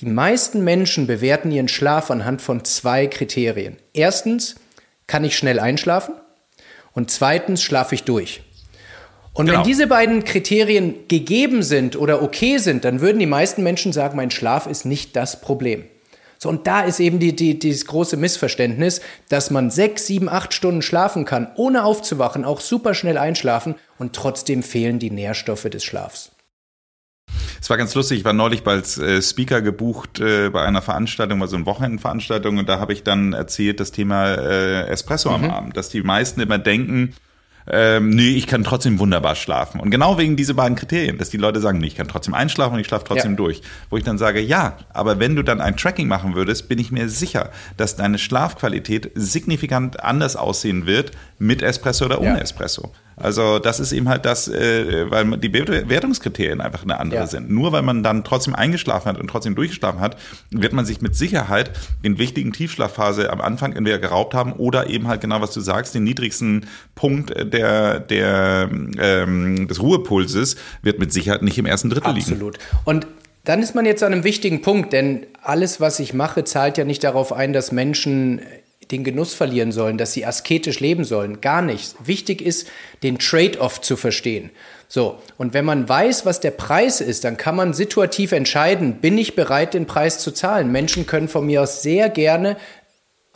Die 0.00 0.06
meisten 0.06 0.62
Menschen 0.64 1.06
bewerten 1.06 1.50
ihren 1.50 1.68
Schlaf 1.68 2.10
anhand 2.10 2.42
von 2.42 2.64
zwei 2.64 3.06
Kriterien. 3.06 3.76
Erstens, 3.94 4.56
kann 5.06 5.24
ich 5.24 5.36
schnell 5.36 5.58
einschlafen? 5.58 6.14
Und 6.92 7.10
zweitens, 7.10 7.62
schlafe 7.62 7.94
ich 7.94 8.04
durch? 8.04 8.42
Und 9.32 9.46
genau. 9.46 9.58
wenn 9.58 9.66
diese 9.66 9.86
beiden 9.86 10.24
Kriterien 10.24 11.08
gegeben 11.08 11.62
sind 11.62 11.96
oder 11.96 12.22
okay 12.22 12.58
sind, 12.58 12.84
dann 12.84 13.00
würden 13.00 13.18
die 13.18 13.26
meisten 13.26 13.62
Menschen 13.62 13.92
sagen, 13.92 14.16
mein 14.16 14.30
Schlaf 14.30 14.66
ist 14.66 14.84
nicht 14.84 15.16
das 15.16 15.40
Problem. 15.40 15.84
So, 16.38 16.48
und 16.48 16.66
da 16.66 16.82
ist 16.82 17.00
eben 17.00 17.18
die, 17.18 17.34
die, 17.34 17.58
dieses 17.58 17.86
große 17.86 18.16
Missverständnis, 18.16 19.00
dass 19.28 19.50
man 19.50 19.70
sechs, 19.70 20.06
sieben, 20.06 20.28
acht 20.28 20.54
Stunden 20.54 20.82
schlafen 20.82 21.24
kann, 21.24 21.48
ohne 21.56 21.84
aufzuwachen, 21.84 22.44
auch 22.44 22.60
super 22.60 22.94
schnell 22.94 23.18
einschlafen 23.18 23.74
und 23.98 24.14
trotzdem 24.14 24.62
fehlen 24.62 24.98
die 24.98 25.10
Nährstoffe 25.10 25.68
des 25.70 25.84
Schlafs. 25.84 26.32
Es 27.60 27.70
war 27.70 27.76
ganz 27.76 27.94
lustig, 27.94 28.18
ich 28.18 28.24
war 28.24 28.32
neulich 28.32 28.66
als 28.66 28.98
äh, 28.98 29.20
Speaker 29.20 29.62
gebucht 29.62 30.20
äh, 30.20 30.50
bei 30.50 30.62
einer 30.62 30.82
Veranstaltung, 30.82 31.42
also 31.42 31.56
eine 31.56 31.66
Wochenendveranstaltung, 31.66 32.58
und 32.58 32.68
da 32.68 32.78
habe 32.78 32.92
ich 32.92 33.02
dann 33.02 33.32
erzählt 33.32 33.80
das 33.80 33.92
Thema 33.92 34.34
äh, 34.34 34.86
Espresso 34.88 35.30
mhm. 35.30 35.44
am 35.44 35.50
Abend, 35.50 35.76
dass 35.76 35.88
die 35.88 36.02
meisten 36.02 36.40
immer 36.40 36.58
denken, 36.58 37.14
ähm, 37.68 38.10
nee, 38.10 38.30
ich 38.30 38.46
kann 38.46 38.64
trotzdem 38.64 38.98
wunderbar 38.98 39.34
schlafen. 39.34 39.80
Und 39.80 39.90
genau 39.90 40.18
wegen 40.18 40.36
diese 40.36 40.54
beiden 40.54 40.76
Kriterien, 40.76 41.18
dass 41.18 41.30
die 41.30 41.36
Leute 41.36 41.60
sagen, 41.60 41.78
nee, 41.78 41.88
ich 41.88 41.96
kann 41.96 42.08
trotzdem 42.08 42.34
einschlafen 42.34 42.74
und 42.74 42.80
ich 42.80 42.86
schlafe 42.86 43.04
trotzdem 43.04 43.32
ja. 43.32 43.36
durch. 43.36 43.62
Wo 43.90 43.96
ich 43.96 44.04
dann 44.04 44.18
sage, 44.18 44.40
ja, 44.40 44.76
aber 44.92 45.18
wenn 45.18 45.34
du 45.34 45.42
dann 45.42 45.60
ein 45.60 45.76
Tracking 45.76 46.06
machen 46.06 46.34
würdest, 46.34 46.68
bin 46.68 46.78
ich 46.78 46.92
mir 46.92 47.08
sicher, 47.08 47.50
dass 47.76 47.96
deine 47.96 48.18
Schlafqualität 48.18 49.10
signifikant 49.14 50.02
anders 50.02 50.36
aussehen 50.36 50.86
wird 50.86 51.10
mit 51.38 51.62
Espresso 51.62 52.04
oder 52.04 52.20
ohne 52.20 52.36
ja. 52.36 52.38
Espresso. 52.38 52.92
Also 53.16 53.58
das 53.58 53.80
ist 53.80 53.92
eben 53.92 54.08
halt 54.08 54.26
das, 54.26 54.46
äh, 54.46 55.10
weil 55.10 55.38
die 55.38 55.48
Bewertungskriterien 55.48 56.60
einfach 56.60 56.82
eine 56.82 57.00
andere 57.00 57.20
ja. 57.20 57.26
sind. 57.26 57.50
Nur 57.50 57.72
weil 57.72 57.80
man 57.80 58.02
dann 58.02 58.24
trotzdem 58.24 58.54
eingeschlafen 58.54 59.08
hat 59.08 59.18
und 59.18 59.28
trotzdem 59.28 59.54
durchgeschlafen 59.54 60.00
hat, 60.00 60.16
wird 60.50 60.74
man 60.74 60.84
sich 60.84 61.00
mit 61.00 61.16
Sicherheit 61.16 61.70
in 62.02 62.18
wichtigen 62.18 62.52
Tiefschlafphase 62.52 63.30
am 63.30 63.40
Anfang 63.40 63.72
entweder 63.72 63.98
geraubt 63.98 64.34
haben 64.34 64.52
oder 64.52 64.90
eben 64.90 65.08
halt 65.08 65.22
genau 65.22 65.40
was 65.40 65.52
du 65.52 65.60
sagst, 65.60 65.94
den 65.94 66.04
niedrigsten 66.04 66.66
Punkt 66.94 67.32
der, 67.52 68.00
der 68.00 68.68
ähm, 68.98 69.66
des 69.66 69.80
Ruhepulses 69.80 70.56
wird 70.82 70.98
mit 70.98 71.10
Sicherheit 71.12 71.40
nicht 71.40 71.56
im 71.56 71.66
ersten 71.66 71.88
Drittel 71.88 72.10
Absolut. 72.10 72.26
liegen. 72.28 72.46
Absolut. 72.46 72.58
Und 72.84 73.06
dann 73.44 73.62
ist 73.62 73.74
man 73.74 73.86
jetzt 73.86 74.02
an 74.02 74.12
einem 74.12 74.24
wichtigen 74.24 74.60
Punkt, 74.60 74.92
denn 74.92 75.24
alles, 75.42 75.80
was 75.80 76.00
ich 76.00 76.12
mache, 76.12 76.44
zahlt 76.44 76.76
ja 76.78 76.84
nicht 76.84 77.02
darauf 77.04 77.32
ein, 77.32 77.52
dass 77.52 77.72
Menschen 77.72 78.40
den 78.90 79.04
Genuss 79.04 79.34
verlieren 79.34 79.72
sollen, 79.72 79.98
dass 79.98 80.12
sie 80.12 80.24
asketisch 80.24 80.80
leben 80.80 81.04
sollen. 81.04 81.40
Gar 81.40 81.62
nicht. 81.62 81.94
Wichtig 82.04 82.40
ist, 82.40 82.68
den 83.02 83.18
Trade-off 83.18 83.80
zu 83.80 83.96
verstehen. 83.96 84.50
So, 84.88 85.18
und 85.36 85.52
wenn 85.52 85.64
man 85.64 85.88
weiß, 85.88 86.24
was 86.26 86.40
der 86.40 86.52
Preis 86.52 87.00
ist, 87.00 87.24
dann 87.24 87.36
kann 87.36 87.56
man 87.56 87.74
situativ 87.74 88.30
entscheiden, 88.30 89.00
bin 89.00 89.18
ich 89.18 89.34
bereit, 89.34 89.74
den 89.74 89.86
Preis 89.86 90.20
zu 90.20 90.30
zahlen. 90.30 90.70
Menschen 90.70 91.06
können 91.06 91.28
von 91.28 91.44
mir 91.44 91.62
aus 91.62 91.82
sehr 91.82 92.08
gerne 92.08 92.56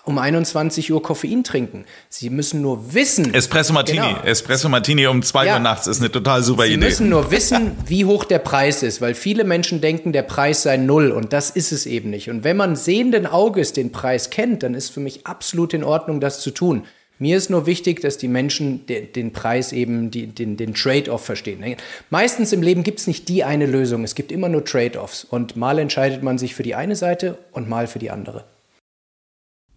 um 0.05 0.19
21 0.19 0.93
Uhr 0.93 1.03
Koffein 1.03 1.45
trinken. 1.45 1.85
Sie 2.09 2.31
müssen 2.31 2.63
nur 2.63 2.95
wissen. 2.95 3.33
Espresso 3.35 3.73
Martini. 3.73 3.99
Genau. 3.99 4.23
Espresso 4.23 4.69
Martini 4.69 5.07
um 5.07 5.23
2 5.23 5.47
ja. 5.47 5.55
Uhr 5.55 5.61
nachts 5.61 5.87
ist 5.87 6.01
eine 6.01 6.11
total 6.11 6.43
super 6.43 6.65
Sie 6.65 6.75
Idee. 6.75 6.81
Sie 6.81 6.87
müssen 6.87 7.09
nur 7.09 7.31
wissen, 7.31 7.73
wie 7.87 8.05
hoch 8.05 8.25
der 8.25 8.39
Preis 8.39 8.83
ist, 8.83 9.01
weil 9.01 9.15
viele 9.15 9.45
Menschen 9.45 9.81
denken, 9.81 10.13
der 10.13 10.23
Preis 10.23 10.63
sei 10.63 10.77
null 10.77 11.11
und 11.11 11.33
das 11.33 11.51
ist 11.51 11.73
es 11.73 11.87
eben 11.87 12.11
nicht. 12.11 12.31
Und 12.31 12.45
wenn 12.45 12.57
man 12.57 12.77
sehenden 12.77 13.27
Auges 13.27 13.73
den 13.73 13.93
Preis 13.93 14.31
kennt, 14.31 14.63
dann 14.63 14.75
ist 14.75 14.91
für 14.91 15.01
mich 15.01 15.27
absolut 15.27 15.75
in 15.75 15.85
Ordnung, 15.85 16.21
das 16.21 16.41
zu 16.41 16.51
tun. 16.51 16.85
Mir 17.21 17.37
ist 17.37 17.51
nur 17.51 17.67
wichtig, 17.67 18.01
dass 18.01 18.17
die 18.17 18.29
Menschen 18.29 18.87
den, 18.87 19.13
den 19.13 19.33
Preis 19.35 19.73
eben, 19.75 20.11
die, 20.11 20.27
den, 20.27 20.57
den 20.57 20.73
Trade-off 20.73 21.23
verstehen. 21.23 21.63
Meistens 22.09 22.51
im 22.55 22.63
Leben 22.63 22.83
gibt 22.83 22.99
es 22.99 23.07
nicht 23.07 23.29
die 23.29 23.45
eine 23.45 23.67
Lösung, 23.67 24.05
es 24.05 24.15
gibt 24.15 24.33
immer 24.33 24.49
nur 24.49 24.65
Trade-offs. 24.65 25.25
Und 25.25 25.55
mal 25.55 25.79
entscheidet 25.79 26.23
man 26.23 26.39
sich 26.39 26.55
für 26.55 26.63
die 26.63 26.75
eine 26.75 26.97
Seite 26.97 27.37
und 27.53 27.69
mal 27.69 27.87
für 27.87 27.99
die 27.99 28.11
andere. 28.11 28.47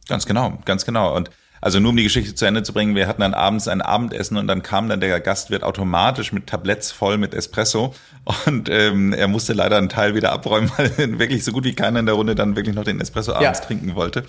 Ganz 0.08 0.26
genau, 0.26 0.60
ganz 0.66 0.86
genau. 0.86 1.16
Und 1.16 1.30
also 1.64 1.80
nur 1.80 1.91
um 1.91 1.97
die 1.97 2.04
Geschichte 2.04 2.36
zu 2.36 2.45
Ende 2.45 2.62
zu 2.64 2.74
bringen, 2.74 2.93
wir 2.93 3.08
hatten 3.08 3.22
dann 3.22 3.34
abends 3.34 3.70
ein 3.70 3.82
Abendessen 3.82 4.36
und 4.36 4.47
dann 4.47 4.64
kam 4.64 4.89
dann 4.89 4.99
der 4.99 5.18
Gastwirt 5.22 5.64
automatisch 5.64 6.34
mit 6.34 6.45
Tabletts 6.45 6.91
voll 6.91 7.18
mit 7.18 7.34
Espresso 7.34 7.95
und 8.45 8.68
ähm, 8.68 9.14
er 9.14 9.30
musste 9.30 9.54
leider 9.54 9.78
einen 9.78 9.88
Teil 9.88 10.14
wieder 10.14 10.34
abräumen, 10.34 10.70
weil 10.78 10.91
wirklich 11.20 11.45
so 11.45 11.54
gut 11.54 11.64
wie 11.64 11.74
keiner 11.74 12.01
in 12.01 12.06
der 12.06 12.16
Runde 12.16 12.36
dann 12.36 12.58
wirklich 12.58 12.76
noch 12.76 12.84
den 12.84 12.99
Espresso 12.99 13.32
abends 13.32 13.60
ja. 13.60 13.66
trinken 13.66 13.95
wollte. 13.95 14.26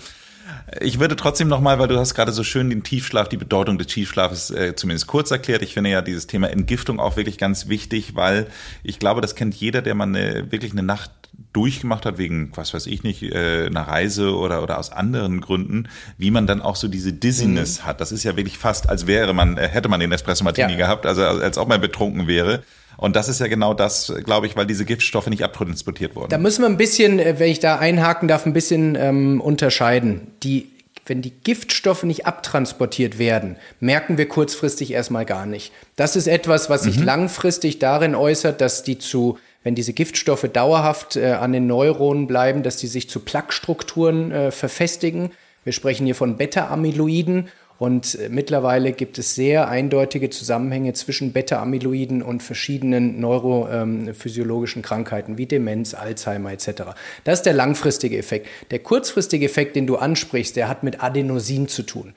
Ich 0.79 0.99
würde 0.99 1.17
trotzdem 1.17 1.49
nochmal, 1.49 1.77
weil 1.77 1.89
du 1.89 1.99
hast 1.99 2.15
gerade 2.15 2.31
so 2.31 2.43
schön 2.43 2.69
den 2.69 2.83
Tiefschlaf, 2.83 3.27
die 3.27 3.37
Bedeutung 3.37 3.77
des 3.77 3.87
Tiefschlafes 3.87 4.51
äh, 4.51 4.75
zumindest 4.75 5.07
kurz 5.07 5.29
erklärt. 5.29 5.61
Ich 5.61 5.73
finde 5.73 5.89
ja 5.89 6.01
dieses 6.01 6.27
Thema 6.27 6.49
Entgiftung 6.49 7.01
auch 7.01 7.17
wirklich 7.17 7.37
ganz 7.37 7.67
wichtig, 7.67 8.15
weil 8.15 8.47
ich 8.81 8.97
glaube, 8.97 9.21
das 9.21 9.35
kennt 9.35 9.55
jeder, 9.55 9.81
der 9.81 9.93
mal 9.93 10.05
eine, 10.05 10.51
wirklich 10.51 10.71
eine 10.71 10.83
Nacht 10.83 11.11
durchgemacht 11.53 12.05
hat, 12.05 12.17
wegen, 12.17 12.51
was 12.55 12.73
weiß 12.73 12.87
ich 12.87 13.03
nicht, 13.03 13.23
äh, 13.23 13.67
einer 13.67 13.87
Reise 13.87 14.35
oder, 14.35 14.61
oder 14.61 14.77
aus 14.77 14.91
anderen 14.91 15.41
Gründen, 15.41 15.87
wie 16.17 16.31
man 16.31 16.47
dann 16.47 16.61
auch 16.61 16.75
so 16.75 16.87
diese 16.87 17.13
Dizziness 17.13 17.79
mhm. 17.79 17.85
hat. 17.85 18.01
Das 18.01 18.11
ist 18.11 18.23
ja 18.23 18.35
wirklich 18.35 18.57
fast, 18.57 18.89
als 18.89 19.07
wäre 19.07 19.33
man, 19.33 19.57
äh, 19.57 19.67
hätte 19.67 19.89
man 19.89 19.99
den 19.99 20.11
Espresso 20.11 20.43
Martini 20.43 20.73
ja. 20.73 20.77
gehabt, 20.77 21.05
also 21.05 21.23
als 21.23 21.57
ob 21.57 21.69
man 21.69 21.81
betrunken 21.81 22.27
wäre. 22.27 22.63
Und 22.97 23.15
das 23.15 23.27
ist 23.27 23.39
ja 23.39 23.47
genau 23.47 23.73
das, 23.73 24.13
glaube 24.23 24.47
ich, 24.47 24.55
weil 24.55 24.65
diese 24.65 24.85
Giftstoffe 24.85 25.27
nicht 25.27 25.43
abtransportiert 25.43 26.15
wurden. 26.15 26.29
Da 26.29 26.37
müssen 26.37 26.61
wir 26.61 26.69
ein 26.69 26.77
bisschen, 26.77 27.19
äh, 27.19 27.39
wenn 27.39 27.51
ich 27.51 27.59
da 27.59 27.77
einhaken 27.77 28.27
darf, 28.27 28.45
ein 28.45 28.53
bisschen 28.53 28.95
ähm, 28.95 29.41
unterscheiden. 29.41 30.31
Die 30.43 30.71
wenn 31.07 31.21
die 31.21 31.31
Giftstoffe 31.31 32.03
nicht 32.03 32.25
abtransportiert 32.25 33.19
werden, 33.19 33.57
merken 33.79 34.17
wir 34.17 34.27
kurzfristig 34.27 34.91
erstmal 34.91 35.25
gar 35.25 35.45
nicht. 35.45 35.71
Das 35.95 36.15
ist 36.15 36.27
etwas, 36.27 36.69
was 36.69 36.83
sich 36.83 36.97
mhm. 36.97 37.05
langfristig 37.05 37.77
darin 37.77 38.15
äußert, 38.15 38.59
dass 38.59 38.81
die 38.81 38.97
zu 38.97 39.37
wenn 39.65 39.75
diese 39.75 39.93
Giftstoffe 39.93 40.47
dauerhaft 40.53 41.15
äh, 41.17 41.31
an 41.31 41.51
den 41.51 41.65
Neuronen 41.65 42.27
bleiben, 42.27 42.61
dass 42.61 42.77
die 42.77 42.87
sich 42.87 43.09
zu 43.09 43.19
Plaquestrukturen 43.19 44.31
äh, 44.31 44.51
verfestigen. 44.51 45.31
Wir 45.63 45.73
sprechen 45.73 46.05
hier 46.05 46.13
von 46.13 46.37
Beta-Amyloiden 46.37 47.49
und 47.79 48.13
äh, 48.19 48.29
mittlerweile 48.29 48.91
gibt 48.91 49.17
es 49.17 49.33
sehr 49.33 49.67
eindeutige 49.67 50.29
Zusammenhänge 50.29 50.93
zwischen 50.93 51.33
Beta-Amyloiden 51.33 52.21
und 52.21 52.43
verschiedenen 52.43 53.19
neurophysiologischen 53.19 54.83
Krankheiten 54.83 55.39
wie 55.39 55.47
Demenz, 55.47 55.95
Alzheimer 55.95 56.53
etc. 56.53 56.93
Das 57.23 57.39
ist 57.39 57.47
der 57.47 57.53
langfristige 57.53 58.19
Effekt. 58.19 58.47
Der 58.69 58.79
kurzfristige 58.79 59.47
Effekt, 59.47 59.75
den 59.75 59.87
du 59.87 59.95
ansprichst, 59.95 60.55
der 60.55 60.69
hat 60.69 60.83
mit 60.83 61.03
Adenosin 61.03 61.67
zu 61.67 61.81
tun. 61.81 62.13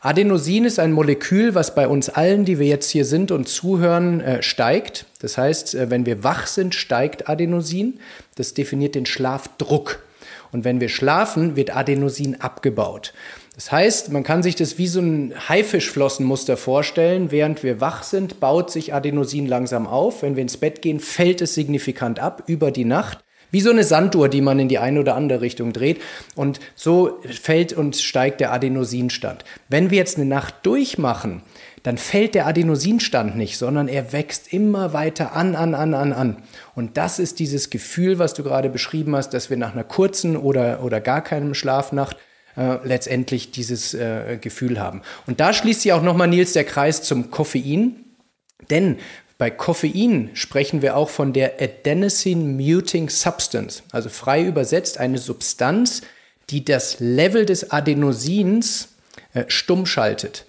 Adenosin 0.00 0.64
ist 0.64 0.78
ein 0.78 0.92
Molekül, 0.92 1.54
was 1.54 1.74
bei 1.74 1.88
uns 1.88 2.08
allen, 2.08 2.46
die 2.46 2.58
wir 2.58 2.66
jetzt 2.66 2.90
hier 2.90 3.04
sind 3.04 3.30
und 3.32 3.48
zuhören, 3.48 4.22
äh, 4.22 4.42
steigt. 4.42 5.05
Das 5.26 5.36
heißt, 5.36 5.74
äh, 5.74 5.90
wenn 5.90 6.06
wir 6.06 6.22
wach 6.22 6.46
sind, 6.46 6.72
steigt 6.72 7.28
Adenosin. 7.28 7.98
Das 8.36 8.54
definiert 8.54 8.94
den 8.94 9.06
Schlafdruck. 9.06 10.04
Und 10.52 10.64
wenn 10.64 10.80
wir 10.80 10.88
schlafen, 10.88 11.56
wird 11.56 11.74
Adenosin 11.74 12.40
abgebaut. 12.40 13.12
Das 13.56 13.72
heißt, 13.72 14.12
man 14.12 14.22
kann 14.22 14.44
sich 14.44 14.54
das 14.54 14.78
wie 14.78 14.86
so 14.86 15.00
ein 15.00 15.34
Haifischflossenmuster 15.48 16.56
vorstellen. 16.56 17.32
Während 17.32 17.64
wir 17.64 17.80
wach 17.80 18.04
sind, 18.04 18.38
baut 18.38 18.70
sich 18.70 18.94
Adenosin 18.94 19.46
langsam 19.46 19.88
auf. 19.88 20.22
Wenn 20.22 20.36
wir 20.36 20.42
ins 20.42 20.58
Bett 20.58 20.80
gehen, 20.80 21.00
fällt 21.00 21.40
es 21.40 21.54
signifikant 21.54 22.20
ab 22.20 22.44
über 22.46 22.70
die 22.70 22.84
Nacht. 22.84 23.24
Wie 23.50 23.60
so 23.60 23.70
eine 23.70 23.82
Sanduhr, 23.82 24.28
die 24.28 24.42
man 24.42 24.60
in 24.60 24.68
die 24.68 24.78
eine 24.78 25.00
oder 25.00 25.16
andere 25.16 25.40
Richtung 25.40 25.72
dreht. 25.72 26.00
Und 26.36 26.60
so 26.76 27.20
fällt 27.42 27.72
und 27.72 27.96
steigt 27.96 28.40
der 28.40 28.52
Adenosinstand. 28.52 29.44
Wenn 29.68 29.90
wir 29.90 29.98
jetzt 29.98 30.18
eine 30.18 30.26
Nacht 30.26 30.54
durchmachen, 30.62 31.42
dann 31.86 31.98
fällt 31.98 32.34
der 32.34 32.48
Adenosinstand 32.48 33.36
nicht, 33.36 33.58
sondern 33.58 33.86
er 33.86 34.12
wächst 34.12 34.52
immer 34.52 34.92
weiter 34.92 35.36
an, 35.36 35.54
an, 35.54 35.72
an, 35.72 35.94
an, 35.94 36.12
an. 36.12 36.42
Und 36.74 36.96
das 36.96 37.20
ist 37.20 37.38
dieses 37.38 37.70
Gefühl, 37.70 38.18
was 38.18 38.34
du 38.34 38.42
gerade 38.42 38.68
beschrieben 38.70 39.14
hast, 39.14 39.30
dass 39.30 39.50
wir 39.50 39.56
nach 39.56 39.72
einer 39.72 39.84
kurzen 39.84 40.36
oder, 40.36 40.82
oder 40.82 41.00
gar 41.00 41.22
keinem 41.22 41.54
Schlafnacht 41.54 42.16
äh, 42.56 42.78
letztendlich 42.82 43.52
dieses 43.52 43.94
äh, 43.94 44.36
Gefühl 44.40 44.80
haben. 44.80 45.02
Und 45.28 45.38
da 45.38 45.52
schließt 45.52 45.82
sich 45.82 45.92
auch 45.92 46.02
nochmal, 46.02 46.26
Nils, 46.26 46.54
der 46.54 46.64
Kreis 46.64 47.02
zum 47.02 47.30
Koffein. 47.30 47.94
Denn 48.68 48.98
bei 49.38 49.52
Koffein 49.52 50.30
sprechen 50.34 50.82
wir 50.82 50.96
auch 50.96 51.08
von 51.08 51.32
der 51.32 51.62
Adenosine 51.62 52.42
Muting 52.42 53.10
Substance, 53.10 53.84
also 53.92 54.08
frei 54.08 54.42
übersetzt 54.42 54.98
eine 54.98 55.18
Substanz, 55.18 56.02
die 56.50 56.64
das 56.64 56.98
Level 56.98 57.46
des 57.46 57.70
Adenosins 57.70 58.88
äh, 59.34 59.44
stumm 59.46 59.86
schaltet. 59.86 60.45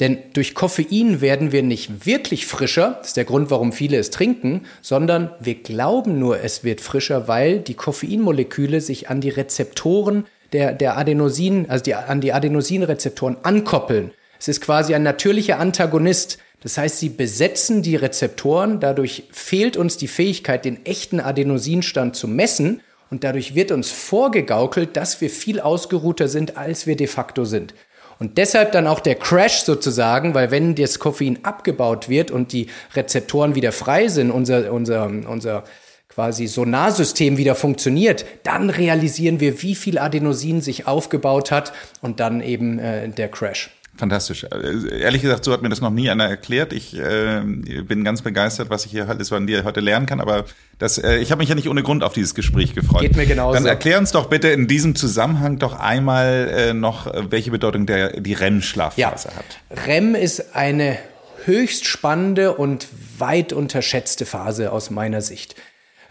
Denn 0.00 0.18
durch 0.32 0.54
Koffein 0.54 1.20
werden 1.20 1.52
wir 1.52 1.62
nicht 1.62 2.06
wirklich 2.06 2.46
frischer, 2.46 2.96
das 2.98 3.08
ist 3.08 3.16
der 3.18 3.26
Grund, 3.26 3.50
warum 3.50 3.70
viele 3.70 3.98
es 3.98 4.10
trinken, 4.10 4.62
sondern 4.80 5.30
wir 5.40 5.56
glauben 5.56 6.18
nur, 6.18 6.42
es 6.42 6.64
wird 6.64 6.80
frischer, 6.80 7.28
weil 7.28 7.58
die 7.60 7.74
Koffeinmoleküle 7.74 8.80
sich 8.80 9.10
an 9.10 9.20
die 9.20 9.28
Rezeptoren 9.28 10.24
der, 10.54 10.72
der 10.72 10.96
Adenosin, 10.96 11.66
also 11.68 11.84
die, 11.84 11.94
an 11.94 12.22
die 12.22 12.32
Adenosinrezeptoren 12.32 13.36
ankoppeln. 13.42 14.12
Es 14.38 14.48
ist 14.48 14.62
quasi 14.62 14.94
ein 14.94 15.02
natürlicher 15.02 15.58
Antagonist. 15.58 16.38
Das 16.62 16.78
heißt, 16.78 16.98
sie 16.98 17.10
besetzen 17.10 17.82
die 17.82 17.96
Rezeptoren, 17.96 18.80
dadurch 18.80 19.24
fehlt 19.30 19.76
uns 19.76 19.98
die 19.98 20.08
Fähigkeit, 20.08 20.64
den 20.64 20.84
echten 20.86 21.20
Adenosinstand 21.20 22.16
zu 22.16 22.26
messen 22.26 22.80
und 23.10 23.24
dadurch 23.24 23.54
wird 23.54 23.70
uns 23.70 23.90
vorgegaukelt, 23.90 24.96
dass 24.96 25.20
wir 25.20 25.30
viel 25.30 25.60
ausgeruhter 25.60 26.28
sind, 26.28 26.56
als 26.56 26.86
wir 26.86 26.96
de 26.96 27.06
facto 27.06 27.44
sind. 27.44 27.74
Und 28.20 28.36
deshalb 28.36 28.72
dann 28.72 28.86
auch 28.86 29.00
der 29.00 29.14
Crash 29.14 29.62
sozusagen, 29.62 30.34
weil 30.34 30.50
wenn 30.50 30.74
das 30.74 30.98
Koffein 30.98 31.38
abgebaut 31.42 32.10
wird 32.10 32.30
und 32.30 32.52
die 32.52 32.66
Rezeptoren 32.94 33.54
wieder 33.54 33.72
frei 33.72 34.08
sind, 34.08 34.30
unser, 34.30 34.72
unser, 34.72 35.06
unser 35.06 35.64
quasi 36.10 36.46
Sonarsystem 36.46 37.38
wieder 37.38 37.54
funktioniert, 37.54 38.26
dann 38.42 38.68
realisieren 38.68 39.40
wir, 39.40 39.62
wie 39.62 39.74
viel 39.74 39.98
Adenosin 39.98 40.60
sich 40.60 40.86
aufgebaut 40.86 41.50
hat 41.50 41.72
und 42.02 42.20
dann 42.20 42.42
eben 42.42 42.78
äh, 42.78 43.08
der 43.08 43.30
Crash. 43.30 43.70
Fantastisch. 44.00 44.44
Äh, 44.44 45.00
ehrlich 45.02 45.22
gesagt, 45.22 45.44
so 45.44 45.52
hat 45.52 45.62
mir 45.62 45.68
das 45.68 45.80
noch 45.80 45.90
nie 45.90 46.10
einer 46.10 46.24
erklärt. 46.28 46.72
Ich 46.72 46.98
äh, 46.98 47.42
bin 47.42 48.02
ganz 48.02 48.22
begeistert, 48.22 48.70
was 48.70 48.86
ich 48.86 48.90
hier 48.90 49.08
alles 49.08 49.28
von 49.28 49.46
dir 49.46 49.62
heute 49.64 49.80
lernen 49.80 50.06
kann. 50.06 50.20
Aber 50.20 50.46
das, 50.78 50.98
äh, 50.98 51.18
ich 51.18 51.30
habe 51.30 51.40
mich 51.40 51.50
ja 51.50 51.54
nicht 51.54 51.68
ohne 51.68 51.82
Grund 51.82 52.02
auf 52.02 52.14
dieses 52.14 52.34
Gespräch 52.34 52.74
gefreut. 52.74 53.02
Geht 53.02 53.16
mir 53.16 53.26
genauso. 53.26 53.54
Dann 53.54 53.66
erklär 53.66 53.98
uns 53.98 54.10
doch 54.10 54.26
bitte 54.26 54.48
in 54.48 54.66
diesem 54.66 54.94
Zusammenhang 54.94 55.58
doch 55.58 55.78
einmal 55.78 56.50
äh, 56.50 56.74
noch, 56.74 57.12
welche 57.30 57.50
Bedeutung 57.50 57.86
der 57.86 58.20
die 58.20 58.32
REM-Schlafphase 58.32 59.28
ja. 59.28 59.34
hat. 59.34 59.86
REM 59.86 60.14
ist 60.14 60.56
eine 60.56 60.98
höchst 61.44 61.84
spannende 61.84 62.54
und 62.54 62.88
weit 63.18 63.52
unterschätzte 63.52 64.24
Phase 64.24 64.72
aus 64.72 64.90
meiner 64.90 65.20
Sicht. 65.20 65.54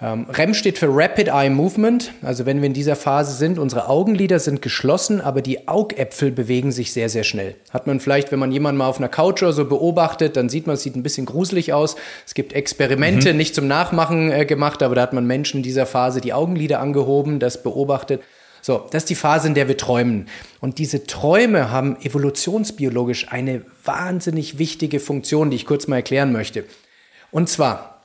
Ähm, 0.01 0.27
REM 0.29 0.53
steht 0.53 0.77
für 0.77 0.87
Rapid 0.89 1.27
Eye 1.27 1.49
Movement. 1.49 2.13
Also 2.21 2.45
wenn 2.45 2.61
wir 2.61 2.67
in 2.67 2.73
dieser 2.73 2.95
Phase 2.95 3.35
sind, 3.35 3.59
unsere 3.59 3.89
Augenlider 3.89 4.39
sind 4.39 4.61
geschlossen, 4.61 5.19
aber 5.19 5.41
die 5.41 5.67
Augäpfel 5.67 6.31
bewegen 6.31 6.71
sich 6.71 6.93
sehr, 6.93 7.09
sehr 7.09 7.25
schnell. 7.25 7.55
Hat 7.71 7.85
man 7.85 7.99
vielleicht, 7.99 8.31
wenn 8.31 8.39
man 8.39 8.51
jemanden 8.51 8.77
mal 8.77 8.87
auf 8.87 8.99
einer 8.99 9.09
Couch 9.09 9.43
oder 9.43 9.51
so 9.51 9.65
beobachtet, 9.65 10.37
dann 10.37 10.47
sieht 10.47 10.67
man, 10.67 10.75
es 10.75 10.83
sieht 10.83 10.95
ein 10.95 11.03
bisschen 11.03 11.25
gruselig 11.25 11.73
aus. 11.73 11.97
Es 12.25 12.33
gibt 12.33 12.53
Experimente, 12.53 13.31
mhm. 13.31 13.37
nicht 13.37 13.53
zum 13.53 13.67
Nachmachen 13.67 14.31
äh, 14.31 14.45
gemacht, 14.45 14.81
aber 14.83 14.95
da 14.95 15.01
hat 15.01 15.11
man 15.11 15.27
Menschen 15.27 15.57
in 15.57 15.63
dieser 15.63 15.85
Phase 15.85 16.21
die 16.21 16.31
Augenlider 16.31 16.79
angehoben, 16.79 17.39
das 17.39 17.61
beobachtet. 17.61 18.21
So, 18.61 18.85
das 18.91 19.03
ist 19.03 19.09
die 19.09 19.15
Phase, 19.15 19.47
in 19.49 19.53
der 19.53 19.67
wir 19.67 19.77
träumen. 19.77 20.27
Und 20.61 20.79
diese 20.79 21.05
Träume 21.05 21.71
haben 21.71 21.97
evolutionsbiologisch 22.01 23.31
eine 23.31 23.63
wahnsinnig 23.83 24.59
wichtige 24.59 24.99
Funktion, 24.99 25.49
die 25.49 25.57
ich 25.57 25.65
kurz 25.65 25.87
mal 25.87 25.97
erklären 25.97 26.31
möchte. 26.31 26.65
Und 27.31 27.47
zwar, 27.49 27.98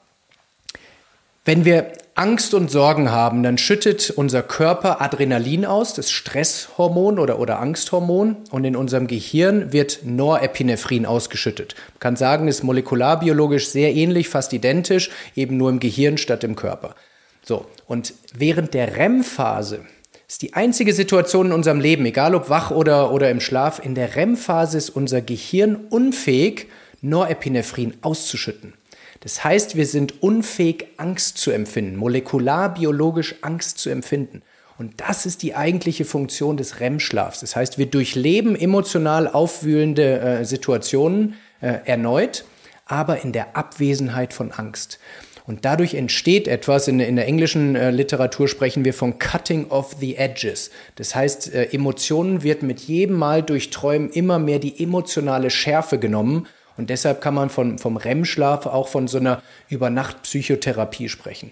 wenn 1.45 1.65
wir 1.65 1.93
Angst 2.15 2.55
und 2.55 2.71
Sorgen 2.71 3.11
haben, 3.11 3.43
dann 3.43 3.59
schüttet 3.59 4.11
unser 4.11 4.43
Körper 4.43 5.03
Adrenalin 5.03 5.67
aus, 5.67 5.95
das 5.95 6.11
Stresshormon 6.11 7.19
oder, 7.19 7.41
oder 7.41 7.59
Angsthormon, 7.59 8.37
und 8.51 8.65
in 8.65 8.77
unserem 8.77 9.09
Gehirn 9.09 9.73
wird 9.73 10.01
Norepinephrin 10.05 11.07
ausgeschüttet. 11.07 11.75
Man 11.95 12.01
kann 12.01 12.17
sagen, 12.17 12.47
ist 12.47 12.63
molekularbiologisch 12.63 13.69
sehr 13.69 13.95
ähnlich, 13.95 14.29
fast 14.29 14.53
identisch, 14.53 15.11
eben 15.35 15.57
nur 15.57 15.71
im 15.71 15.81
Gehirn 15.81 16.17
statt 16.17 16.45
im 16.45 16.55
Körper. 16.55 16.95
So, 17.43 17.67
und 17.87 18.15
während 18.33 18.73
der 18.73 18.97
REM-Phase 18.97 19.81
ist 20.29 20.41
die 20.43 20.55
einzige 20.55 20.95
Situation 20.95 21.47
in 21.47 21.53
unserem 21.53 21.81
Leben, 21.81 22.07
egal 22.07 22.35
ob 22.37 22.49
wach 22.49 22.71
oder, 22.71 23.13
oder 23.13 23.31
im 23.31 23.41
Schlaf, 23.41 23.85
in 23.85 23.95
der 23.95 24.15
REM-Phase 24.15 24.79
ist 24.79 24.91
unser 24.91 25.21
Gehirn 25.21 25.77
unfähig, 25.91 26.69
Norepinephrin 27.03 27.95
auszuschütten. 28.01 28.73
Das 29.21 29.45
heißt, 29.45 29.77
wir 29.77 29.87
sind 29.87 30.23
unfähig, 30.23 30.87
Angst 30.97 31.39
zu 31.39 31.51
empfinden, 31.51 31.97
molekularbiologisch 31.97 33.37
Angst 33.43 33.79
zu 33.79 33.91
empfinden. 33.91 34.43
Und 34.77 35.01
das 35.01 35.25
ist 35.25 35.43
die 35.43 35.55
eigentliche 35.55 36.05
Funktion 36.05 36.57
des 36.57 36.81
REM-Schlafs. 36.81 37.41
Das 37.41 37.55
heißt, 37.55 37.79
wir 37.79 37.87
durchleben 37.87 38.57
emotional 38.57 39.29
aufwühlende 39.29 40.19
äh, 40.21 40.45
Situationen 40.45 41.35
äh, 41.61 41.79
erneut, 41.85 42.45
aber 42.87 43.23
in 43.23 43.33
der 43.33 43.57
Abwesenheit 43.57 44.35
von 44.35 44.51
Angst. 44.51 44.99
Und 45.47 45.67
dadurch 45.67 45.95
entsteht 45.95 46.49
etwas, 46.49 46.89
in, 46.89 47.01
in 47.01 47.17
der 47.17 47.27
englischen 47.27 47.77
äh, 47.77 47.91
Literatur 47.91 48.49
sprechen 48.49 48.85
wir 48.85 48.95
von 48.95 49.19
Cutting 49.19 49.71
of 49.71 49.97
the 50.01 50.17
Edges. 50.17 50.71
Das 50.97 51.15
heißt, 51.15 51.55
äh, 51.55 51.65
Emotionen 51.67 52.43
wird 52.43 52.63
mit 52.63 52.81
jedem 52.81 53.17
Mal 53.17 53.43
durch 53.43 53.71
Träumen 53.71 54.11
immer 54.11 54.39
mehr 54.39 54.59
die 54.59 54.83
emotionale 54.83 55.51
Schärfe 55.51 55.99
genommen 55.99 56.47
und 56.77 56.91
deshalb 56.91 57.21
kann 57.21 57.35
man 57.35 57.51
von, 57.51 57.79
vom 57.79 57.97
REM-Schlaf 57.97 58.67
auch 58.67 58.89
von 58.89 59.09
so 59.09 59.19
einer 59.19 59.43
Übernacht-Psychotherapie 59.69 61.09
sprechen. 61.09 61.51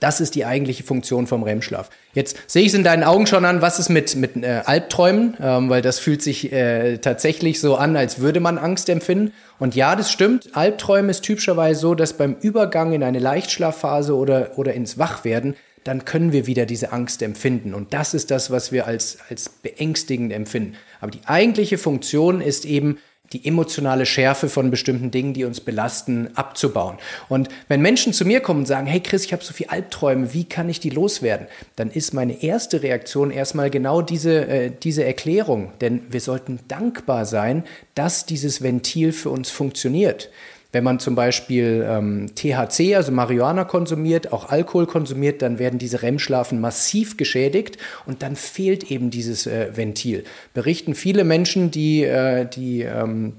Das 0.00 0.20
ist 0.20 0.34
die 0.34 0.44
eigentliche 0.44 0.82
Funktion 0.82 1.26
vom 1.26 1.42
REM-Schlaf. 1.44 1.88
Jetzt 2.14 2.36
sehe 2.46 2.62
ich 2.62 2.68
es 2.68 2.74
in 2.74 2.84
deinen 2.84 3.04
Augen 3.04 3.26
schon 3.26 3.44
an, 3.44 3.62
was 3.62 3.78
ist 3.78 3.90
mit, 3.90 4.16
mit 4.16 4.36
äh, 4.36 4.62
Albträumen, 4.64 5.36
ähm, 5.40 5.70
weil 5.70 5.82
das 5.82 5.98
fühlt 5.98 6.20
sich 6.20 6.52
äh, 6.52 6.98
tatsächlich 6.98 7.60
so 7.60 7.76
an, 7.76 7.96
als 7.96 8.18
würde 8.18 8.40
man 8.40 8.58
Angst 8.58 8.88
empfinden. 8.88 9.32
Und 9.58 9.74
ja, 9.74 9.94
das 9.94 10.10
stimmt. 10.10 10.50
Albträume 10.54 11.10
ist 11.10 11.22
typischerweise 11.22 11.80
so, 11.80 11.94
dass 11.94 12.14
beim 12.14 12.36
Übergang 12.40 12.92
in 12.92 13.02
eine 13.02 13.20
Leichtschlafphase 13.20 14.16
oder, 14.16 14.58
oder 14.58 14.74
ins 14.74 14.98
Wachwerden, 14.98 15.54
dann 15.84 16.04
können 16.04 16.32
wir 16.32 16.46
wieder 16.46 16.66
diese 16.66 16.92
Angst 16.92 17.22
empfinden. 17.22 17.74
Und 17.74 17.92
das 17.92 18.14
ist 18.14 18.30
das, 18.30 18.50
was 18.50 18.72
wir 18.72 18.86
als, 18.86 19.18
als 19.28 19.48
beängstigend 19.48 20.32
empfinden. 20.32 20.74
Aber 21.00 21.10
die 21.10 21.20
eigentliche 21.26 21.78
Funktion 21.78 22.40
ist 22.40 22.64
eben, 22.64 22.98
die 23.32 23.46
emotionale 23.46 24.06
Schärfe 24.06 24.48
von 24.48 24.70
bestimmten 24.70 25.10
Dingen, 25.10 25.34
die 25.34 25.44
uns 25.44 25.60
belasten, 25.60 26.28
abzubauen. 26.36 26.98
Und 27.28 27.48
wenn 27.68 27.80
Menschen 27.80 28.12
zu 28.12 28.24
mir 28.24 28.40
kommen 28.40 28.60
und 28.60 28.66
sagen, 28.66 28.86
hey 28.86 29.00
Chris, 29.00 29.24
ich 29.24 29.32
habe 29.32 29.42
so 29.42 29.52
viele 29.52 29.70
Albträume, 29.70 30.34
wie 30.34 30.44
kann 30.44 30.68
ich 30.68 30.78
die 30.78 30.90
loswerden? 30.90 31.48
Dann 31.76 31.90
ist 31.90 32.14
meine 32.14 32.42
erste 32.42 32.82
Reaktion 32.82 33.30
erstmal 33.30 33.70
genau 33.70 34.02
diese, 34.02 34.46
äh, 34.46 34.70
diese 34.70 35.04
Erklärung. 35.04 35.72
Denn 35.80 36.02
wir 36.10 36.20
sollten 36.20 36.60
dankbar 36.68 37.26
sein, 37.26 37.64
dass 37.94 38.26
dieses 38.26 38.62
Ventil 38.62 39.12
für 39.12 39.30
uns 39.30 39.50
funktioniert. 39.50 40.30
Wenn 40.74 40.82
man 40.82 40.98
zum 40.98 41.14
Beispiel 41.14 41.86
ähm, 41.88 42.26
THC, 42.34 42.96
also 42.96 43.12
Marihuana 43.12 43.62
konsumiert, 43.62 44.32
auch 44.32 44.48
Alkohol 44.48 44.86
konsumiert, 44.86 45.40
dann 45.40 45.60
werden 45.60 45.78
diese 45.78 46.02
REM-Schlafen 46.02 46.60
massiv 46.60 47.16
geschädigt 47.16 47.78
und 48.06 48.22
dann 48.24 48.34
fehlt 48.34 48.90
eben 48.90 49.10
dieses 49.10 49.46
äh, 49.46 49.76
Ventil. 49.76 50.24
Berichten 50.52 50.96
viele 50.96 51.22
Menschen, 51.22 51.70
die, 51.70 52.02
äh, 52.02 52.44
die 52.44 52.82
ähm, 52.82 53.34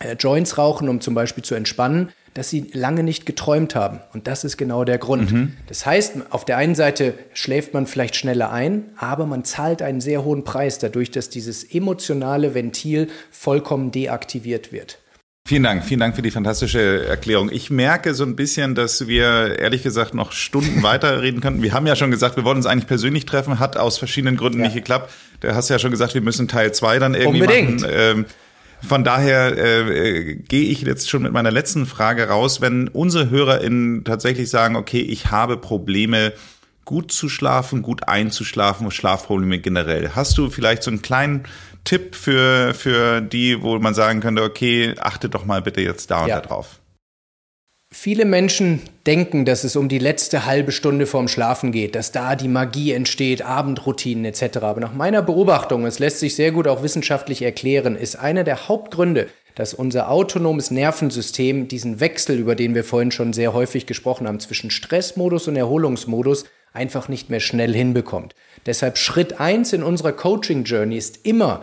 äh, 0.00 0.16
Joints 0.18 0.58
rauchen, 0.58 0.90
um 0.90 1.00
zum 1.00 1.14
Beispiel 1.14 1.42
zu 1.42 1.54
entspannen, 1.54 2.10
dass 2.34 2.50
sie 2.50 2.68
lange 2.74 3.02
nicht 3.02 3.24
geträumt 3.24 3.74
haben. 3.74 4.00
Und 4.12 4.26
das 4.26 4.44
ist 4.44 4.58
genau 4.58 4.84
der 4.84 4.98
Grund. 4.98 5.32
Mhm. 5.32 5.56
Das 5.68 5.86
heißt, 5.86 6.16
auf 6.28 6.44
der 6.44 6.58
einen 6.58 6.74
Seite 6.74 7.14
schläft 7.32 7.72
man 7.72 7.86
vielleicht 7.86 8.16
schneller 8.16 8.52
ein, 8.52 8.90
aber 8.98 9.24
man 9.24 9.44
zahlt 9.44 9.80
einen 9.80 10.02
sehr 10.02 10.24
hohen 10.24 10.44
Preis 10.44 10.78
dadurch, 10.78 11.10
dass 11.10 11.30
dieses 11.30 11.64
emotionale 11.64 12.54
Ventil 12.54 13.08
vollkommen 13.30 13.92
deaktiviert 13.92 14.72
wird. 14.72 14.98
Vielen 15.46 15.62
Dank, 15.62 15.84
vielen 15.84 16.00
Dank 16.00 16.16
für 16.16 16.22
die 16.22 16.32
fantastische 16.32 17.06
Erklärung. 17.06 17.50
Ich 17.52 17.70
merke 17.70 18.14
so 18.14 18.24
ein 18.24 18.34
bisschen, 18.34 18.74
dass 18.74 19.06
wir 19.06 19.60
ehrlich 19.60 19.84
gesagt 19.84 20.12
noch 20.12 20.32
Stunden 20.32 20.82
weiterreden 20.82 21.40
könnten. 21.40 21.62
Wir 21.62 21.72
haben 21.72 21.86
ja 21.86 21.94
schon 21.94 22.10
gesagt, 22.10 22.36
wir 22.36 22.42
wollen 22.42 22.56
uns 22.56 22.66
eigentlich 22.66 22.88
persönlich 22.88 23.26
treffen, 23.26 23.60
hat 23.60 23.76
aus 23.76 23.96
verschiedenen 23.96 24.36
Gründen 24.36 24.58
ja. 24.58 24.64
nicht 24.64 24.74
geklappt. 24.74 25.12
Da 25.38 25.54
hast 25.54 25.70
du 25.70 25.74
ja 25.74 25.78
schon 25.78 25.92
gesagt, 25.92 26.14
wir 26.14 26.20
müssen 26.20 26.48
Teil 26.48 26.74
zwei 26.74 26.98
dann 26.98 27.14
irgendwie 27.14 27.42
Unbedingt. 27.42 27.82
machen. 27.82 27.92
Ähm, 27.94 28.24
von 28.84 29.04
daher 29.04 29.56
äh, 29.56 30.34
gehe 30.34 30.68
ich 30.68 30.82
jetzt 30.82 31.08
schon 31.08 31.22
mit 31.22 31.32
meiner 31.32 31.52
letzten 31.52 31.86
Frage 31.86 32.26
raus. 32.28 32.60
Wenn 32.60 32.88
unsere 32.88 33.30
HörerInnen 33.30 34.02
tatsächlich 34.02 34.50
sagen, 34.50 34.74
okay, 34.74 35.00
ich 35.00 35.30
habe 35.30 35.58
Probleme, 35.58 36.32
gut 36.84 37.12
zu 37.12 37.28
schlafen, 37.28 37.82
gut 37.82 38.08
einzuschlafen, 38.08 38.90
Schlafprobleme 38.90 39.60
generell. 39.60 40.10
Hast 40.16 40.38
du 40.38 40.50
vielleicht 40.50 40.82
so 40.82 40.90
einen 40.90 41.02
kleinen 41.02 41.44
Tipp 41.86 42.14
für, 42.14 42.74
für 42.74 43.22
die, 43.22 43.62
wo 43.62 43.78
man 43.78 43.94
sagen 43.94 44.20
könnte, 44.20 44.42
okay, 44.42 44.94
achte 44.98 45.30
doch 45.30 45.46
mal 45.46 45.62
bitte 45.62 45.80
jetzt 45.80 46.10
da 46.10 46.24
und 46.24 46.28
ja. 46.28 46.40
da 46.40 46.46
drauf? 46.46 46.80
Viele 47.94 48.24
Menschen 48.24 48.82
denken, 49.06 49.44
dass 49.44 49.62
es 49.62 49.76
um 49.76 49.88
die 49.88 50.00
letzte 50.00 50.44
halbe 50.44 50.72
Stunde 50.72 51.06
vorm 51.06 51.28
Schlafen 51.28 51.70
geht, 51.70 51.94
dass 51.94 52.10
da 52.10 52.34
die 52.34 52.48
Magie 52.48 52.92
entsteht, 52.92 53.42
Abendroutinen 53.42 54.24
etc. 54.24 54.58
Aber 54.58 54.80
nach 54.80 54.92
meiner 54.92 55.22
Beobachtung, 55.22 55.86
es 55.86 56.00
lässt 56.00 56.18
sich 56.18 56.34
sehr 56.34 56.50
gut 56.50 56.66
auch 56.66 56.82
wissenschaftlich 56.82 57.42
erklären, 57.42 57.96
ist 57.96 58.16
einer 58.16 58.42
der 58.42 58.68
Hauptgründe, 58.68 59.28
dass 59.54 59.72
unser 59.72 60.10
autonomes 60.10 60.70
Nervensystem 60.70 61.68
diesen 61.68 62.00
Wechsel, 62.00 62.38
über 62.38 62.56
den 62.56 62.74
wir 62.74 62.84
vorhin 62.84 63.12
schon 63.12 63.32
sehr 63.32 63.54
häufig 63.54 63.86
gesprochen 63.86 64.26
haben, 64.26 64.40
zwischen 64.40 64.70
Stressmodus 64.70 65.48
und 65.48 65.56
Erholungsmodus 65.56 66.44
einfach 66.72 67.08
nicht 67.08 67.30
mehr 67.30 67.40
schnell 67.40 67.72
hinbekommt. 67.72 68.34
Deshalb 68.66 68.98
Schritt 68.98 69.40
eins 69.40 69.72
in 69.72 69.82
unserer 69.82 70.12
Coaching 70.12 70.64
Journey 70.64 70.96
ist 70.96 71.20
immer, 71.24 71.62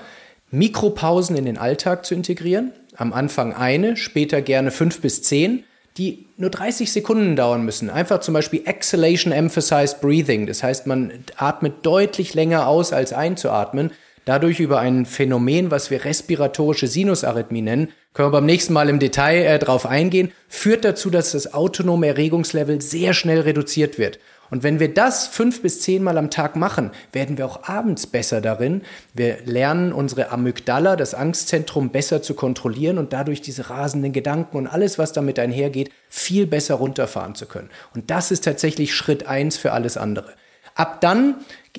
Mikropausen 0.52 1.36
in 1.36 1.46
den 1.46 1.58
Alltag 1.58 2.06
zu 2.06 2.14
integrieren. 2.16 2.74
Am 2.96 3.12
Anfang 3.12 3.54
eine, 3.54 3.98
später 3.98 4.42
gerne 4.42 4.72
fünf 4.72 5.02
bis 5.02 5.22
zehn, 5.24 5.64
die 5.98 6.26
nur 6.38 6.50
30 6.50 6.92
Sekunden 6.92 7.36
dauern 7.36 7.66
müssen. 7.66 7.90
Einfach 7.90 8.20
zum 8.20 8.34
Beispiel 8.34 8.62
Exhalation 8.66 9.32
Emphasized 9.32 10.02
Breathing. 10.02 10.48
Das 10.48 10.64
heißt, 10.64 10.88
man 10.88 11.12
atmet 11.38 11.86
deutlich 11.86 12.34
länger 12.34 12.68
aus, 12.68 12.94
als 12.94 13.14
einzuatmen. 13.14 13.92
Dadurch 14.26 14.60
über 14.60 14.80
ein 14.80 15.06
Phänomen, 15.06 15.70
was 15.70 15.92
wir 15.92 16.06
respiratorische 16.06 16.88
Sinusarrhythmie 16.88 17.62
nennen, 17.62 17.90
können 18.14 18.28
wir 18.28 18.32
beim 18.32 18.46
nächsten 18.46 18.74
Mal 18.74 18.90
im 18.90 19.00
Detail 19.00 19.44
äh, 19.44 19.60
drauf 19.60 19.86
eingehen, 19.86 20.32
führt 20.48 20.86
dazu, 20.86 21.10
dass 21.10 21.32
das 21.34 21.54
autonome 21.54 22.08
Erregungslevel 22.08 22.80
sehr 22.80 23.14
schnell 23.14 23.42
reduziert 23.42 23.98
wird. 23.98 24.20
Und 24.50 24.64
wenn 24.64 24.80
wir 24.80 24.94
das 24.94 25.28
fünf 25.28 25.62
bis 25.62 25.80
zehnmal 25.80 26.18
am 26.18 26.30
Tag 26.30 26.56
machen, 26.56 26.92
werden 27.12 27.38
wir 27.38 27.46
auch 27.46 27.68
abends 27.68 28.08
besser 28.08 28.40
darin. 28.40 28.82
Wir 29.14 29.38
lernen 29.46 29.94
unsere 29.94 30.30
Amygdala, 30.30 30.96
das 30.96 31.14
Angstzentrum, 31.14 31.90
besser 31.90 32.22
zu 32.22 32.34
kontrollieren 32.36 32.98
und 32.98 33.14
dadurch 33.14 33.42
diese 33.42 33.70
rasenden 33.70 34.14
Gedanken 34.14 34.58
und 34.58 34.68
alles, 34.68 35.00
was 35.00 35.12
damit 35.14 35.40
einhergeht, 35.40 35.92
viel 36.10 36.46
besser 36.46 36.76
runterfahren 36.76 37.36
zu 37.36 37.46
können. 37.46 37.70
Und 37.96 38.12
das 38.12 38.32
ist 38.32 38.44
tatsächlich 38.44 38.94
Schritt 38.94 39.26
eins 39.26 39.58
für 39.58 39.72
alles 39.72 39.98
andere. 39.98 40.34
Ab 40.76 41.02
dann 41.02 41.36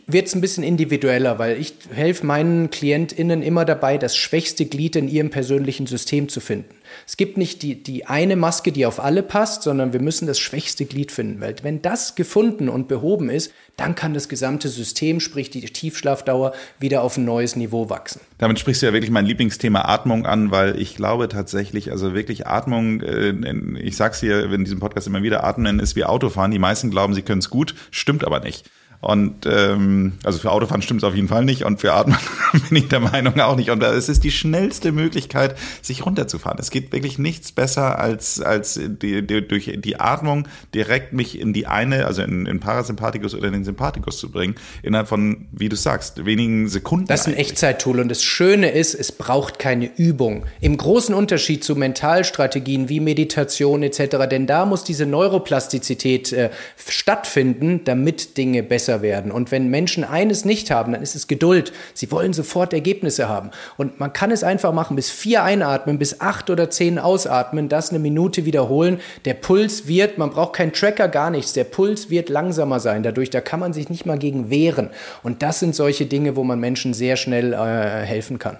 wird 0.07 0.27
es 0.27 0.35
ein 0.35 0.41
bisschen 0.41 0.62
individueller, 0.62 1.39
weil 1.39 1.61
ich 1.61 1.75
helfe 1.93 2.27
meinen 2.27 2.71
KlientInnen 2.71 3.43
immer 3.43 3.65
dabei, 3.65 3.99
das 3.99 4.17
schwächste 4.17 4.67
Glied 4.67 4.97
in 4.97 5.09
ihrem 5.09 5.31
persönlichen 5.31 5.87
System 5.87 6.29
zu 6.29 6.41
finden. 6.41 6.75
Es 7.07 7.16
gibt 7.16 7.36
nicht 7.36 7.62
die, 7.62 7.82
die 7.82 8.07
eine 8.07 8.36
Maske, 8.36 8.72
die 8.72 8.86
auf 8.86 9.01
alle 9.01 9.22
passt, 9.22 9.62
sondern 9.62 9.92
wir 9.92 10.01
müssen 10.01 10.26
das 10.26 10.38
schwächste 10.38 10.84
Glied 10.84 11.12
finden. 11.12 11.40
Weil 11.40 11.57
wenn 11.62 11.82
das 11.82 12.14
gefunden 12.14 12.68
und 12.68 12.88
behoben 12.88 13.30
ist, 13.30 13.53
dann 13.76 13.95
kann 13.95 14.14
das 14.14 14.28
gesamte 14.28 14.68
System, 14.68 15.20
sprich 15.20 15.51
die 15.51 15.61
Tiefschlafdauer, 15.62 16.53
wieder 16.78 17.03
auf 17.03 17.16
ein 17.16 17.24
neues 17.24 17.57
Niveau 17.57 17.90
wachsen. 17.90 18.20
Damit 18.38 18.59
sprichst 18.59 18.82
du 18.82 18.86
ja 18.86 18.92
wirklich 18.92 19.11
mein 19.11 19.26
Lieblingsthema 19.26 19.82
Atmung 19.82 20.26
an, 20.26 20.51
weil 20.51 20.80
ich 20.80 20.97
glaube 20.97 21.28
tatsächlich, 21.28 21.90
also 21.90 22.14
wirklich 22.14 22.47
Atmung, 22.47 23.01
äh, 23.01 23.34
ich 23.80 23.97
sag's 23.97 24.20
hier 24.20 24.51
in 24.53 24.64
diesem 24.64 24.80
Podcast 24.80 25.07
immer 25.07 25.22
wieder, 25.22 25.45
Atmen 25.45 25.80
ist 25.80 25.97
wie 25.97 26.05
Autofahren. 26.05 26.51
Die 26.51 26.59
meisten 26.59 26.90
glauben, 26.90 27.14
sie 27.14 27.22
können 27.22 27.40
es 27.40 27.51
gut, 27.51 27.74
stimmt 27.90 28.24
aber 28.24 28.40
nicht. 28.40 28.70
Und 29.05 29.45
ähm, 29.45 30.15
also 30.25 30.39
für 30.39 30.51
Autofahren 30.51 30.81
stimmt 30.81 31.03
es 31.03 31.05
auf 31.05 31.15
jeden 31.15 31.29
Fall 31.29 31.45
nicht 31.45 31.65
und 31.65 31.79
für 31.79 31.93
Atmen 31.93 32.17
bin 32.71 32.79
ich 32.79 32.89
der 32.89 33.01
Meinung 33.01 33.39
auch 33.39 33.55
nicht. 33.55 33.69
Und 33.69 33.83
es 33.83 34.09
ist 34.09 34.25
die 34.25 34.31
schnellste 34.31 34.93
Möglichkeit, 34.93 35.57
sich 35.83 36.07
runterzufahren. 36.07 36.59
Es 36.59 36.71
geht 36.71 36.91
wirklich 36.91 37.19
nichts 37.19 37.53
besser 37.53 37.99
als, 37.99 38.41
als 38.41 38.81
die, 38.83 39.21
die, 39.27 39.47
durch 39.47 39.71
die 39.77 40.01
Atmung 40.01 40.49
direkt 40.75 41.13
mich 41.13 41.39
in 41.39 41.53
die 41.53 41.67
eine, 41.67 42.07
also 42.07 42.23
in, 42.23 42.47
in 42.47 42.61
Parasympathikus 42.61 43.35
oder 43.35 43.49
in 43.49 43.53
den 43.53 43.65
Sympathikus 43.65 44.17
zu 44.17 44.31
bringen, 44.31 44.55
innerhalb 44.83 45.09
von, 45.09 45.49
wie 45.53 45.69
du 45.69 45.77
sagst, 45.77 46.25
wenigen 46.25 46.69
Sekunden. 46.69 47.07
Das 47.07 47.21
ist 47.21 47.27
ein 47.27 47.35
Echtzeittool 47.35 48.01
und 48.01 48.09
das 48.09 48.23
Schöne 48.23 48.71
ist, 48.71 48.95
es 48.95 49.13
braucht 49.13 49.59
keine 49.59 49.91
Übung. 49.99 50.47
Im 50.63 50.79
großen 50.79 51.15
Unterschied 51.15 51.63
zu 51.63 51.77
Mentalstrategien 51.77 52.89
wie 52.89 53.01
Meditation 53.01 53.83
etc., 53.83 54.29
denn 54.31 54.47
da 54.47 54.65
muss 54.65 54.83
diese 54.83 55.05
Neuroplastizität 55.05 56.33
äh, 56.33 56.49
stattfinden, 56.89 57.83
damit 57.85 58.39
Dinge 58.39 58.63
besser 58.63 58.93
besser 58.95 59.03
werden. 59.03 59.30
Und 59.30 59.51
wenn 59.51 59.68
Menschen 59.68 60.05
eines 60.05 60.45
nicht 60.45 60.70
haben, 60.70 60.92
dann 60.92 61.03
ist 61.03 61.14
es 61.14 61.26
Geduld. 61.26 61.72
Sie 61.95 62.11
wollen 62.11 62.32
sofort 62.32 62.72
Ergebnisse 62.72 63.28
haben. 63.28 63.51
Und 63.76 64.01
man 64.01 64.12
kann 64.12 64.30
es 64.30 64.45
einfach 64.45 64.72
machen, 64.72 64.97
bis 64.97 65.11
vier 65.11 65.42
einatmen, 65.42 65.99
bis 65.99 66.20
acht 66.20 66.51
oder 66.51 66.70
zehn 66.70 66.99
ausatmen, 66.99 67.68
das 67.68 67.90
eine 67.90 67.99
Minute 67.99 68.45
wiederholen. 68.45 69.01
Der 69.24 69.34
Puls 69.34 69.86
wird, 69.86 70.18
man 70.18 70.30
braucht 70.30 70.55
keinen 70.55 70.72
Tracker, 70.72 71.09
gar 71.09 71.30
nichts. 71.30 71.53
Der 71.53 71.64
Puls 71.64 72.11
wird 72.11 72.28
langsamer 72.28 72.80
sein. 72.80 73.03
Dadurch, 73.03 73.30
da 73.30 73.40
kann 73.40 73.61
man 73.61 73.72
sich 73.72 73.88
nicht 73.88 74.07
mal 74.07 74.18
gegen 74.18 74.51
wehren. 74.51 74.90
Und 75.22 75.42
das 75.42 75.61
sind 75.61 75.74
solche 75.74 76.07
Dinge, 76.07 76.36
wo 76.36 76.45
man 76.45 76.61
Menschen 76.61 76.95
sehr 76.95 77.16
schnell 77.16 77.53
äh, 77.53 78.05
helfen 78.07 78.38
kann. 78.38 78.59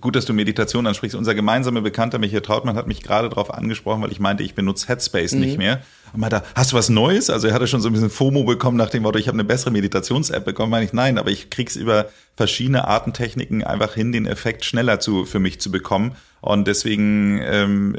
Gut, 0.00 0.14
dass 0.14 0.26
du 0.26 0.32
Meditation 0.32 0.86
ansprichst. 0.86 1.16
Unser 1.16 1.34
gemeinsamer 1.34 1.80
Bekannter 1.80 2.20
Michael 2.20 2.42
Trautmann 2.42 2.76
hat 2.76 2.86
mich 2.86 3.02
gerade 3.02 3.28
darauf 3.28 3.52
angesprochen, 3.52 4.00
weil 4.02 4.12
ich 4.12 4.20
meinte, 4.20 4.44
ich 4.44 4.54
benutze 4.54 4.86
Headspace 4.86 5.32
mhm. 5.32 5.40
nicht 5.40 5.58
mehr. 5.58 5.82
Und 6.12 6.20
meinte, 6.20 6.42
hast 6.54 6.72
du 6.72 6.76
was 6.76 6.88
Neues? 6.88 7.30
Also 7.30 7.48
er 7.48 7.54
hatte 7.54 7.66
schon 7.66 7.80
so 7.80 7.88
ein 7.88 7.92
bisschen 7.92 8.10
FOMO 8.10 8.44
bekommen 8.44 8.76
nach 8.76 8.90
dem 8.90 9.02
Motto, 9.02 9.18
ich 9.18 9.28
habe 9.28 9.36
eine 9.36 9.44
bessere 9.44 9.70
Meditations-App 9.70 10.44
bekommen. 10.44 10.70
Meine 10.70 10.84
ich, 10.84 10.92
nein, 10.92 11.18
aber 11.18 11.30
ich 11.30 11.50
krieg's 11.50 11.76
über 11.76 12.06
verschiedene 12.36 12.88
Artentechniken 12.88 13.62
einfach 13.62 13.94
hin, 13.94 14.12
den 14.12 14.26
Effekt 14.26 14.64
schneller 14.64 15.00
zu, 15.00 15.24
für 15.24 15.38
mich 15.38 15.60
zu 15.60 15.70
bekommen. 15.70 16.16
Und 16.40 16.66
deswegen 16.66 17.40
ähm, 17.44 17.94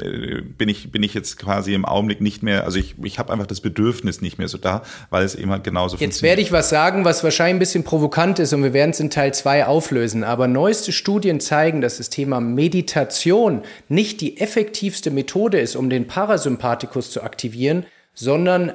bin 0.58 0.68
ich 0.68 0.92
bin 0.92 1.02
ich 1.02 1.14
jetzt 1.14 1.38
quasi 1.38 1.72
im 1.72 1.86
Augenblick 1.86 2.20
nicht 2.20 2.42
mehr, 2.42 2.64
also 2.64 2.78
ich, 2.78 2.94
ich 3.02 3.18
habe 3.18 3.32
einfach 3.32 3.46
das 3.46 3.62
Bedürfnis 3.62 4.20
nicht 4.20 4.36
mehr 4.36 4.48
so 4.48 4.58
da, 4.58 4.82
weil 5.08 5.24
es 5.24 5.34
eben 5.34 5.50
halt 5.50 5.64
genauso 5.64 5.96
Jetzt 5.96 6.22
werde 6.22 6.42
ich 6.42 6.52
was 6.52 6.68
sagen, 6.68 7.06
was 7.06 7.24
wahrscheinlich 7.24 7.54
ein 7.54 7.58
bisschen 7.60 7.84
provokant 7.84 8.38
ist 8.38 8.52
und 8.52 8.62
wir 8.62 8.74
werden 8.74 8.90
es 8.90 9.00
in 9.00 9.08
Teil 9.08 9.32
2 9.32 9.64
auflösen. 9.64 10.24
Aber 10.24 10.46
neueste 10.46 10.92
Studien 10.92 11.40
zeigen, 11.40 11.80
dass 11.80 11.96
das 11.96 12.10
Thema 12.10 12.40
Meditation 12.40 13.62
nicht 13.88 14.20
die 14.20 14.38
effektivste 14.38 15.10
Methode 15.10 15.58
ist, 15.58 15.74
um 15.74 15.88
den 15.88 16.06
Parasympathikus 16.06 17.10
zu 17.10 17.22
aktivieren, 17.22 17.86
sondern 18.14 18.72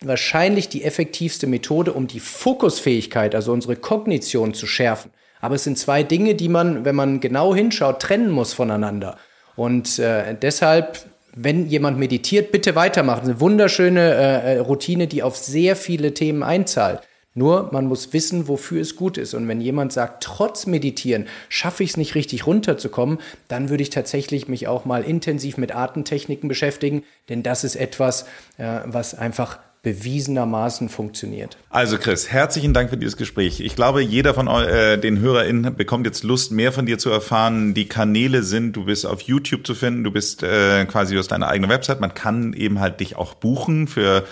wahrscheinlich 0.00 0.68
die 0.68 0.84
effektivste 0.84 1.46
Methode, 1.46 1.92
um 1.92 2.06
die 2.06 2.20
Fokusfähigkeit, 2.20 3.34
also 3.34 3.52
unsere 3.52 3.76
Kognition 3.76 4.54
zu 4.54 4.66
schärfen. 4.66 5.10
Aber 5.40 5.54
es 5.54 5.64
sind 5.64 5.78
zwei 5.78 6.02
Dinge, 6.02 6.34
die 6.34 6.48
man, 6.48 6.84
wenn 6.84 6.94
man 6.94 7.20
genau 7.20 7.54
hinschaut, 7.54 8.00
trennen 8.00 8.30
muss 8.30 8.52
voneinander. 8.52 9.18
Und 9.56 9.98
äh, 9.98 10.34
deshalb, 10.40 10.98
wenn 11.34 11.66
jemand 11.66 11.98
meditiert, 11.98 12.52
bitte 12.52 12.74
weitermachen. 12.74 13.24
Eine 13.24 13.40
wunderschöne 13.40 14.14
äh, 14.14 14.54
äh, 14.54 14.58
Routine, 14.58 15.06
die 15.06 15.22
auf 15.22 15.36
sehr 15.36 15.76
viele 15.76 16.14
Themen 16.14 16.42
einzahlt. 16.42 17.00
Nur 17.34 17.70
man 17.72 17.86
muss 17.86 18.12
wissen, 18.12 18.48
wofür 18.48 18.80
es 18.80 18.96
gut 18.96 19.16
ist. 19.16 19.34
Und 19.34 19.46
wenn 19.48 19.60
jemand 19.60 19.92
sagt, 19.92 20.24
trotz 20.24 20.66
Meditieren 20.66 21.26
schaffe 21.48 21.84
ich 21.84 21.90
es 21.90 21.96
nicht 21.96 22.14
richtig 22.14 22.46
runterzukommen, 22.46 23.18
dann 23.46 23.68
würde 23.68 23.82
ich 23.82 23.90
tatsächlich 23.90 24.48
mich 24.48 24.66
auch 24.66 24.84
mal 24.84 25.04
intensiv 25.04 25.56
mit 25.56 25.74
Atemtechniken 25.74 26.48
beschäftigen, 26.48 27.04
denn 27.28 27.42
das 27.42 27.64
ist 27.64 27.76
etwas, 27.76 28.24
äh, 28.56 28.80
was 28.86 29.14
einfach 29.14 29.58
bewiesenermaßen 29.82 30.88
funktioniert. 30.88 31.56
Also 31.70 31.98
Chris, 31.98 32.30
herzlichen 32.30 32.74
Dank 32.74 32.90
für 32.90 32.96
dieses 32.96 33.16
Gespräch. 33.16 33.60
Ich 33.60 33.76
glaube, 33.76 34.02
jeder 34.02 34.34
von 34.34 34.48
äh, 34.48 34.98
den 34.98 35.20
HörerInnen 35.20 35.76
bekommt 35.76 36.04
jetzt 36.04 36.24
Lust, 36.24 36.50
mehr 36.50 36.72
von 36.72 36.86
dir 36.86 36.98
zu 36.98 37.10
erfahren. 37.10 37.74
Die 37.74 37.86
Kanäle 37.86 38.42
sind, 38.42 38.72
du 38.72 38.86
bist 38.86 39.06
auf 39.06 39.20
YouTube 39.22 39.66
zu 39.66 39.74
finden, 39.74 40.02
du 40.02 40.10
bist 40.10 40.42
äh, 40.42 40.84
quasi 40.86 41.16
aus 41.18 41.28
deiner 41.28 41.46
eigenen 41.46 41.70
Website. 41.70 42.00
Man 42.00 42.12
kann 42.12 42.52
eben 42.54 42.80
halt 42.80 43.00
dich 43.00 43.16
auch 43.16 43.34
buchen 43.34 43.86
für 43.86 44.24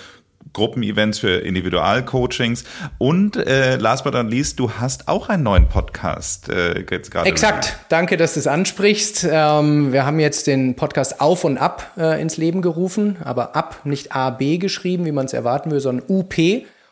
Gruppenevents, 0.52 1.18
für 1.18 1.38
Individualcoachings. 1.38 2.64
Und 2.98 3.36
äh, 3.36 3.76
last 3.76 4.04
but 4.04 4.14
not 4.14 4.30
least, 4.30 4.58
du 4.58 4.70
hast 4.70 5.08
auch 5.08 5.28
einen 5.28 5.42
neuen 5.42 5.68
Podcast 5.68 6.48
äh, 6.48 6.84
jetzt 6.90 7.10
gerade. 7.10 7.28
Exakt. 7.28 7.76
Danke, 7.88 8.16
dass 8.16 8.34
du 8.34 8.40
es 8.40 8.46
ansprichst. 8.46 9.26
Ähm, 9.30 9.92
wir 9.92 10.06
haben 10.06 10.20
jetzt 10.20 10.46
den 10.46 10.74
Podcast 10.76 11.20
Auf 11.20 11.44
und 11.44 11.58
Ab 11.58 11.92
äh, 11.96 12.20
ins 12.20 12.36
Leben 12.36 12.62
gerufen, 12.62 13.16
aber 13.22 13.56
Ab 13.56 13.80
nicht 13.84 14.12
A, 14.12 14.30
B 14.30 14.58
geschrieben, 14.58 15.04
wie 15.04 15.12
man 15.12 15.26
es 15.26 15.32
erwarten 15.32 15.70
würde, 15.70 15.80
sondern 15.80 16.06
UP. 16.08 16.34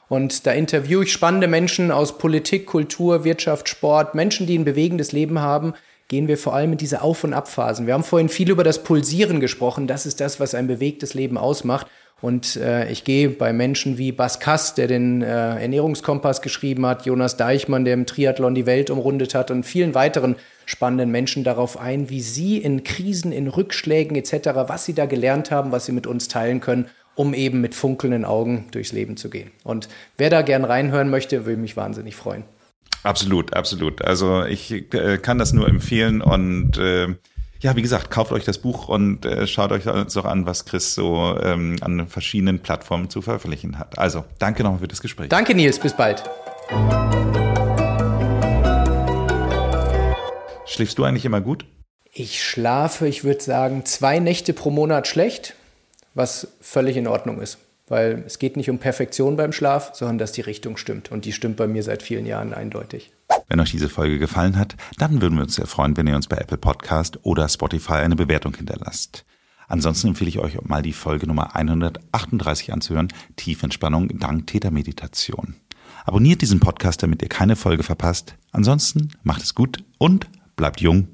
Und 0.09 0.47
da 0.47 0.53
interviewe 0.53 1.05
ich 1.05 1.13
spannende 1.13 1.49
Menschen 1.49 1.91
aus 1.91 2.19
Politik, 2.19 2.67
Kultur, 2.67 3.25
Wirtschaft, 3.25 3.69
Sport, 3.69 4.15
Menschen, 4.15 4.47
die 4.47 4.59
ein 4.59 4.65
bewegendes 4.65 5.13
Leben 5.13 5.41
haben, 5.41 5.75
gehen 6.09 6.29
wir 6.29 6.37
vor 6.37 6.55
allem 6.55 6.73
in 6.73 6.79
diese 6.79 7.03
Auf- 7.03 7.25
und 7.25 7.33
Abphasen. 7.33 7.87
Wir 7.87 7.95
haben 7.95 8.05
vorhin 8.05 8.29
viel 8.29 8.51
über 8.51 8.63
das 8.63 8.83
Pulsieren 8.83 9.41
gesprochen. 9.41 9.87
Das 9.87 10.07
ist 10.07 10.21
das, 10.21 10.39
was 10.39 10.55
ein 10.55 10.67
bewegtes 10.67 11.15
Leben 11.15 11.39
ausmacht. 11.39 11.87
Und 12.21 12.57
äh, 12.57 12.91
ich 12.91 13.05
gehe 13.05 13.29
bei 13.29 13.53
Menschen 13.53 13.99
wie 13.99 14.11
Bas 14.11 14.41
Kass, 14.41 14.75
der 14.75 14.87
den 14.87 15.21
äh, 15.21 15.27
Ernährungskompass 15.27 16.41
geschrieben 16.41 16.87
hat, 16.87 17.05
Jonas 17.05 17.37
Deichmann, 17.37 17.85
der 17.85 17.95
im 17.95 18.07
Triathlon 18.07 18.55
die 18.55 18.67
Welt 18.67 18.89
umrundet 18.89 19.35
hat 19.35 19.51
und 19.51 19.65
vielen 19.65 19.95
weiteren 19.95 20.37
spannenden 20.65 21.11
Menschen 21.11 21.45
darauf 21.45 21.79
ein, 21.79 22.09
wie 22.09 22.23
sie 22.23 22.57
in 22.59 22.83
Krisen, 22.83 23.33
in 23.33 23.49
Rückschlägen 23.49 24.17
etc., 24.17 24.51
was 24.67 24.87
sie 24.87 24.95
da 24.95 25.07
gelernt 25.07 25.51
haben, 25.51 25.73
was 25.73 25.87
sie 25.87 25.93
mit 25.93 26.07
uns 26.07 26.29
teilen 26.29 26.61
können, 26.61 26.87
um 27.15 27.35
eben 27.35 27.61
mit 27.61 27.75
funkelnden 27.75 28.25
Augen 28.25 28.67
durchs 28.71 28.93
Leben 28.93 29.17
zu 29.17 29.29
gehen. 29.29 29.51
Und 29.63 29.89
wer 30.17 30.31
da 30.31 30.43
gern 30.43 30.65
reinhören 30.65 31.11
möchte, 31.11 31.45
würde 31.45 31.61
mich 31.61 31.77
wahnsinnig 31.77 32.17
freuen. 32.17 32.45
Absolut, 33.03 33.53
absolut. 33.53 34.03
Also 34.03 34.45
ich 34.45 34.73
äh, 34.95 35.19
kann 35.19 35.39
das 35.39 35.53
nur 35.53 35.69
empfehlen 35.69 36.23
und 36.23 36.79
äh, 36.79 37.09
ja, 37.65 37.75
wie 37.77 37.83
gesagt, 37.83 38.11
kauft 38.11 38.31
euch 38.31 38.45
das 38.45 38.59
Buch 38.59 38.89
und 38.89 39.25
äh, 39.25 39.47
schaut 39.47 39.73
euch 39.73 39.89
auch 39.89 40.25
an, 40.27 40.45
was 40.45 40.67
Chris 40.67 40.95
so 40.95 41.35
ähm, 41.43 41.77
an 41.81 42.07
verschiedenen 42.09 42.59
Plattformen 42.59 43.09
zu 43.09 43.23
veröffentlichen 43.23 43.79
hat. 43.79 43.99
Also, 43.99 44.27
danke 44.39 44.63
nochmal 44.63 44.81
für 44.81 44.89
das 44.89 45.01
Gespräch. 45.01 45.31
Danke, 45.31 45.55
Nils. 45.55 45.79
Bis 45.79 45.95
bald. 45.95 46.23
Schläfst 50.67 50.99
du 50.99 51.05
eigentlich 51.05 51.25
immer 51.25 51.41
gut? 51.41 51.65
Ich 52.13 52.45
schlafe, 52.45 53.09
ich 53.09 53.25
würde 53.25 53.43
sagen, 53.43 53.87
zwei 53.87 54.19
Nächte 54.19 54.53
pro 54.53 54.71
Monat 54.71 55.09
schlecht, 55.09 55.55
was 56.13 56.49
völlig 56.61 56.99
in 56.99 57.07
Ordnung 57.07 57.41
ist. 57.41 57.57
Weil 57.89 58.25
es 58.27 58.39
geht 58.39 58.59
nicht 58.59 58.69
um 58.69 58.79
Perfektion 58.79 59.37
beim 59.37 59.53
Schlaf, 59.53 59.93
sondern 59.95 60.19
dass 60.19 60.33
die 60.33 60.43
Richtung 60.43 60.77
stimmt. 60.77 61.11
Und 61.11 61.25
die 61.25 61.33
stimmt 61.33 61.57
bei 61.57 61.67
mir 61.67 61.83
seit 61.83 62.03
vielen 62.03 62.27
Jahren 62.27 62.53
eindeutig. 62.53 63.13
Wenn 63.49 63.61
euch 63.61 63.71
diese 63.71 63.89
Folge 63.89 64.19
gefallen 64.19 64.57
hat, 64.57 64.77
dann 64.99 65.21
würden 65.21 65.37
wir 65.37 65.45
uns 65.45 65.55
sehr 65.55 65.67
freuen, 65.67 65.97
wenn 65.97 66.07
ihr 66.07 66.17
uns 66.17 66.29
bei 66.29 66.37
Apple 66.37 66.59
Podcast 66.59 67.19
oder 67.23 67.49
Spotify 67.49 67.95
eine 67.95 68.17
Bewertung 68.17 68.55
hinterlasst. 68.55 69.25
Ansonsten 69.69 70.09
empfehle 70.09 70.29
ich 70.29 70.39
euch 70.39 70.61
mal 70.63 70.83
die 70.83 70.93
Folge 70.93 71.27
Nummer 71.27 71.57
138 71.57 72.73
anzuhören, 72.73 73.09
Tiefentspannung 73.37 74.19
dank 74.19 74.47
Tätermeditation. 74.47 75.57
Abonniert 76.05 76.43
diesen 76.43 76.61
Podcast, 76.61 77.03
damit 77.03 77.23
ihr 77.23 77.29
keine 77.29 77.57
Folge 77.57 77.83
verpasst. 77.83 78.37
Ansonsten 78.53 79.09
macht 79.23 79.43
es 79.43 79.55
gut 79.55 79.83
und 79.99 80.27
bleibt 80.57 80.81
jung 80.81 81.09